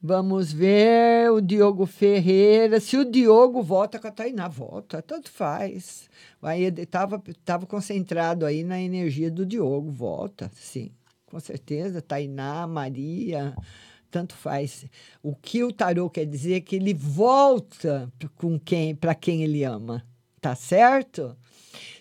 Vamos 0.00 0.52
ver 0.52 1.30
o 1.30 1.40
Diogo 1.40 1.84
Ferreira. 1.84 2.78
Se 2.78 2.96
o 2.96 3.04
Diogo 3.04 3.62
volta 3.62 3.98
com 3.98 4.06
a 4.06 4.12
Tainá, 4.12 4.46
volta, 4.48 5.02
tanto 5.02 5.30
faz. 5.30 6.08
Aí 6.40 6.64
estava 6.64 7.22
tava 7.44 7.66
concentrado 7.66 8.46
aí 8.46 8.62
na 8.62 8.80
energia 8.80 9.30
do 9.30 9.44
Diogo, 9.44 9.90
volta, 9.90 10.50
sim, 10.54 10.92
com 11.26 11.40
certeza. 11.40 12.00
Tainá, 12.00 12.66
Maria, 12.66 13.54
tanto 14.10 14.34
faz. 14.34 14.86
O 15.22 15.34
que 15.34 15.64
o 15.64 15.72
tarô 15.72 16.08
quer 16.08 16.24
dizer 16.26 16.54
é 16.54 16.60
que 16.60 16.76
ele 16.76 16.94
volta 16.94 18.10
com 18.36 18.58
quem, 18.58 18.94
para 18.94 19.16
quem 19.16 19.42
ele 19.42 19.64
ama, 19.64 20.06
tá 20.40 20.54
certo? 20.54 21.36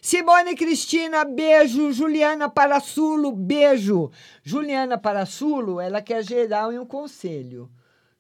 Simone 0.01 0.55
Cristina, 0.55 1.23
beijo. 1.25 1.91
Juliana 1.91 2.49
Parassulo, 2.49 3.31
beijo. 3.31 4.11
Juliana 4.43 4.97
Parassulo, 4.97 5.79
ela 5.79 6.01
quer 6.01 6.23
geral 6.23 6.71
e 6.71 6.79
um 6.79 6.85
conselho. 6.85 7.69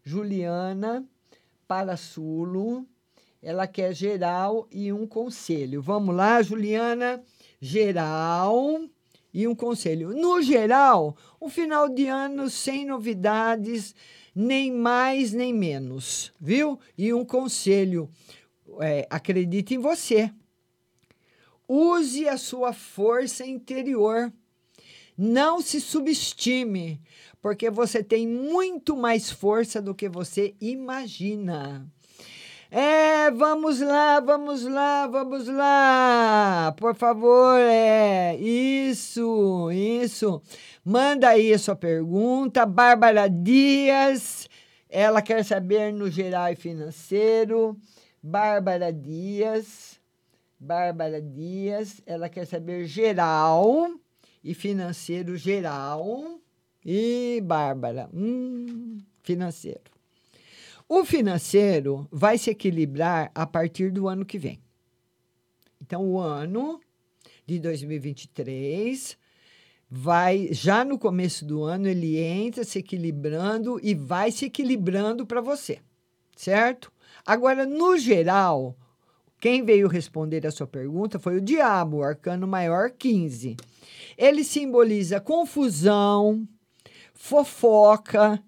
Juliana 0.03 1.05
Parassulo, 1.67 2.85
ela 3.41 3.67
quer 3.67 3.93
geral 3.93 4.67
e 4.71 4.91
um 4.91 5.05
conselho. 5.05 5.81
Vamos 5.81 6.15
lá, 6.15 6.41
Juliana. 6.41 7.21
Geral 7.59 8.81
e 9.33 9.47
um 9.47 9.53
conselho. 9.53 10.15
No 10.15 10.41
geral, 10.41 11.15
um 11.41 11.49
final 11.49 11.87
de 11.89 12.07
ano 12.07 12.49
sem 12.49 12.85
novidades, 12.85 13.93
nem 14.33 14.71
mais 14.71 15.33
nem 15.33 15.53
menos, 15.53 16.33
viu? 16.39 16.79
E 16.97 17.13
um 17.13 17.25
conselho: 17.25 18.09
é, 18.79 19.07
acredite 19.09 19.75
em 19.75 19.79
você. 19.79 20.31
Use 21.67 22.27
a 22.27 22.37
sua 22.37 22.71
força 22.73 23.45
interior. 23.45 24.31
Não 25.17 25.61
se 25.61 25.81
subestime, 25.81 27.01
porque 27.41 27.69
você 27.69 28.03
tem 28.03 28.27
muito 28.27 28.95
mais 28.95 29.31
força 29.31 29.81
do 29.81 29.95
que 29.95 30.07
você 30.07 30.55
imagina. 30.61 31.87
É, 32.69 33.31
vamos 33.31 33.79
lá, 33.79 34.19
vamos 34.19 34.63
lá, 34.63 35.07
vamos 35.07 35.47
lá. 35.47 36.75
Por 36.77 36.93
favor, 36.93 37.57
é. 37.57 38.35
Isso, 38.35 39.71
isso. 39.71 40.41
Manda 40.83 41.29
aí 41.29 41.53
a 41.53 41.59
sua 41.59 41.77
pergunta. 41.77 42.65
Bárbara 42.65 43.29
Dias, 43.29 44.49
ela 44.89 45.21
quer 45.21 45.45
saber 45.45 45.93
no 45.93 46.11
geral 46.11 46.51
e 46.51 46.55
financeiro. 46.55 47.77
Bárbara 48.21 48.91
Dias, 48.91 49.96
Bárbara 50.59 51.21
Dias, 51.21 52.01
ela 52.05 52.29
quer 52.29 52.45
saber 52.45 52.85
geral 52.85 53.91
e 54.43 54.53
financeiro 54.53 55.37
geral. 55.37 56.39
E 56.85 57.41
Bárbara, 57.43 58.09
hum, 58.13 58.97
financeiro. 59.21 59.91
O 60.89 61.03
financeiro 61.03 62.07
vai 62.11 62.37
se 62.37 62.49
equilibrar 62.49 63.29
a 63.35 63.45
partir 63.45 63.91
do 63.91 64.07
ano 64.07 64.25
que 64.25 64.39
vem. 64.39 64.59
Então, 65.81 66.05
o 66.05 66.19
ano 66.19 66.79
de 67.45 67.59
2023 67.59 69.17
vai, 69.89 70.49
já 70.51 70.83
no 70.83 70.97
começo 70.97 71.45
do 71.45 71.63
ano, 71.63 71.87
ele 71.87 72.17
entra 72.17 72.63
se 72.63 72.79
equilibrando 72.79 73.79
e 73.83 73.93
vai 73.93 74.31
se 74.31 74.45
equilibrando 74.45 75.25
para 75.25 75.41
você, 75.41 75.79
certo? 76.35 76.91
Agora, 77.25 77.65
no 77.65 77.97
geral, 77.97 78.77
quem 79.39 79.63
veio 79.63 79.87
responder 79.87 80.45
a 80.47 80.51
sua 80.51 80.65
pergunta 80.65 81.19
foi 81.19 81.37
o 81.37 81.41
diabo, 81.41 81.97
o 81.97 82.03
arcano 82.03 82.47
maior 82.47 82.89
15. 82.89 83.55
Ele 84.17 84.43
simboliza 84.43 85.19
confusão, 85.19 86.47
fofoca, 87.13 88.41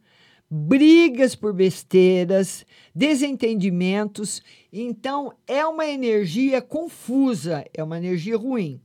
brigas 0.50 1.36
por 1.36 1.54
besteiras, 1.54 2.66
desentendimentos. 2.94 4.42
Então, 4.74 5.32
é 5.48 5.64
uma 5.66 5.86
energia 5.86 6.62
confusa, 6.62 7.64
é 7.72 7.84
uma 7.84 7.98
energia 7.98 8.36
ruim. 8.36 8.82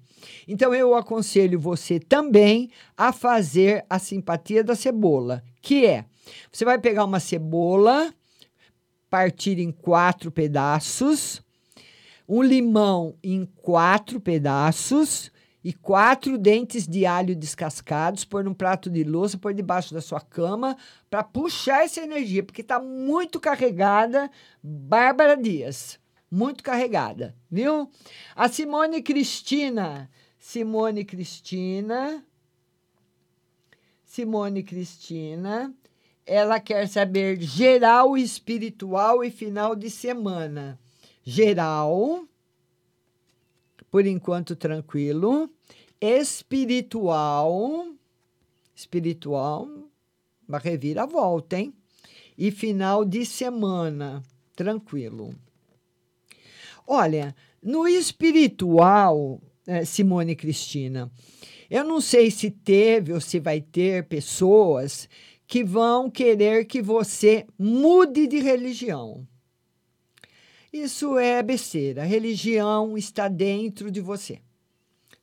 Então, 0.46 0.74
eu 0.74 0.94
aconselho 0.94 1.58
você 1.58 1.98
também 1.98 2.70
a 2.96 3.12
fazer 3.12 3.84
a 3.88 3.98
simpatia 3.98 4.62
da 4.62 4.74
cebola, 4.74 5.42
que 5.62 5.86
é: 5.86 6.04
você 6.52 6.64
vai 6.64 6.78
pegar 6.78 7.04
uma 7.04 7.20
cebola, 7.20 8.12
partir 9.08 9.58
em 9.58 9.70
quatro 9.70 10.30
pedaços, 10.30 11.43
um 12.28 12.42
limão 12.42 13.16
em 13.22 13.44
quatro 13.44 14.20
pedaços 14.20 15.30
e 15.62 15.72
quatro 15.72 16.36
dentes 16.36 16.86
de 16.86 17.06
alho 17.06 17.34
descascados, 17.34 18.24
pôr 18.24 18.44
num 18.44 18.52
prato 18.52 18.90
de 18.90 19.02
louça, 19.02 19.38
pôr 19.38 19.54
debaixo 19.54 19.94
da 19.94 20.00
sua 20.02 20.20
cama, 20.20 20.76
para 21.08 21.24
puxar 21.24 21.84
essa 21.84 22.02
energia, 22.02 22.42
porque 22.42 22.60
está 22.60 22.78
muito 22.78 23.40
carregada. 23.40 24.30
Bárbara 24.62 25.36
Dias, 25.36 25.98
muito 26.30 26.62
carregada, 26.62 27.34
viu? 27.50 27.90
A 28.36 28.46
Simone 28.48 29.00
Cristina, 29.02 30.10
Simone 30.38 31.02
Cristina, 31.02 32.22
Simone 34.04 34.62
Cristina, 34.62 35.74
ela 36.26 36.60
quer 36.60 36.86
saber 36.88 37.40
geral, 37.40 38.18
espiritual 38.18 39.24
e 39.24 39.30
final 39.30 39.74
de 39.74 39.88
semana. 39.88 40.78
Geral, 41.24 42.28
por 43.90 44.06
enquanto 44.06 44.54
tranquilo. 44.54 45.50
Espiritual, 46.00 47.86
espiritual, 48.74 49.66
uma 50.46 50.58
reviravolta, 50.58 51.58
hein? 51.58 51.72
E 52.36 52.50
final 52.50 53.04
de 53.04 53.24
semana, 53.24 54.22
tranquilo. 54.54 55.34
Olha, 56.86 57.34
no 57.62 57.88
espiritual, 57.88 59.40
eh, 59.66 59.86
Simone 59.86 60.36
Cristina, 60.36 61.10
eu 61.70 61.84
não 61.84 62.00
sei 62.00 62.30
se 62.30 62.50
teve 62.50 63.14
ou 63.14 63.20
se 63.20 63.40
vai 63.40 63.62
ter 63.62 64.06
pessoas 64.06 65.08
que 65.46 65.64
vão 65.64 66.10
querer 66.10 66.66
que 66.66 66.82
você 66.82 67.46
mude 67.58 68.26
de 68.26 68.40
religião. 68.40 69.26
Isso 70.74 71.16
é 71.20 71.40
besteira. 71.40 72.02
A 72.02 72.04
religião 72.04 72.98
está 72.98 73.28
dentro 73.28 73.92
de 73.92 74.00
você. 74.00 74.40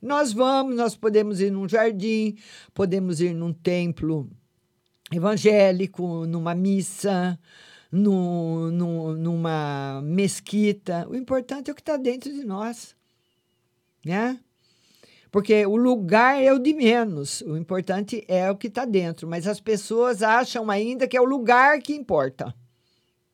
Nós 0.00 0.32
vamos, 0.32 0.74
nós 0.74 0.96
podemos 0.96 1.42
ir 1.42 1.52
num 1.52 1.68
jardim, 1.68 2.38
podemos 2.72 3.20
ir 3.20 3.34
num 3.34 3.52
templo 3.52 4.30
evangélico, 5.12 6.24
numa 6.24 6.54
missa, 6.54 7.38
no, 7.92 8.70
no, 8.70 9.14
numa 9.14 10.00
mesquita. 10.02 11.06
O 11.06 11.14
importante 11.14 11.68
é 11.68 11.72
o 11.72 11.74
que 11.76 11.82
está 11.82 11.98
dentro 11.98 12.32
de 12.32 12.44
nós, 12.44 12.96
né? 14.06 14.40
Porque 15.30 15.66
o 15.66 15.76
lugar 15.76 16.42
é 16.42 16.50
o 16.50 16.58
de 16.58 16.72
menos, 16.72 17.42
o 17.42 17.58
importante 17.58 18.24
é 18.26 18.50
o 18.50 18.56
que 18.56 18.68
está 18.68 18.86
dentro. 18.86 19.28
Mas 19.28 19.46
as 19.46 19.60
pessoas 19.60 20.22
acham 20.22 20.70
ainda 20.70 21.06
que 21.06 21.16
é 21.16 21.20
o 21.20 21.26
lugar 21.26 21.78
que 21.80 21.92
importa 21.92 22.54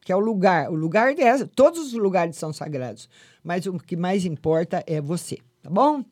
que 0.09 0.13
é 0.13 0.17
o 0.17 0.21
lugar. 0.21 0.71
O 0.71 0.75
lugar 0.75 1.19
é, 1.19 1.45
todos 1.55 1.89
os 1.89 1.93
lugares 1.93 2.35
são 2.35 2.51
sagrados, 2.51 3.11
mas 3.45 3.67
o 3.67 3.75
que 3.75 3.95
mais 3.95 4.25
importa 4.25 4.83
é 4.87 5.03
você, 5.03 5.37
tá 5.63 5.69
bom? 5.69 6.03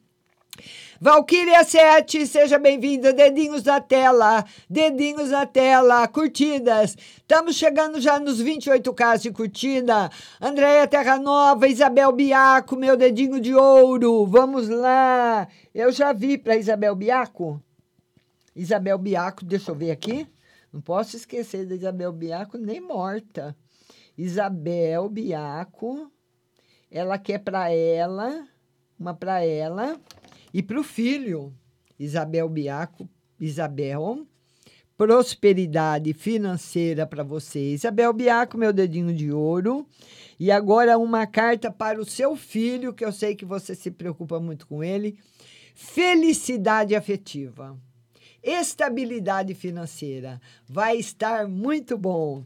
Valkyria 1.00 1.64
7, 1.64 2.26
seja 2.26 2.58
bem-vinda. 2.58 3.10
Dedinhos 3.14 3.64
na 3.64 3.80
tela, 3.80 4.44
dedinhos 4.68 5.30
na 5.30 5.46
tela, 5.46 6.06
curtidas. 6.08 6.94
Estamos 7.16 7.56
chegando 7.56 7.98
já 7.98 8.20
nos 8.20 8.42
28k 8.42 9.18
de 9.18 9.30
curtida. 9.30 10.10
Andréia 10.42 10.86
Terra 10.86 11.18
Nova, 11.18 11.66
Isabel 11.66 12.12
Biaco, 12.12 12.76
meu 12.76 12.98
dedinho 12.98 13.40
de 13.40 13.54
ouro. 13.54 14.26
Vamos 14.26 14.68
lá. 14.68 15.48
Eu 15.74 15.90
já 15.90 16.12
vi 16.12 16.36
para 16.36 16.54
Isabel 16.54 16.94
Biaco. 16.94 17.62
Isabel 18.54 18.98
Biaco, 18.98 19.42
deixa 19.42 19.70
eu 19.70 19.74
ver 19.74 19.90
aqui. 19.90 20.26
Não 20.70 20.82
posso 20.82 21.16
esquecer 21.16 21.64
da 21.64 21.74
Isabel 21.74 22.12
Biaco, 22.12 22.58
nem 22.58 22.78
morta. 22.78 23.56
Isabel 24.16 25.08
Biaco, 25.08 26.10
ela 26.90 27.18
quer 27.18 27.38
para 27.38 27.70
ela, 27.70 28.46
uma 28.98 29.14
para 29.14 29.44
ela 29.44 30.00
e 30.52 30.62
para 30.62 30.80
o 30.80 30.84
filho, 30.84 31.54
Isabel 31.98 32.48
Biaco, 32.48 33.08
Isabel, 33.38 34.26
prosperidade 34.96 36.14
financeira 36.14 37.06
para 37.06 37.22
você. 37.22 37.72
Isabel 37.72 38.12
Biaco, 38.12 38.56
meu 38.56 38.72
dedinho 38.72 39.14
de 39.14 39.30
ouro. 39.30 39.86
E 40.38 40.50
agora 40.50 40.98
uma 40.98 41.26
carta 41.26 41.70
para 41.70 42.00
o 42.00 42.04
seu 42.04 42.36
filho, 42.36 42.94
que 42.94 43.04
eu 43.04 43.12
sei 43.12 43.34
que 43.34 43.44
você 43.44 43.74
se 43.74 43.90
preocupa 43.90 44.40
muito 44.40 44.66
com 44.66 44.82
ele. 44.82 45.18
Felicidade 45.74 46.94
afetiva. 46.94 47.78
Estabilidade 48.46 49.54
financeira. 49.54 50.40
Vai 50.68 50.98
estar 50.98 51.48
muito 51.48 51.98
bom. 51.98 52.44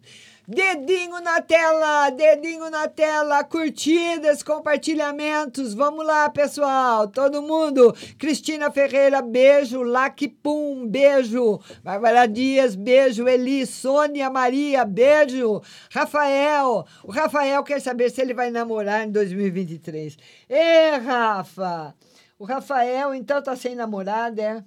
Dedinho 0.49 1.21
na 1.21 1.43
tela, 1.43 2.09
dedinho 2.09 2.71
na 2.71 2.89
tela, 2.89 3.45
curtidas, 3.45 4.43
compartilhamentos. 4.43 5.75
Vamos 5.75 6.07
lá, 6.07 6.31
pessoal, 6.31 7.07
todo 7.07 7.43
mundo. 7.43 7.95
Cristina 8.19 8.71
Ferreira, 8.71 9.21
beijo. 9.21 9.83
Lac 9.83 10.27
Pum, 10.43 10.89
beijo. 10.89 11.61
Bárbara 11.85 12.27
Dias, 12.27 12.75
beijo. 12.75 13.29
Eli, 13.29 13.67
Sônia 13.67 14.31
Maria, 14.31 14.87
beijo. 14.87 15.61
Rafael, 15.93 16.87
o 17.05 17.13
Rafael 17.13 17.63
quer 17.63 17.81
saber 17.81 18.11
se 18.11 18.23
ele 18.23 18.33
vai 18.33 18.51
namorar 18.51 19.07
em 19.07 19.13
2023. 19.13 20.17
Ê, 20.49 20.97
Rafa, 20.97 21.95
o 22.39 22.45
Rafael 22.47 23.15
então 23.15 23.43
tá 23.43 23.55
sem 23.55 23.75
namorada, 23.75 24.41
é? 24.41 24.65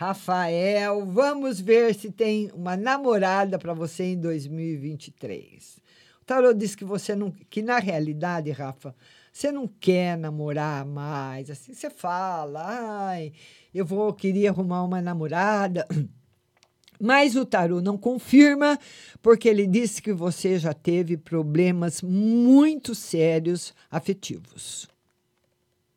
Rafael, 0.00 1.04
vamos 1.04 1.60
ver 1.60 1.94
se 1.94 2.10
tem 2.10 2.50
uma 2.54 2.74
namorada 2.74 3.58
para 3.58 3.74
você 3.74 4.04
em 4.04 4.18
2023. 4.18 5.78
O 6.22 6.24
Tarô 6.24 6.54
diz 6.54 6.74
que 6.74 6.86
você 6.86 7.14
não. 7.14 7.30
Que 7.50 7.60
na 7.60 7.78
realidade, 7.78 8.50
Rafa, 8.50 8.94
você 9.30 9.52
não 9.52 9.68
quer 9.68 10.16
namorar 10.16 10.86
mais. 10.86 11.50
Assim, 11.50 11.74
você 11.74 11.90
fala, 11.90 13.10
ai, 13.10 13.34
eu 13.74 13.84
vou, 13.84 14.10
queria 14.14 14.48
arrumar 14.48 14.84
uma 14.84 15.02
namorada. 15.02 15.86
Mas 16.98 17.36
o 17.36 17.44
tarô 17.44 17.82
não 17.82 17.98
confirma, 17.98 18.78
porque 19.20 19.50
ele 19.50 19.66
disse 19.66 20.00
que 20.00 20.14
você 20.14 20.58
já 20.58 20.72
teve 20.72 21.18
problemas 21.18 22.00
muito 22.00 22.94
sérios 22.94 23.74
afetivos. 23.90 24.88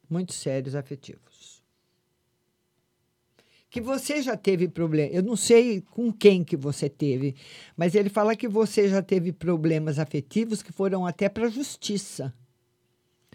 Muito 0.09 0.33
sérios 0.33 0.75
afetivos. 0.75 1.32
Que 3.73 3.81
você 3.81 4.21
já 4.21 4.37
teve 4.37 4.67
problema. 4.67 5.11
Eu 5.11 5.23
não 5.23 5.35
sei 5.35 5.81
com 5.81 6.13
quem 6.13 6.43
que 6.43 6.55
você 6.55 6.87
teve, 6.87 7.35
mas 7.75 7.95
ele 7.95 8.07
fala 8.07 8.35
que 8.35 8.47
você 8.47 8.87
já 8.87 9.01
teve 9.01 9.31
problemas 9.31 9.97
afetivos 9.97 10.61
que 10.61 10.71
foram 10.71 11.07
até 11.07 11.27
para 11.27 11.47
a 11.47 11.49
justiça. 11.49 12.31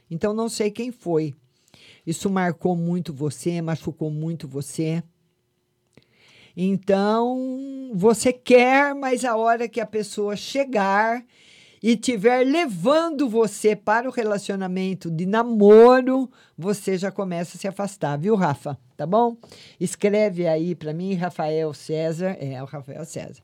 Então 0.09 0.33
não 0.33 0.49
sei 0.49 0.71
quem 0.71 0.93
foi. 0.93 1.35
Isso 2.07 2.31
marcou 2.31 2.77
muito 2.77 3.13
você, 3.13 3.61
machucou 3.61 4.13
muito 4.13 4.47
você. 4.47 5.03
Então, 6.57 7.91
você 7.93 8.33
quer, 8.33 8.95
mas 8.95 9.25
a 9.25 9.37
hora 9.37 9.69
que 9.69 9.81
a 9.81 9.87
pessoa 9.87 10.37
chegar 10.37 11.21
e 11.83 11.97
tiver 11.97 12.45
levando 12.45 13.29
você 13.29 13.77
para 13.77 14.09
o 14.09 14.13
relacionamento 14.13 15.11
de 15.11 15.27
namoro, 15.27 16.31
você 16.57 16.99
já 16.99 17.11
começa 17.11 17.57
a 17.57 17.61
se 17.61 17.69
afastar, 17.69 18.19
viu, 18.19 18.35
Rafa? 18.35 18.79
Tá 18.97 19.07
bom? 19.07 19.37
Escreve 19.79 20.49
aí 20.49 20.75
para 20.75 20.93
mim, 20.93 21.15
Rafael 21.15 21.73
César. 21.73 22.37
É, 22.41 22.61
o 22.61 22.67
Rafael 22.67 23.05
César. 23.05 23.41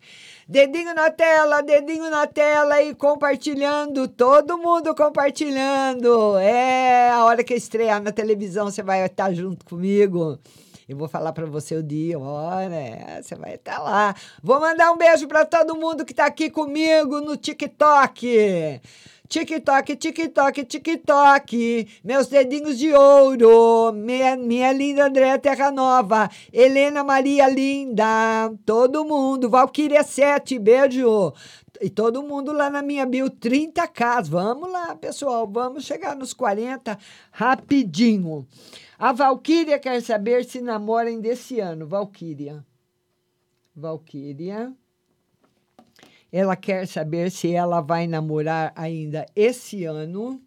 Dedinho 0.49 0.93
na 0.95 1.11
tela, 1.11 1.62
dedinho 1.62 2.11
na 2.11 2.26
tela 2.26 2.82
e 2.82 2.93
compartilhando. 2.93 4.09
Todo 4.09 4.59
mundo 4.59 4.93
compartilhando. 4.97 6.37
É, 6.39 7.11
a 7.11 7.24
hora 7.24 7.45
que 7.45 7.55
estrear 7.55 8.03
na 8.03 8.11
televisão, 8.11 8.68
você 8.68 8.82
vai 8.82 9.07
estar 9.07 9.32
junto 9.32 9.64
comigo. 9.64 10.41
Eu 10.87 10.99
vou 10.99 11.09
falar 11.09 11.32
para 11.32 11.47
você 11.47 11.74
o 11.76 11.82
dia, 11.82 12.18
hora, 12.18 12.74
é, 12.74 13.22
você 13.22 13.35
vai 13.35 13.55
estar 13.55 13.78
lá. 13.78 14.14
Vou 14.43 14.61
mandar 14.61 14.93
um 14.93 14.99
beijo 14.99 15.26
para 15.26 15.47
todo 15.47 15.74
mundo 15.74 16.05
que 16.05 16.12
está 16.12 16.26
aqui 16.26 16.51
comigo 16.51 17.22
no 17.22 17.39
TikTok. 17.39 18.82
TikTok, 19.26 19.97
TikTok, 19.97 20.64
TikTok, 20.64 21.89
meus 22.05 22.26
dedinhos 22.26 22.78
de 22.78 22.93
ouro, 22.93 23.93
minha, 23.95 24.37
minha 24.37 24.70
linda 24.70 25.07
Andréa 25.07 25.39
Terra 25.39 25.70
Nova, 25.70 26.30
Helena 26.53 27.03
Maria 27.03 27.49
Linda, 27.49 28.53
todo 28.66 29.07
mundo, 29.07 29.49
Valkyria 29.49 30.03
7, 30.03 30.59
beijo. 30.59 31.32
E 31.80 31.90
todo 31.90 32.22
mundo 32.22 32.52
lá 32.52 32.70
na 32.70 32.82
minha 32.82 33.04
bio, 33.04 33.30
30k. 33.30 34.24
Vamos 34.24 34.70
lá, 34.70 34.94
pessoal, 34.94 35.46
vamos 35.46 35.84
chegar 35.84 36.14
nos 36.14 36.32
40 36.32 36.98
rapidinho. 37.32 38.46
A 38.98 39.12
Valquíria 39.12 39.78
quer 39.78 40.00
saber 40.00 40.44
se 40.44 40.60
namorem 40.60 41.20
desse 41.20 41.60
ano. 41.60 41.86
Valquíria. 41.86 42.64
Valquíria. 43.74 44.72
Ela 46.30 46.56
quer 46.56 46.86
saber 46.86 47.30
se 47.30 47.52
ela 47.52 47.80
vai 47.80 48.06
namorar 48.06 48.72
ainda 48.76 49.26
esse 49.34 49.84
ano. 49.84 50.40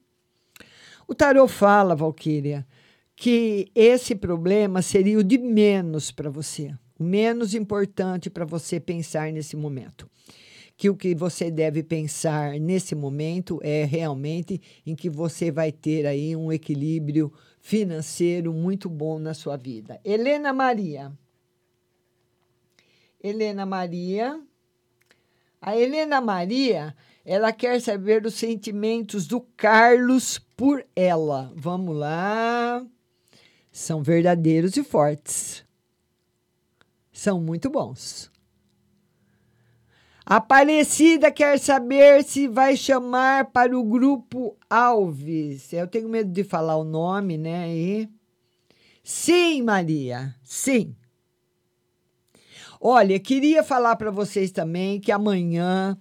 O 1.08 1.16
tarô 1.16 1.48
fala, 1.48 1.96
Valquíria, 1.96 2.68
que 3.16 3.72
esse 3.74 4.14
problema 4.16 4.82
seria 4.82 5.18
o 5.18 5.24
de 5.24 5.38
menos 5.38 6.12
para 6.12 6.30
você, 6.30 6.76
o 7.00 7.04
menos 7.04 7.54
importante 7.54 8.30
para 8.30 8.46
você 8.46 8.80
pensar 8.80 9.32
nesse 9.32 9.56
momento. 9.56 10.10
Que 10.78 10.90
o 10.90 10.96
que 10.96 11.16
você 11.16 11.50
deve 11.50 11.82
pensar 11.82 12.60
nesse 12.60 12.94
momento 12.94 13.60
é 13.64 13.84
realmente 13.84 14.62
em 14.86 14.96
que 14.96 15.10
você 15.10 15.52
vai 15.52 15.72
ter 15.72 16.06
aí 16.06 16.36
um 16.36 16.52
equilíbrio 16.52 17.34
financeiro 17.60 18.54
muito 18.54 18.88
bom 18.88 19.18
na 19.18 19.34
sua 19.34 19.58
vida. 19.58 20.00
Helena 20.06 20.54
Maria. 20.54 21.12
Helena 23.22 23.66
Maria. 23.66 24.40
A 25.60 25.76
Helena 25.76 26.22
Maria, 26.22 26.96
ela 27.26 27.52
quer 27.52 27.82
saber 27.82 28.24
os 28.26 28.36
sentimentos 28.36 29.26
do 29.26 29.42
Carlos 29.42 30.38
por 30.56 30.86
ela. 30.96 31.52
Vamos 31.56 31.98
lá. 31.98 32.86
São 33.72 34.04
verdadeiros 34.04 34.78
e 34.78 34.84
fortes. 34.84 35.66
São 37.12 37.42
muito 37.42 37.70
bons. 37.70 38.32
Aparecida 40.30 41.32
quer 41.32 41.58
saber 41.58 42.22
se 42.22 42.50
vai 42.50 42.76
chamar 42.76 43.46
para 43.46 43.80
o 43.80 43.82
grupo 43.82 44.58
Alves. 44.70 45.72
Eu 45.72 45.88
tenho 45.88 46.10
medo 46.10 46.30
de 46.30 46.44
falar 46.44 46.76
o 46.76 46.84
nome, 46.84 47.38
né? 47.38 47.74
E... 47.74 48.10
Sim, 49.02 49.62
Maria, 49.62 50.36
sim. 50.44 50.94
Olha, 52.82 53.18
queria 53.22 53.64
falar 53.64 53.96
para 53.96 54.12
vocês 54.12 54.52
também 54.52 55.00
que 55.00 55.14
amanhã 55.14 55.98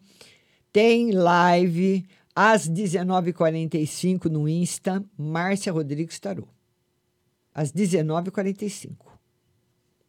tem 0.72 1.12
live 1.12 2.04
às 2.34 2.68
19h45 2.68 4.24
no 4.24 4.48
Insta, 4.48 5.04
Márcia 5.16 5.72
Rodrigues 5.72 6.18
Tarô. 6.18 6.48
Às 7.54 7.72
19h45. 7.72 8.96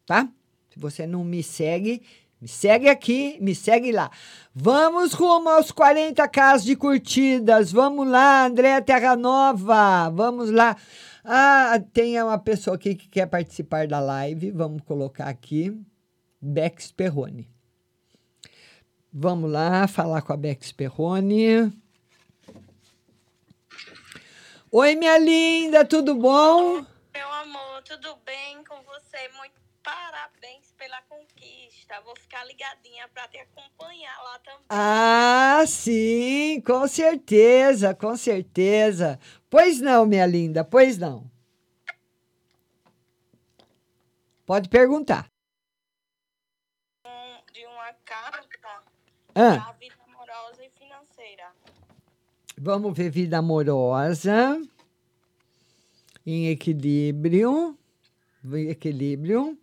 Tá? 0.04 0.28
Se 0.70 0.78
você 0.80 1.06
não 1.06 1.22
me 1.22 1.40
segue, 1.40 2.02
me 2.40 2.46
segue 2.46 2.88
aqui, 2.88 3.36
me 3.40 3.54
segue 3.54 3.90
lá. 3.90 4.10
Vamos 4.54 5.12
rumo 5.12 5.48
aos 5.48 5.72
40k 5.72 6.62
de 6.62 6.76
curtidas. 6.76 7.72
Vamos 7.72 8.06
lá, 8.06 8.46
André 8.46 8.80
Terra 8.80 9.16
Nova. 9.16 10.08
Vamos 10.10 10.50
lá. 10.50 10.76
Ah, 11.24 11.80
tem 11.92 12.22
uma 12.22 12.38
pessoa 12.38 12.76
aqui 12.76 12.94
que 12.94 13.08
quer 13.08 13.26
participar 13.26 13.88
da 13.88 13.98
live. 13.98 14.52
Vamos 14.52 14.82
colocar 14.82 15.26
aqui. 15.26 15.76
Bex 16.40 16.92
Perrone. 16.92 17.50
Vamos 19.12 19.50
lá 19.50 19.88
falar 19.88 20.22
com 20.22 20.32
a 20.32 20.36
Bex 20.36 20.70
Perrone. 20.70 21.72
Oi, 24.70 24.94
minha 24.94 25.18
linda, 25.18 25.84
tudo 25.84 26.14
bom? 26.14 26.84
Meu 27.12 27.32
amor, 27.32 27.82
tudo 27.82 28.16
bem 28.24 28.62
com 28.64 28.76
você? 28.82 29.28
Muito 29.38 29.60
parabéns 29.82 30.72
pela 30.76 31.00
conquista. 31.88 32.00
Vou 32.04 32.14
ficar 32.16 32.44
ligadinha 32.44 33.08
para 33.08 33.26
te 33.28 33.38
acompanhar 33.38 34.22
lá 34.22 34.38
também. 34.40 34.66
Ah, 34.68 35.64
sim, 35.66 36.60
com 36.64 36.86
certeza, 36.86 37.94
com 37.94 38.16
certeza. 38.16 39.18
Pois 39.50 39.80
não, 39.80 40.06
minha 40.06 40.26
linda, 40.26 40.64
pois 40.64 40.98
não. 40.98 41.28
Pode 44.46 44.68
perguntar. 44.68 45.26
Um- 47.06 47.52
De 47.52 47.66
uma 47.66 47.92
carta 48.04 48.82
Ah. 49.34 49.56
da 49.56 49.72
vida 49.72 49.94
amorosa 50.06 50.64
e 50.64 50.70
financeira. 50.70 51.52
Vamos 52.60 52.96
ver 52.96 53.10
vida 53.10 53.38
amorosa 53.38 54.60
em 56.26 56.48
equilíbrio, 56.48 57.78
equilíbrio, 58.68 59.56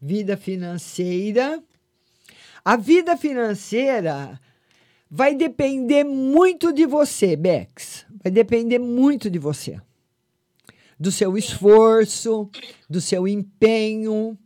vida 0.00 0.36
financeira. 0.36 1.62
A 2.64 2.76
vida 2.76 3.16
financeira 3.16 4.40
vai 5.10 5.34
depender 5.34 6.04
muito 6.04 6.72
de 6.72 6.86
você, 6.86 7.36
Bex. 7.36 8.06
Vai 8.22 8.30
depender 8.30 8.78
muito 8.78 9.30
de 9.30 9.38
você. 9.38 9.80
Do 10.98 11.10
seu 11.12 11.36
esforço, 11.38 12.50
do 12.90 13.00
seu 13.00 13.26
empenho, 13.26 14.36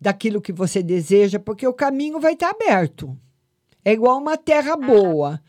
daquilo 0.00 0.40
que 0.40 0.52
você 0.52 0.82
deseja, 0.82 1.38
porque 1.38 1.66
o 1.66 1.74
caminho 1.74 2.20
vai 2.20 2.34
estar 2.34 2.50
aberto. 2.50 3.16
É 3.84 3.92
igual 3.92 4.18
uma 4.18 4.36
terra 4.36 4.76
boa. 4.76 5.40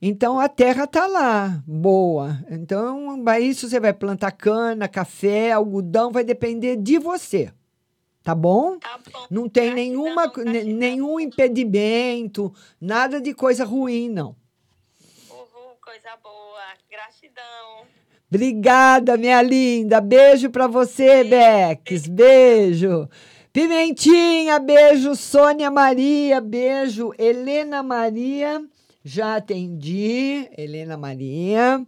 Então 0.00 0.38
a 0.38 0.48
terra 0.48 0.84
está 0.84 1.06
lá, 1.06 1.62
boa. 1.66 2.38
Então, 2.48 3.22
para 3.22 3.40
isso 3.40 3.68
você 3.68 3.80
vai 3.80 3.92
plantar 3.92 4.30
cana, 4.30 4.86
café, 4.86 5.52
algodão, 5.52 6.12
vai 6.12 6.22
depender 6.22 6.76
de 6.76 6.98
você. 6.98 7.52
Tá 8.28 8.34
bom? 8.34 8.78
Não 9.30 9.48
tem 9.48 9.72
nenhuma, 9.74 10.32
ne- 10.44 10.64
nenhum 10.64 11.18
impedimento, 11.20 12.52
nada 12.80 13.20
de 13.20 13.32
coisa 13.34 13.64
ruim, 13.64 14.08
não. 14.08 14.36
Uhul, 15.30 15.76
coisa 15.82 16.10
boa. 16.22 16.62
Gratidão. 16.90 17.86
Obrigada, 18.30 19.16
minha 19.16 19.40
linda. 19.40 20.00
Beijo 20.00 20.50
para 20.50 20.66
você, 20.66 21.24
Bex. 21.24 22.06
Beijo. 22.06 23.08
Pimentinha, 23.52 24.58
beijo. 24.58 25.14
Sônia 25.16 25.70
Maria, 25.70 26.40
beijo. 26.40 27.12
Helena 27.18 27.82
Maria, 27.82 28.62
já 29.02 29.36
atendi. 29.36 30.48
Helena 30.56 30.96
Maria. 30.96 31.84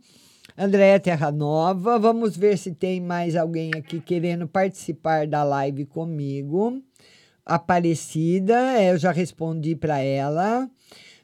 Andréia 0.63 1.01
Terra 1.01 1.33
Nova. 1.33 1.99
Vamos 1.99 2.37
ver 2.37 2.59
se 2.59 2.75
tem 2.75 3.01
mais 3.01 3.35
alguém 3.35 3.71
aqui 3.75 3.99
querendo 3.99 4.47
participar 4.47 5.27
da 5.27 5.43
live 5.43 5.87
comigo. 5.87 6.83
Aparecida, 7.47 8.79
é, 8.79 8.93
eu 8.93 8.99
já 8.99 9.11
respondi 9.11 9.75
para 9.75 10.01
ela. 10.01 10.71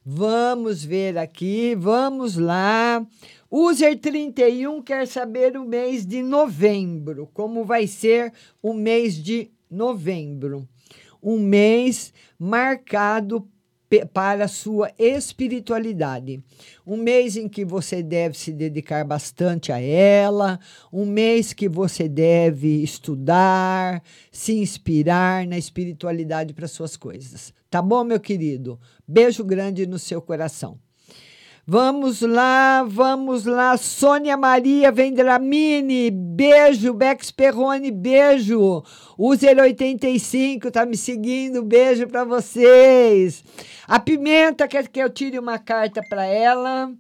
Vamos 0.02 0.82
ver 0.82 1.18
aqui, 1.18 1.74
vamos 1.74 2.38
lá. 2.38 3.06
User 3.50 4.00
31 4.00 4.80
quer 4.80 5.06
saber 5.06 5.54
o 5.58 5.66
mês 5.66 6.06
de 6.06 6.22
novembro, 6.22 7.28
como 7.34 7.62
vai 7.62 7.86
ser 7.86 8.32
o 8.62 8.72
mês 8.72 9.22
de 9.22 9.50
novembro. 9.70 10.66
Um 11.22 11.38
mês 11.38 12.10
marcado 12.38 13.46
para 14.12 14.44
a 14.44 14.48
sua 14.48 14.90
espiritualidade. 14.98 16.42
Um 16.86 16.96
mês 16.96 17.36
em 17.36 17.48
que 17.48 17.64
você 17.64 18.02
deve 18.02 18.36
se 18.36 18.52
dedicar 18.52 19.04
bastante 19.04 19.72
a 19.72 19.80
ela, 19.80 20.58
um 20.92 21.06
mês 21.06 21.52
que 21.52 21.68
você 21.68 22.08
deve 22.08 22.82
estudar, 22.82 24.02
se 24.30 24.54
inspirar 24.54 25.46
na 25.46 25.58
espiritualidade 25.58 26.52
para 26.52 26.68
suas 26.68 26.96
coisas. 26.96 27.52
Tá 27.70 27.82
bom, 27.82 28.04
meu 28.04 28.20
querido? 28.20 28.78
Beijo 29.06 29.44
grande 29.44 29.86
no 29.86 29.98
seu 29.98 30.20
coração. 30.22 30.85
Vamos 31.68 32.20
lá, 32.20 32.84
vamos 32.84 33.44
lá. 33.44 33.76
Sônia 33.76 34.36
Maria 34.36 34.92
Vendramini, 34.92 36.12
beijo. 36.12 36.94
Bex 36.94 37.32
Perrone, 37.32 37.90
beijo. 37.90 38.84
User 39.18 39.58
85 39.58 40.70
tá 40.70 40.86
me 40.86 40.96
seguindo, 40.96 41.64
beijo 41.64 42.06
para 42.06 42.22
vocês. 42.22 43.42
A 43.84 43.98
Pimenta 43.98 44.68
quer 44.68 44.86
que 44.86 45.00
eu 45.00 45.10
tire 45.10 45.40
uma 45.40 45.58
carta 45.58 46.00
para 46.08 46.24
ela. 46.24 46.94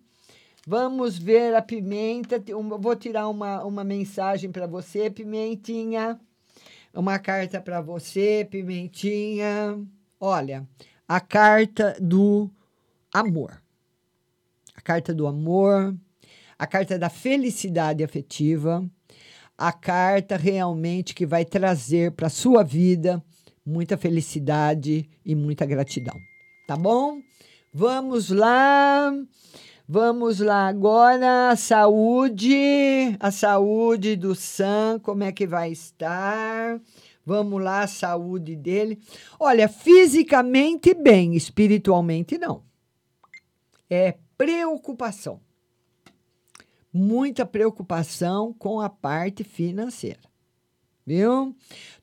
Vamos 0.66 1.16
ver 1.16 1.54
a 1.54 1.62
Pimenta. 1.62 2.42
Vou 2.80 2.96
tirar 2.96 3.28
uma, 3.28 3.62
uma 3.62 3.84
mensagem 3.84 4.50
para 4.50 4.66
você, 4.66 5.08
Pimentinha. 5.08 6.18
Uma 6.92 7.20
carta 7.20 7.60
para 7.60 7.80
você, 7.80 8.44
Pimentinha. 8.50 9.80
Olha, 10.18 10.66
a 11.06 11.20
carta 11.20 11.96
do 12.00 12.50
amor 13.14 13.64
carta 14.86 15.12
do 15.12 15.26
amor, 15.26 15.96
a 16.56 16.64
carta 16.64 16.96
da 16.96 17.08
felicidade 17.08 18.04
afetiva, 18.04 18.88
a 19.58 19.72
carta 19.72 20.36
realmente 20.36 21.12
que 21.12 21.26
vai 21.26 21.44
trazer 21.44 22.12
para 22.12 22.28
sua 22.28 22.62
vida 22.62 23.20
muita 23.64 23.96
felicidade 23.96 25.10
e 25.24 25.34
muita 25.34 25.66
gratidão. 25.66 26.14
Tá 26.68 26.76
bom? 26.76 27.20
Vamos 27.74 28.30
lá. 28.30 29.12
Vamos 29.88 30.38
lá 30.38 30.68
agora, 30.68 31.50
a 31.50 31.56
saúde, 31.56 33.16
a 33.18 33.30
saúde 33.32 34.14
do 34.14 34.36
Sam, 34.36 35.00
como 35.00 35.24
é 35.24 35.32
que 35.32 35.46
vai 35.46 35.70
estar? 35.70 36.80
Vamos 37.24 37.62
lá, 37.62 37.82
a 37.82 37.86
saúde 37.88 38.54
dele. 38.54 39.00
Olha, 39.38 39.68
fisicamente 39.68 40.94
bem, 40.94 41.34
espiritualmente 41.34 42.36
não. 42.36 42.64
É 43.88 44.16
preocupação. 44.36 45.40
Muita 46.92 47.44
preocupação 47.44 48.54
com 48.58 48.80
a 48.80 48.88
parte 48.88 49.44
financeira. 49.44 50.20
Viu? 51.06 51.54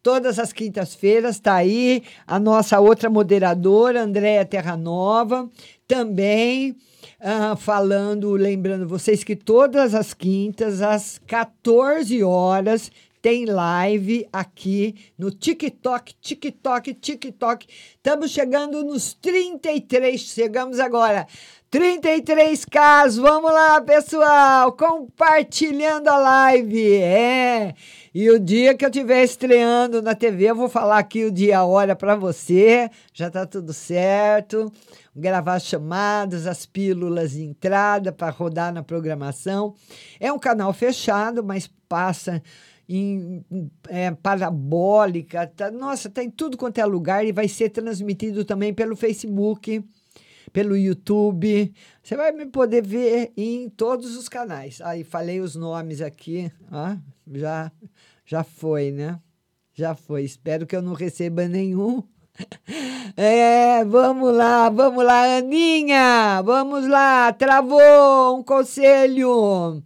Todas 0.02 0.40
as 0.40 0.54
quintas-feiras 0.54 1.36
está 1.36 1.56
aí 1.56 2.04
a 2.26 2.40
nossa 2.40 2.80
outra 2.80 3.10
moderadora, 3.10 4.02
Andréa 4.02 4.46
Terranova, 4.46 5.50
também 5.86 6.78
ah, 7.20 7.56
falando, 7.56 8.32
lembrando 8.32 8.88
vocês 8.88 9.24
que 9.24 9.36
todas 9.36 9.94
as 9.94 10.14
quintas, 10.14 10.82
às 10.82 11.20
14 11.28 12.24
horas, 12.24 12.92
tem 13.24 13.46
live 13.46 14.28
aqui 14.34 14.96
no 15.18 15.32
TikTok, 15.32 16.14
TikTok, 16.20 16.94
TikTok. 16.94 17.66
Estamos 17.96 18.30
chegando 18.32 18.84
nos 18.84 19.14
33, 19.14 20.20
chegamos 20.20 20.78
agora. 20.78 21.26
33 21.72 22.66
casos, 22.66 23.18
vamos 23.20 23.50
lá, 23.50 23.80
pessoal, 23.80 24.74
compartilhando 24.74 26.10
a 26.10 26.18
live. 26.18 26.96
É. 26.98 27.74
E 28.14 28.30
o 28.30 28.38
dia 28.38 28.76
que 28.76 28.84
eu 28.84 28.90
estiver 28.90 29.24
estreando 29.24 30.02
na 30.02 30.14
TV, 30.14 30.52
eu 30.52 30.56
vou 30.56 30.68
falar 30.68 30.98
aqui 30.98 31.24
o 31.24 31.32
dia 31.32 31.60
a 31.60 31.66
hora 31.66 31.96
para 31.96 32.18
você. 32.18 32.90
Já 33.14 33.32
tá 33.32 33.46
tudo 33.46 33.72
certo. 33.72 34.70
Gravar 35.16 35.54
as 35.54 35.64
chamadas, 35.64 36.46
as 36.46 36.66
pílulas 36.66 37.32
de 37.32 37.44
entrada 37.44 38.12
para 38.12 38.30
rodar 38.30 38.74
na 38.74 38.84
programação. 38.84 39.76
É 40.20 40.30
um 40.30 40.38
canal 40.38 40.74
fechado, 40.74 41.42
mas 41.42 41.72
passa 41.88 42.44
em 42.88 43.44
é, 43.88 44.12
parabólica. 44.12 45.48
Tá, 45.48 45.72
nossa, 45.72 46.10
tá 46.10 46.24
em 46.24 46.30
tudo 46.30 46.58
quanto 46.58 46.80
é 46.80 46.86
lugar 46.86 47.26
e 47.26 47.32
vai 47.32 47.48
ser 47.48 47.70
transmitido 47.70 48.44
também 48.46 48.74
pelo 48.74 48.96
Facebook 48.96 49.84
pelo 50.54 50.78
YouTube. 50.78 51.74
Você 52.02 52.16
vai 52.16 52.32
me 52.32 52.46
poder 52.46 52.86
ver 52.86 53.34
em 53.36 53.68
todos 53.70 54.16
os 54.16 54.30
canais. 54.30 54.80
Aí 54.82 55.04
falei 55.04 55.42
os 55.42 55.56
nomes 55.56 56.00
aqui, 56.00 56.52
ó, 56.72 56.96
já 57.34 57.72
já 58.26 58.44
foi, 58.44 58.92
né? 58.92 59.20
Já 59.74 59.96
foi. 59.96 60.24
Espero 60.24 60.68
que 60.68 60.76
eu 60.76 60.82
não 60.82 60.94
receba 60.94 61.48
nenhum. 61.48 62.04
É, 63.16 63.86
vamos 63.86 64.36
lá, 64.36 64.68
vamos 64.68 65.06
lá, 65.06 65.38
Aninha. 65.38 66.42
Vamos 66.42 66.88
lá, 66.88 67.32
travou 67.32 68.40
um 68.40 68.42
conselho. 68.42 69.84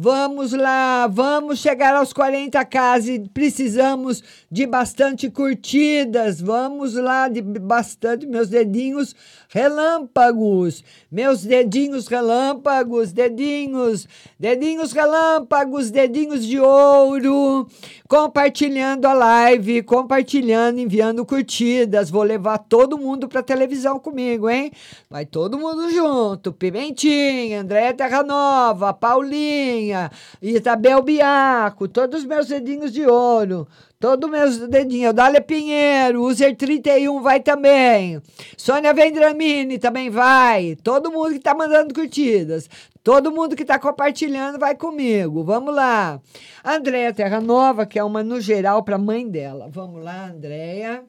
Vamos 0.00 0.52
lá, 0.52 1.08
vamos 1.08 1.58
chegar 1.58 1.96
aos 1.96 2.12
40 2.12 2.64
casas 2.66 3.08
e 3.08 3.18
precisamos 3.18 4.22
de 4.48 4.64
bastante 4.64 5.28
curtidas. 5.28 6.40
Vamos 6.40 6.94
lá, 6.94 7.28
de 7.28 7.42
bastante, 7.42 8.24
meus 8.24 8.48
dedinhos 8.48 9.12
relâmpagos. 9.48 10.84
Meus 11.10 11.42
dedinhos 11.44 12.06
relâmpagos, 12.06 13.12
dedinhos, 13.12 14.06
dedinhos 14.38 14.92
relâmpagos, 14.92 15.90
dedinhos 15.90 16.44
de 16.44 16.60
ouro. 16.60 17.66
Compartilhando 18.06 19.06
a 19.06 19.14
live, 19.14 19.82
compartilhando, 19.82 20.80
enviando 20.80 21.24
curtidas. 21.24 22.10
Vou 22.10 22.22
levar 22.22 22.58
todo 22.58 22.98
mundo 22.98 23.28
para 23.28 23.42
televisão 23.42 23.98
comigo, 23.98 24.48
hein? 24.48 24.70
Vai 25.10 25.24
todo 25.24 25.58
mundo 25.58 25.90
junto. 25.90 26.52
Pimentinha, 26.52 27.62
André 27.62 27.92
Terranova, 27.92 28.92
Paulinha. 28.92 30.10
Isabel 30.42 31.02
Biaco, 31.02 31.88
todos 31.88 32.20
os 32.20 32.26
meus 32.26 32.48
dedinhos 32.48 32.92
de 32.92 33.06
ouro, 33.06 33.66
todos 33.98 34.28
os 34.28 34.30
meus 34.30 34.58
dedinhos, 34.68 35.12
Dália 35.12 35.40
Pinheiro, 35.40 36.22
User 36.22 36.56
31 36.56 37.20
vai 37.20 37.40
também, 37.40 38.22
Sônia 38.56 38.94
Vendramini 38.94 39.78
também 39.78 40.08
vai, 40.08 40.76
todo 40.82 41.10
mundo 41.10 41.32
que 41.32 41.40
tá 41.40 41.54
mandando 41.54 41.92
curtidas, 41.92 42.68
todo 43.02 43.32
mundo 43.32 43.56
que 43.56 43.64
tá 43.64 43.78
compartilhando 43.78 44.58
vai 44.58 44.76
comigo, 44.76 45.42
vamos 45.42 45.74
lá. 45.74 46.20
Andréia 46.64 47.12
Terra 47.12 47.40
Nova, 47.40 47.86
que 47.86 47.98
é 47.98 48.04
uma 48.04 48.22
no 48.22 48.40
geral 48.40 48.84
para 48.84 48.98
mãe 48.98 49.28
dela, 49.28 49.68
vamos 49.68 50.02
lá, 50.02 50.26
Andréia. 50.26 51.04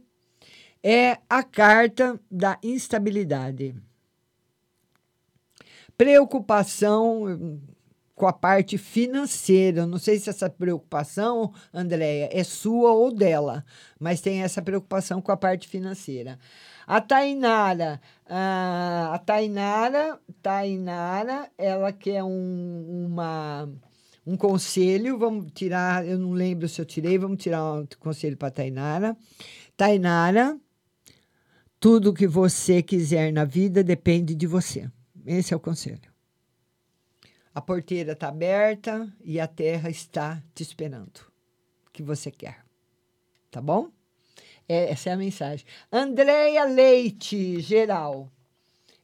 É 0.82 1.18
a 1.30 1.44
carta 1.44 2.18
da 2.32 2.58
instabilidade. 2.64 3.76
Preocupação 5.98 7.60
com 8.20 8.28
a 8.28 8.34
parte 8.34 8.78
financeira. 8.78 9.80
Eu 9.80 9.88
não 9.88 9.98
sei 9.98 10.20
se 10.20 10.30
essa 10.30 10.50
preocupação, 10.50 11.54
Andréia, 11.74 12.30
é 12.34 12.44
sua 12.44 12.92
ou 12.92 13.16
dela, 13.16 13.64
mas 13.98 14.20
tem 14.20 14.44
essa 14.44 14.62
preocupação 14.62 15.22
com 15.22 15.32
a 15.32 15.38
parte 15.38 15.70
financeira. 15.70 16.38
A 16.86 17.00
Tainara, 17.00 18.02
a, 18.28 19.22
Tainara, 19.26 20.20
Tainara, 20.42 21.50
ela 21.58 21.94
quer 21.94 22.22
um, 22.22 23.06
uma, 23.08 23.70
um 24.28 24.36
conselho, 24.36 25.18
vamos 25.18 25.50
tirar, 25.54 26.06
eu 26.06 26.20
não 26.20 26.34
lembro 26.34 26.68
se 26.68 26.82
eu 26.82 26.86
tirei, 26.86 27.18
vamos 27.18 27.42
tirar 27.42 27.64
um 27.74 27.88
conselho 28.02 28.36
para 28.36 28.52
Tainara. 28.52 29.16
Tainara, 29.78 30.60
tudo 31.80 32.14
que 32.14 32.28
você 32.28 32.84
quiser 32.84 33.32
na 33.32 33.46
vida 33.46 33.82
depende 33.82 34.36
de 34.36 34.46
você. 34.46 34.92
Esse 35.26 35.54
é 35.54 35.58
o 35.58 35.60
conselho. 35.60 36.09
A 37.60 37.62
porteira 37.62 38.14
está 38.14 38.30
aberta 38.30 39.12
e 39.22 39.38
a 39.38 39.46
terra 39.46 39.90
está 39.90 40.42
te 40.56 40.64
esperando. 40.64 41.20
O 41.86 41.92
que 41.92 42.02
você 42.02 42.32
quer. 42.32 42.64
Tá 43.52 43.60
bom? 43.60 43.90
É, 44.66 44.90
essa 44.90 45.10
é 45.10 45.12
a 45.12 45.18
mensagem. 45.18 45.66
Andréia 45.92 46.64
Leite, 46.64 47.60
geral. 47.60 48.32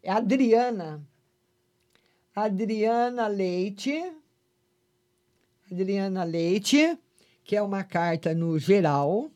É 0.02 0.10
Adriana. 0.10 1.06
Adriana 2.34 3.28
Leite. 3.28 4.02
Adriana 5.70 6.24
Leite, 6.24 6.98
que 7.44 7.58
é 7.58 7.62
uma 7.62 7.84
carta 7.84 8.34
no 8.34 8.58
geral. 8.58 9.30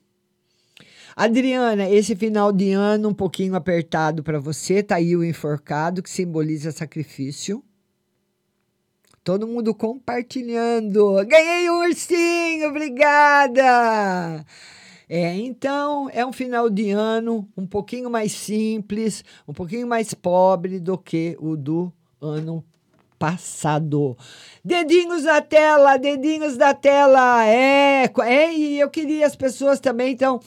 Adriana, 1.13 1.89
esse 1.89 2.15
final 2.15 2.53
de 2.53 2.71
ano 2.71 3.09
um 3.09 3.13
pouquinho 3.13 3.53
apertado 3.53 4.23
para 4.23 4.39
você, 4.39 4.81
tá 4.81 4.95
aí 4.95 5.13
o 5.13 5.25
enforcado 5.25 6.01
que 6.01 6.09
simboliza 6.09 6.71
sacrifício. 6.71 7.61
Todo 9.23 9.47
mundo 9.47 9.75
compartilhando. 9.75 11.23
Ganhei 11.25 11.69
um 11.69 11.79
ursinho, 11.79 12.69
obrigada! 12.69 14.45
É, 15.07 15.35
então 15.35 16.07
é 16.13 16.23
um 16.25 16.31
final 16.31 16.69
de 16.69 16.91
ano 16.91 17.47
um 17.57 17.65
pouquinho 17.65 18.09
mais 18.11 18.31
simples, 18.31 19.23
um 19.47 19.53
pouquinho 19.53 19.87
mais 19.87 20.13
pobre 20.13 20.79
do 20.79 20.97
que 20.97 21.35
o 21.39 21.57
do 21.57 21.91
ano 22.21 22.63
passado. 23.19 24.17
Dedinhos 24.63 25.23
da 25.23 25.41
tela, 25.41 25.97
dedinhos 25.97 26.55
da 26.55 26.73
tela. 26.73 27.45
É, 27.45 28.09
é 28.25 28.53
e 28.53 28.79
eu 28.79 28.89
queria 28.89 29.27
as 29.27 29.35
pessoas 29.35 29.79
também 29.81 30.13
então 30.13 30.39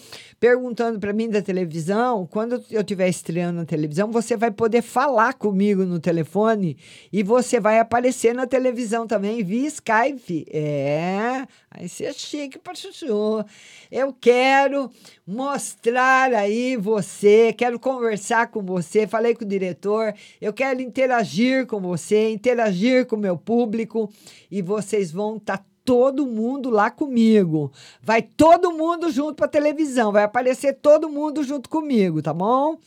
perguntando 0.42 0.98
para 0.98 1.12
mim 1.12 1.30
da 1.30 1.40
televisão, 1.40 2.26
quando 2.26 2.64
eu 2.68 2.80
estiver 2.80 3.08
estreando 3.08 3.60
na 3.60 3.64
televisão, 3.64 4.10
você 4.10 4.36
vai 4.36 4.50
poder 4.50 4.82
falar 4.82 5.34
comigo 5.34 5.84
no 5.84 6.00
telefone 6.00 6.76
e 7.12 7.22
você 7.22 7.60
vai 7.60 7.78
aparecer 7.78 8.34
na 8.34 8.44
televisão 8.44 9.06
também 9.06 9.44
via 9.44 9.68
Skype. 9.68 10.44
É, 10.52 11.46
aí 11.70 11.88
você 11.88 12.06
é 12.06 12.12
chique 12.12 12.58
para 12.58 12.74
chuchu. 12.74 13.44
Eu 13.88 14.12
quero 14.12 14.90
mostrar 15.24 16.34
aí 16.34 16.76
você, 16.76 17.52
quero 17.52 17.78
conversar 17.78 18.48
com 18.48 18.62
você, 18.62 19.06
falei 19.06 19.36
com 19.36 19.44
o 19.44 19.48
diretor, 19.48 20.12
eu 20.40 20.52
quero 20.52 20.80
interagir 20.80 21.68
com 21.68 21.80
você, 21.80 22.32
interagir 22.32 22.61
com 23.06 23.16
o 23.16 23.18
meu 23.18 23.36
público 23.36 24.10
e 24.50 24.60
vocês 24.62 25.10
vão 25.10 25.36
estar 25.36 25.58
tá 25.58 25.64
todo 25.84 26.26
mundo 26.26 26.70
lá 26.70 26.90
comigo. 26.90 27.72
Vai 28.02 28.22
todo 28.22 28.72
mundo 28.72 29.10
junto 29.10 29.34
para 29.34 29.48
televisão, 29.48 30.12
vai 30.12 30.24
aparecer 30.24 30.74
todo 30.74 31.08
mundo 31.08 31.42
junto 31.42 31.68
comigo, 31.68 32.22
tá 32.22 32.32
bom? 32.32 32.78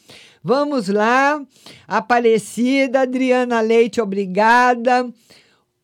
Vamos 0.43 0.87
lá. 0.87 1.43
Aparecida, 1.87 3.01
Adriana 3.01 3.61
Leite, 3.61 3.99
obrigada. 3.99 5.09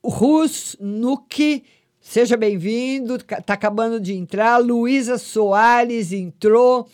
Rus 0.04 0.76
Nuke, 0.80 1.64
seja 2.00 2.38
bem-vindo. 2.38 3.18
Tá 3.20 3.54
acabando 3.54 4.00
de 4.00 4.14
entrar. 4.14 4.58
Luísa 4.58 5.18
Soares 5.18 6.12
entrou. 6.12 6.88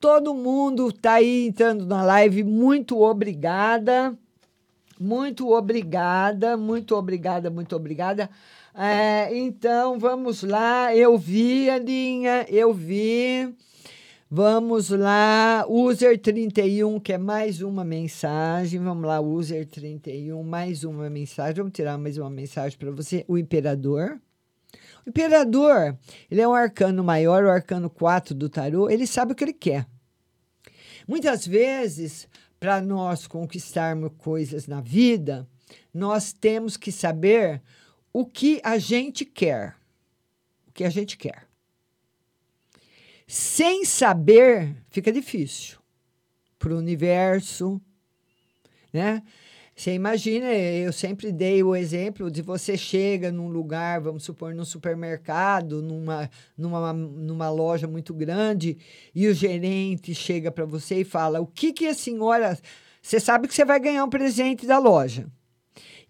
Todo 0.00 0.32
mundo 0.32 0.92
tá 0.92 1.14
aí 1.14 1.48
entrando 1.48 1.84
na 1.84 2.04
live. 2.04 2.44
Muito 2.44 3.00
obrigada. 3.00 4.16
Muito 4.98 5.52
obrigada, 5.52 6.56
muito 6.56 6.96
obrigada, 6.96 7.50
muito 7.50 7.76
obrigada. 7.76 8.28
É, 8.74 9.36
então, 9.36 9.98
vamos 9.98 10.42
lá. 10.42 10.94
Eu 10.94 11.16
vi, 11.16 11.70
Aninha, 11.70 12.46
eu 12.48 12.72
vi. 12.72 13.54
Vamos 14.30 14.90
lá. 14.90 15.64
User 15.68 16.20
31, 16.20 17.00
que 17.00 17.12
é 17.12 17.18
mais 17.18 17.62
uma 17.62 17.84
mensagem. 17.84 18.80
Vamos 18.80 19.04
lá, 19.06 19.20
User 19.20 19.66
31, 19.66 20.42
mais 20.42 20.84
uma 20.84 21.08
mensagem. 21.08 21.54
Vamos 21.54 21.72
tirar 21.72 21.96
mais 21.96 22.18
uma 22.18 22.28
mensagem 22.28 22.76
para 22.76 22.90
você. 22.90 23.24
O 23.28 23.38
Imperador. 23.38 24.20
O 25.06 25.08
Imperador, 25.08 25.96
ele 26.30 26.40
é 26.40 26.46
um 26.48 26.52
arcano 26.52 27.02
maior, 27.02 27.44
o 27.44 27.50
arcano 27.50 27.88
4 27.88 28.34
do 28.34 28.48
tarô. 28.48 28.90
Ele 28.90 29.06
sabe 29.06 29.32
o 29.32 29.34
que 29.34 29.44
ele 29.44 29.52
quer. 29.52 29.86
Muitas 31.06 31.46
vezes, 31.46 32.28
para 32.58 32.80
nós 32.80 33.26
conquistarmos 33.26 34.12
coisas 34.18 34.66
na 34.66 34.80
vida, 34.80 35.48
nós 35.92 36.32
temos 36.32 36.76
que 36.76 36.90
saber 36.90 37.62
o 38.12 38.26
que 38.26 38.60
a 38.64 38.78
gente 38.78 39.24
quer. 39.24 39.76
O 40.66 40.72
que 40.72 40.84
a 40.84 40.90
gente 40.90 41.16
quer. 41.16 41.46
Sem 43.26 43.84
saber, 43.84 44.74
fica 44.90 45.12
difícil 45.12 45.78
para 46.58 46.72
o 46.72 46.78
universo, 46.78 47.80
né? 48.92 49.22
Você 49.78 49.94
imagina, 49.94 50.52
eu 50.52 50.92
sempre 50.92 51.30
dei 51.30 51.62
o 51.62 51.76
exemplo 51.76 52.32
de 52.32 52.42
você 52.42 52.76
chega 52.76 53.30
num 53.30 53.46
lugar, 53.46 54.00
vamos 54.00 54.24
supor, 54.24 54.52
num 54.52 54.64
supermercado, 54.64 55.80
numa, 55.80 56.28
numa, 56.56 56.92
numa 56.92 57.48
loja 57.48 57.86
muito 57.86 58.12
grande, 58.12 58.76
e 59.14 59.28
o 59.28 59.32
gerente 59.32 60.12
chega 60.16 60.50
para 60.50 60.64
você 60.64 61.02
e 61.02 61.04
fala: 61.04 61.40
O 61.40 61.46
que, 61.46 61.72
que 61.72 61.86
a 61.86 61.94
senhora. 61.94 62.58
Você 63.00 63.20
sabe 63.20 63.46
que 63.46 63.54
você 63.54 63.64
vai 63.64 63.78
ganhar 63.78 64.04
um 64.04 64.10
presente 64.10 64.66
da 64.66 64.80
loja 64.80 65.30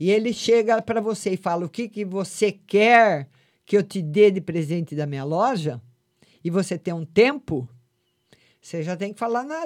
e 0.01 0.11
ele 0.11 0.33
chega 0.33 0.81
para 0.81 1.03
você 1.03 1.33
e 1.33 1.37
fala 1.37 1.67
o 1.67 1.69
que, 1.69 1.91
que 1.91 2.07
você 2.07 2.51
quer 2.51 3.29
que 3.67 3.77
eu 3.77 3.83
te 3.83 4.01
dê 4.01 4.31
de 4.31 4.41
presente 4.41 4.95
da 4.95 5.05
minha 5.05 5.25
loja, 5.25 5.79
e 6.43 6.49
você 6.49 6.79
tem 6.79 6.95
um 6.95 7.05
tempo, 7.05 7.69
você 8.69 8.83
já 8.83 8.95
tem 8.95 9.15
que 9.15 9.19
falar 9.19 9.45
na, 9.45 9.65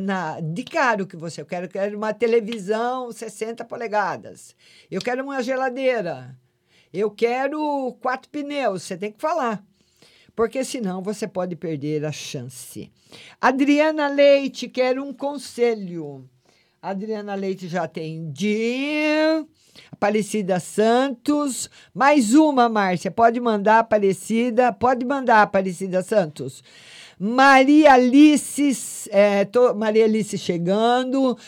na, 0.00 0.40
de 0.40 0.64
caro 0.64 1.06
que 1.06 1.16
você 1.16 1.44
quer. 1.44 1.62
Eu 1.62 1.68
quero 1.68 1.96
uma 1.96 2.12
televisão 2.12 3.12
60 3.12 3.64
polegadas. 3.64 4.56
Eu 4.90 5.00
quero 5.00 5.22
uma 5.22 5.40
geladeira. 5.44 6.36
Eu 6.92 7.08
quero 7.08 7.96
quatro 8.00 8.28
pneus. 8.30 8.82
Você 8.82 8.96
tem 8.96 9.12
que 9.12 9.20
falar. 9.20 9.64
Porque 10.34 10.64
senão 10.64 11.02
você 11.02 11.28
pode 11.28 11.54
perder 11.54 12.04
a 12.04 12.10
chance. 12.10 12.90
Adriana 13.40 14.08
Leite 14.08 14.68
quer 14.68 14.98
um 14.98 15.12
conselho. 15.12 16.28
Adriana 16.82 17.36
Leite 17.36 17.68
já 17.68 17.84
atendi. 17.84 19.04
Aparecida 19.92 20.58
Santos. 20.58 21.70
Mais 21.94 22.34
uma, 22.34 22.68
Márcia. 22.68 23.08
Pode 23.08 23.38
mandar, 23.38 23.78
Aparecida. 23.78 24.72
Pode 24.72 25.06
mandar, 25.06 25.42
Aparecida 25.42 26.02
Santos. 26.02 26.64
Maria 27.24 27.92
Alice, 27.92 29.08
é, 29.08 29.44
tô, 29.44 29.72
Maria 29.74 30.06
Alice 30.06 30.36
chegando. 30.36 31.38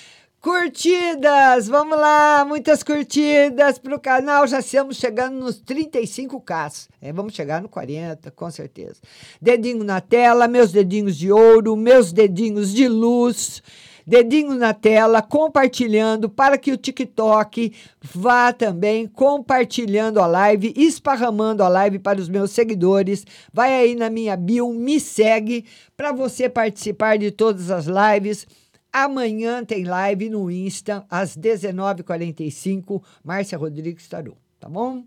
Curtidas, 0.41 1.67
vamos 1.67 1.99
lá, 1.99 2.45
muitas 2.47 2.85
curtidas 2.85 3.77
para 3.77 3.97
o 3.97 3.99
canal. 3.99 4.47
Já 4.47 4.61
estamos 4.61 4.99
chegando 4.99 5.35
nos 5.35 5.61
35k. 5.61 6.87
É, 7.03 7.13
vamos 7.13 7.35
chegar 7.35 7.61
no 7.61 7.69
40, 7.69 8.31
com 8.31 8.49
certeza. 8.53 9.01
Dedinho 9.43 9.83
na 9.83 10.01
tela, 10.01 10.47
meus 10.47 10.71
dedinhos 10.71 11.17
de 11.17 11.33
ouro, 11.33 11.75
meus 11.75 12.13
dedinhos 12.13 12.73
de 12.73 12.87
luz 12.87 13.61
dedinho 14.07 14.55
na 14.55 14.75
tela, 14.75 15.23
compartilhando 15.23 16.29
para 16.29 16.59
que 16.59 16.73
o 16.73 16.77
TikTok 16.77 17.73
vá 18.03 18.53
também 18.53 19.07
compartilhando 19.07 20.21
a 20.21 20.27
live, 20.27 20.73
esparramando 20.77 21.63
a 21.63 21.69
live 21.69 21.99
para 21.99 22.21
os 22.21 22.29
meus 22.29 22.51
seguidores. 22.51 23.25
Vai 23.53 23.73
aí 23.75 23.95
na 23.95 24.11
minha 24.11 24.37
bio, 24.37 24.73
me 24.73 25.01
segue 25.01 25.65
para 25.97 26.13
você 26.13 26.49
participar 26.49 27.19
de 27.19 27.31
todas 27.31 27.71
as 27.71 27.87
lives. 27.87 28.47
Amanhã 28.93 29.65
tem 29.65 29.85
live 29.85 30.31
no 30.31 30.51
Insta 30.51 31.05
às 31.11 31.37
19h45, 31.37 33.03
Márcia 33.25 33.59
Rodrigues 33.59 34.07
Tarô, 34.07 34.37
tá 34.61 34.69
bom? 34.69 35.03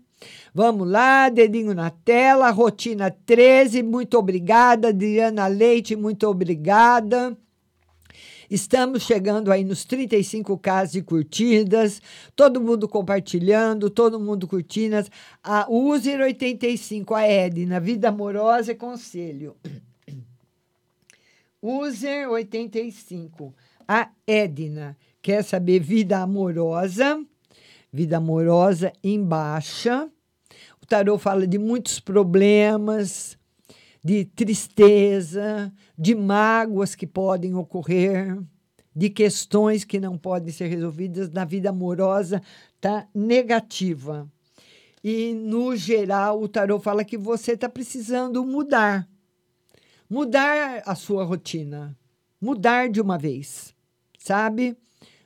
Vamos 0.52 0.88
lá, 0.88 1.28
dedinho 1.28 1.74
na 1.74 1.90
tela, 1.90 2.50
rotina 2.50 3.10
13, 3.10 3.82
muito 3.82 4.18
obrigada. 4.18 4.92
Diana 4.92 5.46
Leite, 5.46 5.96
muito 5.96 6.26
obrigada. 6.26 7.36
Estamos 8.50 9.02
chegando 9.02 9.52
aí 9.52 9.62
nos 9.62 9.84
35k 9.84 10.90
de 10.90 11.02
curtidas, 11.02 12.00
todo 12.34 12.60
mundo 12.60 12.88
compartilhando, 12.88 13.90
todo 13.90 14.18
mundo 14.18 14.48
curtindo. 14.48 14.96
A 15.42 15.70
User 15.70 16.20
85, 16.20 17.14
a 17.14 17.26
Edna, 17.26 17.78
Vida 17.78 18.08
Amorosa 18.08 18.72
e 18.72 18.74
Conselho. 18.74 19.54
User 21.62 22.28
85, 22.30 23.54
a 23.86 24.10
Edna, 24.26 24.96
quer 25.20 25.42
saber 25.44 25.80
vida 25.80 26.18
amorosa, 26.18 27.22
vida 27.92 28.16
amorosa 28.16 28.92
em 29.02 29.22
baixa. 29.22 30.10
O 30.80 30.86
tarô 30.86 31.18
fala 31.18 31.46
de 31.46 31.58
muitos 31.58 32.00
problemas, 32.00 33.37
de 34.04 34.24
tristeza, 34.24 35.72
de 35.96 36.14
mágoas 36.14 36.94
que 36.94 37.06
podem 37.06 37.54
ocorrer, 37.54 38.38
de 38.94 39.10
questões 39.10 39.84
que 39.84 40.00
não 40.00 40.18
podem 40.18 40.52
ser 40.52 40.66
resolvidas 40.66 41.30
na 41.30 41.44
vida 41.44 41.70
amorosa, 41.70 42.42
tá 42.80 43.06
negativa. 43.14 44.28
E 45.02 45.32
no 45.34 45.76
geral, 45.76 46.42
o 46.42 46.48
tarot 46.48 46.82
fala 46.82 47.04
que 47.04 47.16
você 47.16 47.52
está 47.52 47.68
precisando 47.68 48.44
mudar. 48.44 49.08
Mudar 50.10 50.82
a 50.84 50.94
sua 50.94 51.24
rotina. 51.24 51.96
Mudar 52.40 52.88
de 52.88 53.00
uma 53.00 53.16
vez. 53.16 53.74
Sabe? 54.18 54.76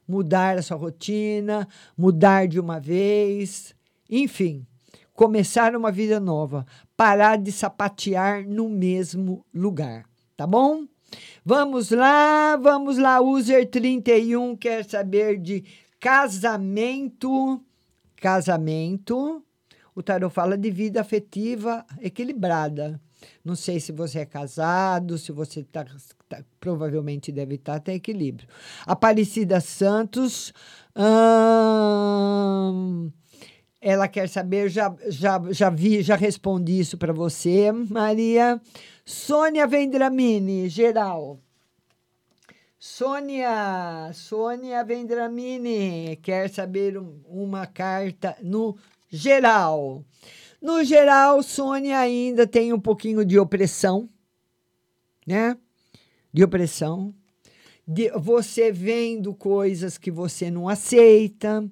Mudar 0.06 0.58
a 0.58 0.62
sua 0.62 0.76
rotina, 0.76 1.66
mudar 1.96 2.46
de 2.46 2.60
uma 2.60 2.78
vez. 2.78 3.74
Enfim, 4.10 4.66
começar 5.14 5.74
uma 5.74 5.90
vida 5.90 6.20
nova, 6.20 6.66
parar 7.02 7.36
de 7.36 7.50
sapatear 7.50 8.46
no 8.46 8.68
mesmo 8.68 9.44
lugar, 9.52 10.04
tá 10.36 10.46
bom? 10.46 10.86
Vamos 11.44 11.90
lá, 11.90 12.56
vamos 12.56 12.96
lá, 12.96 13.20
user 13.20 13.68
31 13.68 14.56
quer 14.56 14.84
saber 14.84 15.36
de 15.40 15.64
casamento, 15.98 17.60
casamento. 18.14 19.44
O 19.96 20.00
tarot 20.00 20.32
fala 20.32 20.56
de 20.56 20.70
vida 20.70 21.00
afetiva 21.00 21.84
equilibrada. 22.00 23.00
Não 23.44 23.56
sei 23.56 23.80
se 23.80 23.90
você 23.90 24.20
é 24.20 24.24
casado, 24.24 25.18
se 25.18 25.32
você 25.32 25.58
está. 25.58 25.84
Tá, 26.28 26.44
provavelmente 26.60 27.32
deve 27.32 27.56
estar 27.56 27.74
tá, 27.74 27.80
tem 27.80 27.96
equilíbrio. 27.96 28.48
Aparecida 28.86 29.60
Santos. 29.60 30.52
Hum, 30.96 32.62
Ela 33.84 34.06
quer 34.06 34.28
saber, 34.28 34.68
já, 34.68 34.94
já, 35.08 35.42
já 35.50 35.68
vi, 35.68 36.02
já 36.02 36.14
respondi 36.14 36.78
isso 36.78 36.96
para 36.96 37.12
você, 37.12 37.72
Maria. 37.72 38.60
Sônia 39.04 39.66
Vendramini, 39.66 40.68
geral. 40.68 41.40
Sônia, 42.78 44.10
Sônia 44.14 44.84
Vendramini, 44.84 46.16
quer 46.22 46.48
saber 46.48 46.96
um- 46.96 47.20
uma 47.28 47.66
carta 47.66 48.36
no 48.40 48.76
geral. 49.10 50.04
No 50.60 50.84
geral, 50.84 51.42
Sônia 51.42 51.98
ainda 51.98 52.46
tem 52.46 52.72
um 52.72 52.80
pouquinho 52.80 53.24
de 53.24 53.36
opressão, 53.36 54.08
né? 55.26 55.56
De 56.32 56.44
opressão. 56.44 57.12
De 57.86 58.10
você 58.12 58.70
vendo 58.70 59.34
coisas 59.34 59.98
que 59.98 60.10
você 60.10 60.52
não 60.52 60.68
aceita, 60.68 61.68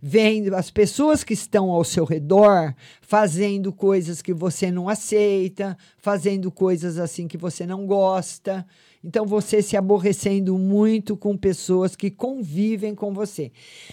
vendo 0.00 0.54
as 0.54 0.70
pessoas 0.70 1.24
que 1.24 1.34
estão 1.34 1.70
ao 1.70 1.84
seu 1.84 2.04
redor 2.04 2.74
fazendo 3.00 3.72
coisas 3.72 4.22
que 4.22 4.32
você 4.32 4.70
não 4.70 4.88
aceita, 4.88 5.76
fazendo 5.98 6.50
coisas 6.50 6.98
assim 6.98 7.26
que 7.26 7.36
você 7.36 7.66
não 7.66 7.86
gosta. 7.86 8.66
Então 9.02 9.26
você 9.26 9.62
se 9.62 9.76
aborrecendo 9.76 10.58
muito 10.58 11.16
com 11.16 11.36
pessoas 11.36 11.94
que 11.94 12.10
convivem 12.10 12.94
com 12.94 13.12
você. 13.12 13.52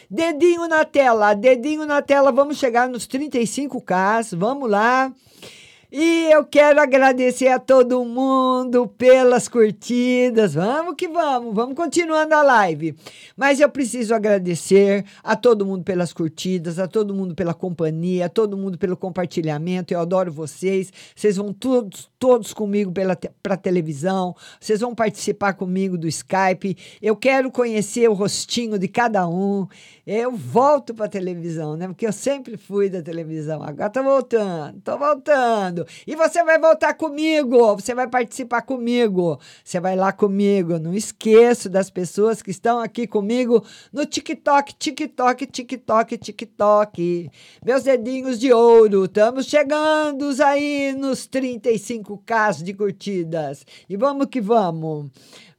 Dedinho 0.09 0.67
na 0.67 0.83
tela, 0.83 1.33
dedinho 1.33 1.85
na 1.85 2.01
tela, 2.01 2.31
vamos 2.31 2.57
chegar 2.57 2.89
nos 2.89 3.07
35K, 3.07 4.35
vamos 4.35 4.69
lá. 4.69 5.13
E 5.97 6.29
eu 6.29 6.43
quero 6.43 6.81
agradecer 6.81 7.47
a 7.47 7.57
todo 7.57 8.03
mundo 8.03 8.85
pelas 8.85 9.47
curtidas. 9.47 10.53
Vamos 10.53 10.95
que 10.97 11.07
vamos, 11.07 11.55
vamos 11.55 11.73
continuando 11.73 12.35
a 12.35 12.41
live. 12.41 12.97
Mas 13.37 13.61
eu 13.61 13.69
preciso 13.69 14.13
agradecer 14.13 15.05
a 15.23 15.37
todo 15.37 15.65
mundo 15.65 15.85
pelas 15.85 16.11
curtidas, 16.11 16.79
a 16.79 16.85
todo 16.85 17.15
mundo 17.15 17.33
pela 17.33 17.53
companhia, 17.53 18.25
a 18.25 18.29
todo 18.29 18.57
mundo 18.57 18.77
pelo 18.77 18.97
compartilhamento. 18.97 19.93
Eu 19.93 20.01
adoro 20.01 20.33
vocês. 20.33 20.91
Vocês 21.15 21.37
vão 21.37 21.53
todos, 21.53 22.11
todos 22.19 22.51
comigo 22.51 22.91
pela 22.91 23.15
te, 23.15 23.31
pra 23.41 23.55
televisão. 23.55 24.35
Vocês 24.59 24.81
vão 24.81 24.93
participar 24.93 25.53
comigo 25.53 25.97
do 25.97 26.09
Skype. 26.09 26.75
Eu 27.01 27.15
quero 27.15 27.49
conhecer 27.49 28.09
o 28.09 28.13
rostinho 28.13 28.77
de 28.77 28.89
cada 28.89 29.25
um. 29.29 29.65
Eu 30.05 30.35
volto 30.35 30.93
para 30.93 31.07
televisão, 31.07 31.77
né? 31.77 31.87
Porque 31.87 32.05
eu 32.05 32.11
sempre 32.11 32.57
fui 32.57 32.89
da 32.89 33.01
televisão. 33.01 33.63
Agora 33.63 33.89
tô 33.89 34.03
voltando, 34.03 34.81
tô 34.81 34.97
voltando. 34.97 35.84
E 36.05 36.15
você 36.15 36.43
vai 36.43 36.59
voltar 36.59 36.93
comigo, 36.93 37.75
você 37.75 37.93
vai 37.93 38.07
participar 38.07 38.61
comigo. 38.61 39.39
Você 39.63 39.79
vai 39.79 39.95
lá 39.95 40.11
comigo. 40.11 40.77
Não 40.79 40.93
esqueço 40.93 41.69
das 41.69 41.89
pessoas 41.89 42.41
que 42.41 42.51
estão 42.51 42.79
aqui 42.79 43.07
comigo 43.07 43.63
no 43.91 44.05
TikTok, 44.05 44.75
TikTok, 44.75 45.45
TikTok, 45.45 46.17
TikTok. 46.17 47.31
Meus 47.65 47.83
dedinhos 47.83 48.39
de 48.39 48.51
ouro. 48.53 49.05
Estamos 49.05 49.45
chegando 49.45 50.25
aí 50.43 50.93
nos 50.97 51.27
35k 51.27 52.63
de 52.63 52.73
curtidas. 52.73 53.65
E 53.89 53.95
vamos 53.95 54.27
que 54.27 54.41
vamos. 54.41 55.09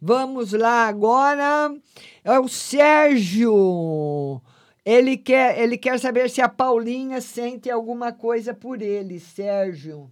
Vamos 0.01 0.53
lá 0.53 0.87
agora. 0.87 1.75
É 2.23 2.39
o 2.39 2.49
Sérgio. 2.49 4.41
Ele 4.85 5.17
quer, 5.17 5.59
ele 5.59 5.77
quer 5.77 5.99
saber 5.99 6.31
se 6.31 6.41
a 6.41 6.49
Paulinha 6.49 7.21
sente 7.21 7.69
alguma 7.69 8.13
coisa 8.13 8.55
por 8.55 8.81
ele, 8.81 9.19
Sérgio. 9.19 10.11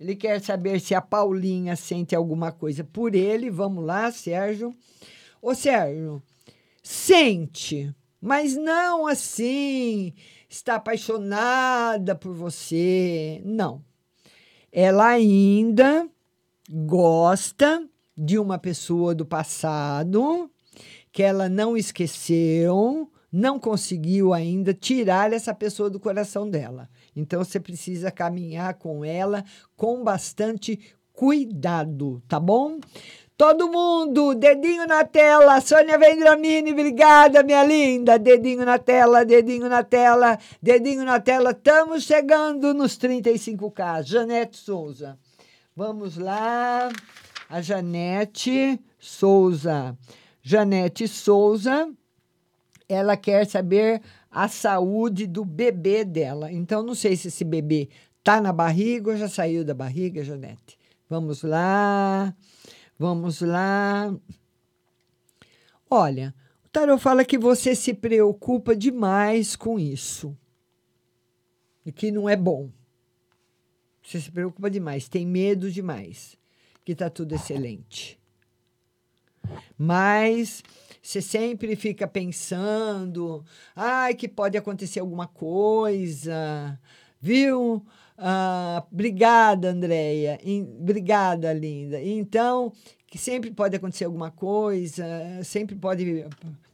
Ele 0.00 0.14
quer 0.14 0.40
saber 0.40 0.80
se 0.80 0.94
a 0.94 1.00
Paulinha 1.00 1.74
sente 1.74 2.14
alguma 2.14 2.52
coisa 2.52 2.84
por 2.84 3.14
ele. 3.14 3.50
Vamos 3.50 3.84
lá, 3.84 4.12
Sérgio. 4.12 4.72
Ô, 5.42 5.54
Sérgio, 5.54 6.22
sente, 6.82 7.92
mas 8.20 8.56
não 8.56 9.06
assim, 9.06 10.14
está 10.48 10.76
apaixonada 10.76 12.14
por 12.14 12.32
você. 12.32 13.42
Não. 13.44 13.82
Ela 14.70 15.08
ainda 15.08 16.08
gosta 16.70 17.84
de 18.16 18.38
uma 18.38 18.58
pessoa 18.58 19.14
do 19.14 19.24
passado 19.24 20.50
que 21.10 21.22
ela 21.22 21.48
não 21.48 21.76
esqueceu, 21.76 23.10
não 23.32 23.58
conseguiu 23.58 24.32
ainda 24.32 24.72
tirar 24.72 25.32
essa 25.32 25.54
pessoa 25.54 25.90
do 25.90 25.98
coração 25.98 26.48
dela. 26.48 26.88
Então 27.14 27.42
você 27.44 27.58
precisa 27.58 28.10
caminhar 28.10 28.74
com 28.74 29.04
ela 29.04 29.44
com 29.76 30.02
bastante 30.02 30.78
cuidado, 31.12 32.22
tá 32.28 32.38
bom? 32.38 32.78
Todo 33.36 33.70
mundo, 33.70 34.34
dedinho 34.34 34.84
na 34.84 35.04
tela. 35.04 35.60
Sônia 35.60 35.96
Vendramini, 35.96 36.72
obrigada, 36.72 37.42
minha 37.44 37.62
linda. 37.62 38.18
Dedinho 38.18 38.64
na 38.64 38.78
tela, 38.80 39.24
dedinho 39.24 39.68
na 39.68 39.84
tela, 39.84 40.36
dedinho 40.60 41.04
na 41.04 41.20
tela. 41.20 41.52
Estamos 41.52 42.02
chegando 42.02 42.74
nos 42.74 42.98
35K. 42.98 44.02
Janete 44.02 44.56
Souza. 44.56 45.16
Vamos 45.76 46.16
lá. 46.16 46.88
A 47.48 47.62
Janete 47.62 48.80
Souza. 48.98 49.96
Janete 50.42 51.06
Souza, 51.06 51.88
ela 52.88 53.16
quer 53.16 53.46
saber 53.46 54.02
a 54.30 54.48
saúde 54.48 55.26
do 55.26 55.44
bebê 55.44 56.04
dela. 56.04 56.52
Então, 56.52 56.82
não 56.82 56.94
sei 56.94 57.16
se 57.16 57.28
esse 57.28 57.44
bebê 57.44 57.88
tá 58.22 58.40
na 58.40 58.52
barriga 58.52 59.10
ou 59.10 59.16
já 59.16 59.28
saiu 59.28 59.64
da 59.64 59.74
barriga, 59.74 60.22
Janete. 60.22 60.78
Vamos 61.08 61.42
lá. 61.42 62.34
Vamos 62.98 63.40
lá. 63.40 64.14
Olha, 65.88 66.34
o 66.64 66.68
tarot 66.68 67.00
fala 67.00 67.24
que 67.24 67.38
você 67.38 67.74
se 67.74 67.94
preocupa 67.94 68.76
demais 68.76 69.56
com 69.56 69.78
isso. 69.78 70.36
E 71.86 71.92
que 71.92 72.10
não 72.10 72.28
é 72.28 72.36
bom. 72.36 72.70
Você 74.02 74.20
se 74.20 74.30
preocupa 74.30 74.70
demais, 74.70 75.08
tem 75.08 75.26
medo 75.26 75.70
demais. 75.70 76.36
Que 76.84 76.94
tá 76.94 77.08
tudo 77.08 77.34
excelente. 77.34 78.18
Mas 79.78 80.62
você 81.08 81.22
sempre 81.22 81.74
fica 81.74 82.06
pensando, 82.06 83.42
ai, 83.74 84.14
que 84.14 84.28
pode 84.28 84.58
acontecer 84.58 85.00
alguma 85.00 85.26
coisa, 85.26 86.78
viu? 87.18 87.82
Ah, 88.18 88.84
obrigada, 88.92 89.70
Andréia. 89.70 90.38
Obrigada, 90.78 91.50
linda. 91.54 91.98
Então, 91.98 92.70
que 93.06 93.16
sempre 93.16 93.50
pode 93.50 93.74
acontecer 93.74 94.04
alguma 94.04 94.30
coisa, 94.30 95.02
sempre 95.44 95.74
pode 95.74 96.26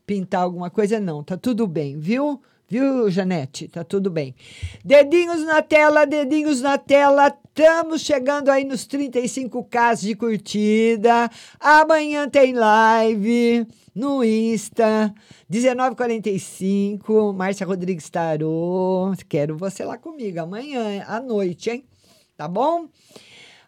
pintar 0.05 0.43
alguma 0.43 0.69
coisa, 0.69 0.99
não. 0.99 1.23
Tá 1.23 1.37
tudo 1.37 1.65
bem, 1.69 1.97
viu? 1.97 2.43
Viu, 2.69 3.11
Janete? 3.11 3.69
Tá 3.69 3.85
tudo 3.85 4.11
bem. 4.11 4.35
Dedinhos 4.83 5.45
na 5.45 5.61
tela, 5.61 6.07
dedinhos 6.07 6.63
na 6.63 6.79
tela. 6.79 7.37
Estamos 7.57 8.01
chegando 8.01 8.49
aí 8.49 8.65
nos 8.65 8.87
35k 8.87 10.01
de 10.01 10.15
curtida. 10.15 11.31
Amanhã 11.61 12.29
tem 12.29 12.55
live 12.55 13.67
no 13.95 14.25
Insta, 14.25 15.15
19h45. 15.53 17.35
Márcia 17.35 17.67
Rodrigues 17.67 18.09
Tarô. 18.09 19.13
Quero 19.29 19.57
você 19.57 19.85
lá 19.85 19.99
comigo 19.99 20.41
amanhã, 20.41 21.05
à 21.07 21.21
noite, 21.21 21.71
hein? 21.71 21.85
Tá 22.37 22.49
bom? 22.49 22.89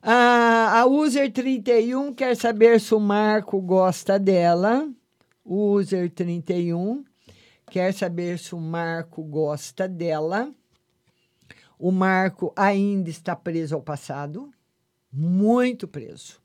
Ah, 0.03 0.81
a 0.81 0.87
User 0.87 1.31
31 1.31 2.15
quer 2.15 2.35
saber 2.35 2.81
se 2.81 2.95
o 2.95 2.99
Marco 2.99 3.61
gosta 3.61 4.19
dela. 4.19 4.89
User 5.45 6.11
31 6.11 7.05
quer 7.71 7.93
saber 7.93 8.39
se 8.39 8.55
o 8.55 8.61
Marco 8.61 9.23
gosta 9.23 9.89
dela. 9.89 10.53
O 11.79 11.91
Marco 11.91 12.53
ainda 12.57 13.11
está 13.11 13.37
preso 13.37 13.75
ao 13.75 13.83
passado, 13.83 14.51
muito 15.13 15.87
preso. 15.87 16.41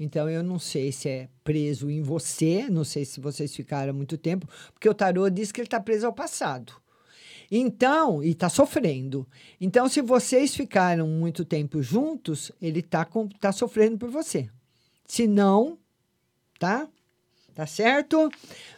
Então 0.00 0.30
eu 0.30 0.42
não 0.42 0.58
sei 0.58 0.92
se 0.92 1.08
é 1.08 1.28
preso 1.42 1.90
em 1.90 2.00
você, 2.00 2.68
não 2.70 2.84
sei 2.84 3.04
se 3.04 3.20
vocês 3.20 3.54
ficaram 3.54 3.92
muito 3.92 4.16
tempo, 4.16 4.48
porque 4.72 4.88
o 4.88 4.94
tarô 4.94 5.28
diz 5.28 5.50
que 5.50 5.60
ele 5.60 5.66
está 5.66 5.80
preso 5.80 6.06
ao 6.06 6.12
passado. 6.12 6.72
Então, 7.50 8.22
e 8.22 8.30
está 8.30 8.48
sofrendo. 8.48 9.26
Então, 9.58 9.88
se 9.88 10.02
vocês 10.02 10.54
ficaram 10.54 11.08
muito 11.08 11.46
tempo 11.46 11.82
juntos, 11.82 12.52
ele 12.60 12.80
está 12.80 13.08
tá 13.40 13.52
sofrendo 13.52 13.96
por 13.96 14.10
você. 14.10 14.50
Se 15.06 15.26
não, 15.26 15.78
tá? 16.58 16.86
Tá 17.58 17.66
certo? 17.66 18.30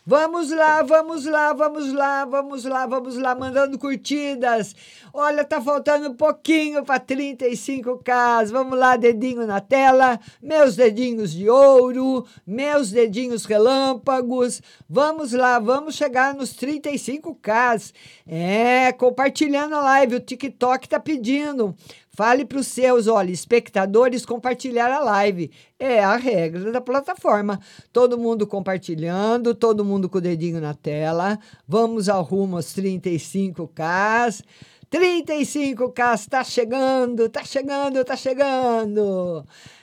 Vamos 0.07 0.51
lá, 0.51 0.83
vamos 0.83 1.27
lá, 1.27 1.53
vamos 1.53 1.93
lá, 1.93 2.25
vamos 2.25 2.65
lá, 2.65 2.87
vamos 2.87 3.19
lá, 3.19 3.35
mandando 3.35 3.79
curtidas. 3.79 4.75
Olha, 5.13 5.45
tá 5.45 5.61
faltando 5.61 6.09
um 6.09 6.15
pouquinho 6.15 6.83
para 6.83 6.99
35k. 6.99 8.47
Vamos 8.51 8.79
lá, 8.79 8.97
dedinho 8.97 9.47
na 9.47 9.61
tela, 9.61 10.19
meus 10.43 10.77
dedinhos 10.77 11.33
de 11.33 11.51
ouro, 11.51 12.25
meus 12.47 12.91
dedinhos 12.91 13.45
relâmpagos. 13.45 14.63
Vamos 14.89 15.35
lá, 15.35 15.59
vamos 15.59 15.95
chegar 15.95 16.35
nos 16.35 16.55
35k. 16.55 17.93
É, 18.27 18.93
compartilhando 18.93 19.75
a 19.75 19.83
live, 19.83 20.15
o 20.15 20.21
TikTok 20.21 20.89
tá 20.89 20.99
pedindo. 20.99 21.77
Fale 22.21 22.45
para 22.45 22.59
os 22.59 22.67
seus, 22.67 23.07
olha, 23.07 23.31
espectadores 23.31 24.27
compartilhar 24.27 24.93
a 24.93 25.01
live. 25.01 25.51
É 25.79 26.05
a 26.05 26.17
regra 26.17 26.71
da 26.71 26.79
plataforma. 26.79 27.59
Todo 27.91 28.19
mundo 28.19 28.47
compartilhando, 28.47 29.55
todo 29.55 29.87
mundo 29.87 30.07
com 30.07 30.19
o 30.19 30.21
dedinho 30.21 30.61
na 30.61 30.75
tela. 30.75 31.39
Vamos 31.67 32.11
ao 32.11 32.23
rumo 32.23 32.57
aos 32.57 32.77
35K. 32.77 34.45
35K 34.93 36.15
está 36.15 36.45
chegando, 36.45 37.27
tá 37.31 37.43
chegando, 37.43 38.05
tá 38.05 38.15
chegando. 38.15 39.43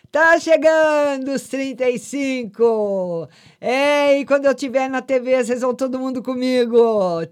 Tá 0.10 0.40
chegando 0.40 1.32
os 1.32 1.44
35! 1.50 3.28
É, 3.60 4.20
e 4.20 4.26
quando 4.26 4.46
eu 4.46 4.52
estiver 4.52 4.90
na 4.90 5.02
TV, 5.02 5.44
vocês 5.44 5.62
vão 5.62 5.74
todo 5.74 6.00
mundo 6.00 6.24
comigo! 6.24 6.78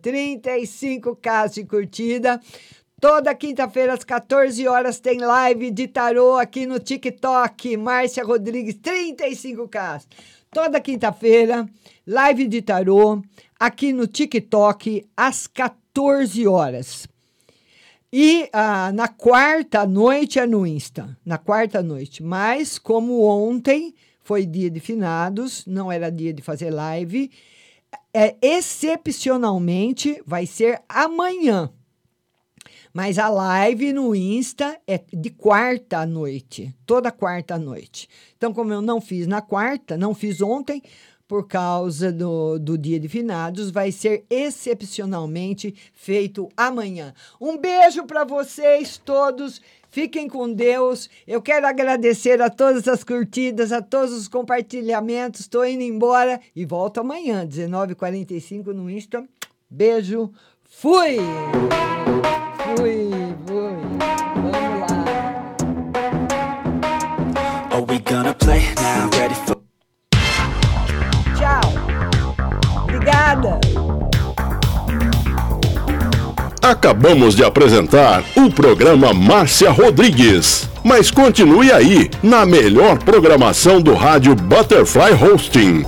35k 0.02 1.54
de 1.54 1.64
curtida. 1.64 2.40
Toda 3.00 3.36
quinta-feira, 3.36 3.94
às 3.94 4.04
14 4.04 4.68
horas, 4.68 5.00
tem 5.00 5.20
live 5.20 5.70
de 5.70 5.88
tarô 5.88 6.38
aqui 6.38 6.66
no 6.66 6.80
TikTok. 6.80 7.76
Márcia 7.76 8.24
Rodrigues, 8.24 8.76
35k. 8.76 10.04
Toda 10.50 10.80
quinta-feira, 10.80 11.68
live 12.08 12.48
de 12.48 12.62
tarô 12.62 13.22
aqui 13.60 13.92
no 13.92 14.08
TikTok, 14.08 15.06
às 15.16 15.46
14 15.46 16.48
horas. 16.48 17.06
E 18.14 18.48
ah, 18.54 18.94
na 18.94 19.10
quarta 19.10 19.86
noite 19.86 20.40
é 20.40 20.48
no 20.48 20.66
Insta, 20.66 21.18
na 21.26 21.38
quarta 21.38 21.84
noite. 21.84 22.24
Mas 22.24 22.80
como 22.80 23.24
ontem 23.24 23.94
foi 24.24 24.46
dia 24.46 24.70
de 24.70 24.80
finados, 24.80 25.66
não 25.66 25.92
era 25.92 26.10
dia 26.10 26.34
de 26.34 26.42
fazer 26.42 26.72
live, 26.72 27.30
é, 28.14 28.38
excepcionalmente 28.42 30.22
vai 30.26 30.46
ser 30.46 30.82
amanhã. 30.88 31.70
Mas 32.96 33.20
a 33.20 33.28
live 33.28 33.92
no 33.92 34.16
Insta 34.16 34.80
é 34.88 35.02
de 35.12 35.30
quarta 35.30 35.98
à 35.98 36.06
noite, 36.06 36.74
toda 36.86 37.12
quarta 37.12 37.56
à 37.56 37.60
noite. 37.60 38.08
Então, 38.38 38.54
como 38.54 38.72
eu 38.72 38.82
não 38.82 39.02
fiz 39.02 39.28
na 39.28 39.42
quarta, 39.42 39.98
não 39.98 40.16
fiz 40.16 40.42
ontem, 40.42 40.82
por 41.28 41.46
causa 41.46 42.10
do, 42.10 42.58
do 42.58 42.78
dia 42.78 42.98
de 42.98 43.10
finados, 43.10 43.70
vai 43.70 43.92
ser 43.92 44.24
excepcionalmente 44.30 45.76
feito 45.94 46.48
amanhã. 46.56 47.14
Um 47.42 47.58
beijo 47.58 48.06
para 48.06 48.24
vocês 48.24 48.98
todos. 49.04 49.62
Fiquem 49.90 50.30
com 50.30 50.50
Deus. 50.54 51.10
Eu 51.28 51.42
quero 51.42 51.68
agradecer 51.68 52.42
a 52.42 52.50
todas 52.50 52.88
as 52.88 53.04
curtidas, 53.04 53.74
a 53.74 53.82
todos 53.82 54.14
os 54.14 54.30
compartilhamentos. 54.30 55.42
Estou 55.42 55.66
indo 55.66 55.84
embora 55.84 56.40
e 56.56 56.64
volto 56.64 57.02
amanhã, 57.02 57.46
19h45 57.46 58.68
no 58.68 58.90
Insta. 58.90 59.28
Beijo. 59.70 60.32
Fui! 60.64 61.18
Fui, 62.66 63.12
fui. 63.46 63.78
Vamos 64.36 64.80
lá. 64.82 65.06
Are 67.72 67.86
we 67.88 68.00
gonna 68.00 68.34
play 68.34 68.74
now? 68.82 69.08
Ready 69.20 69.36
for 69.36 69.56
Tchau. 71.38 71.62
Obrigada. 72.84 73.60
Acabamos 76.60 77.36
de 77.36 77.44
apresentar 77.44 78.24
o 78.36 78.50
programa 78.50 79.14
Márcia 79.14 79.70
Rodrigues. 79.70 80.68
Mas 80.84 81.12
continue 81.12 81.72
aí, 81.72 82.10
na 82.24 82.48
melhor 82.48 82.98
programação 82.98 83.80
do 83.80 83.94
rádio 83.94 84.36
Butterfly 84.36 85.14
Hosting. 85.14 85.86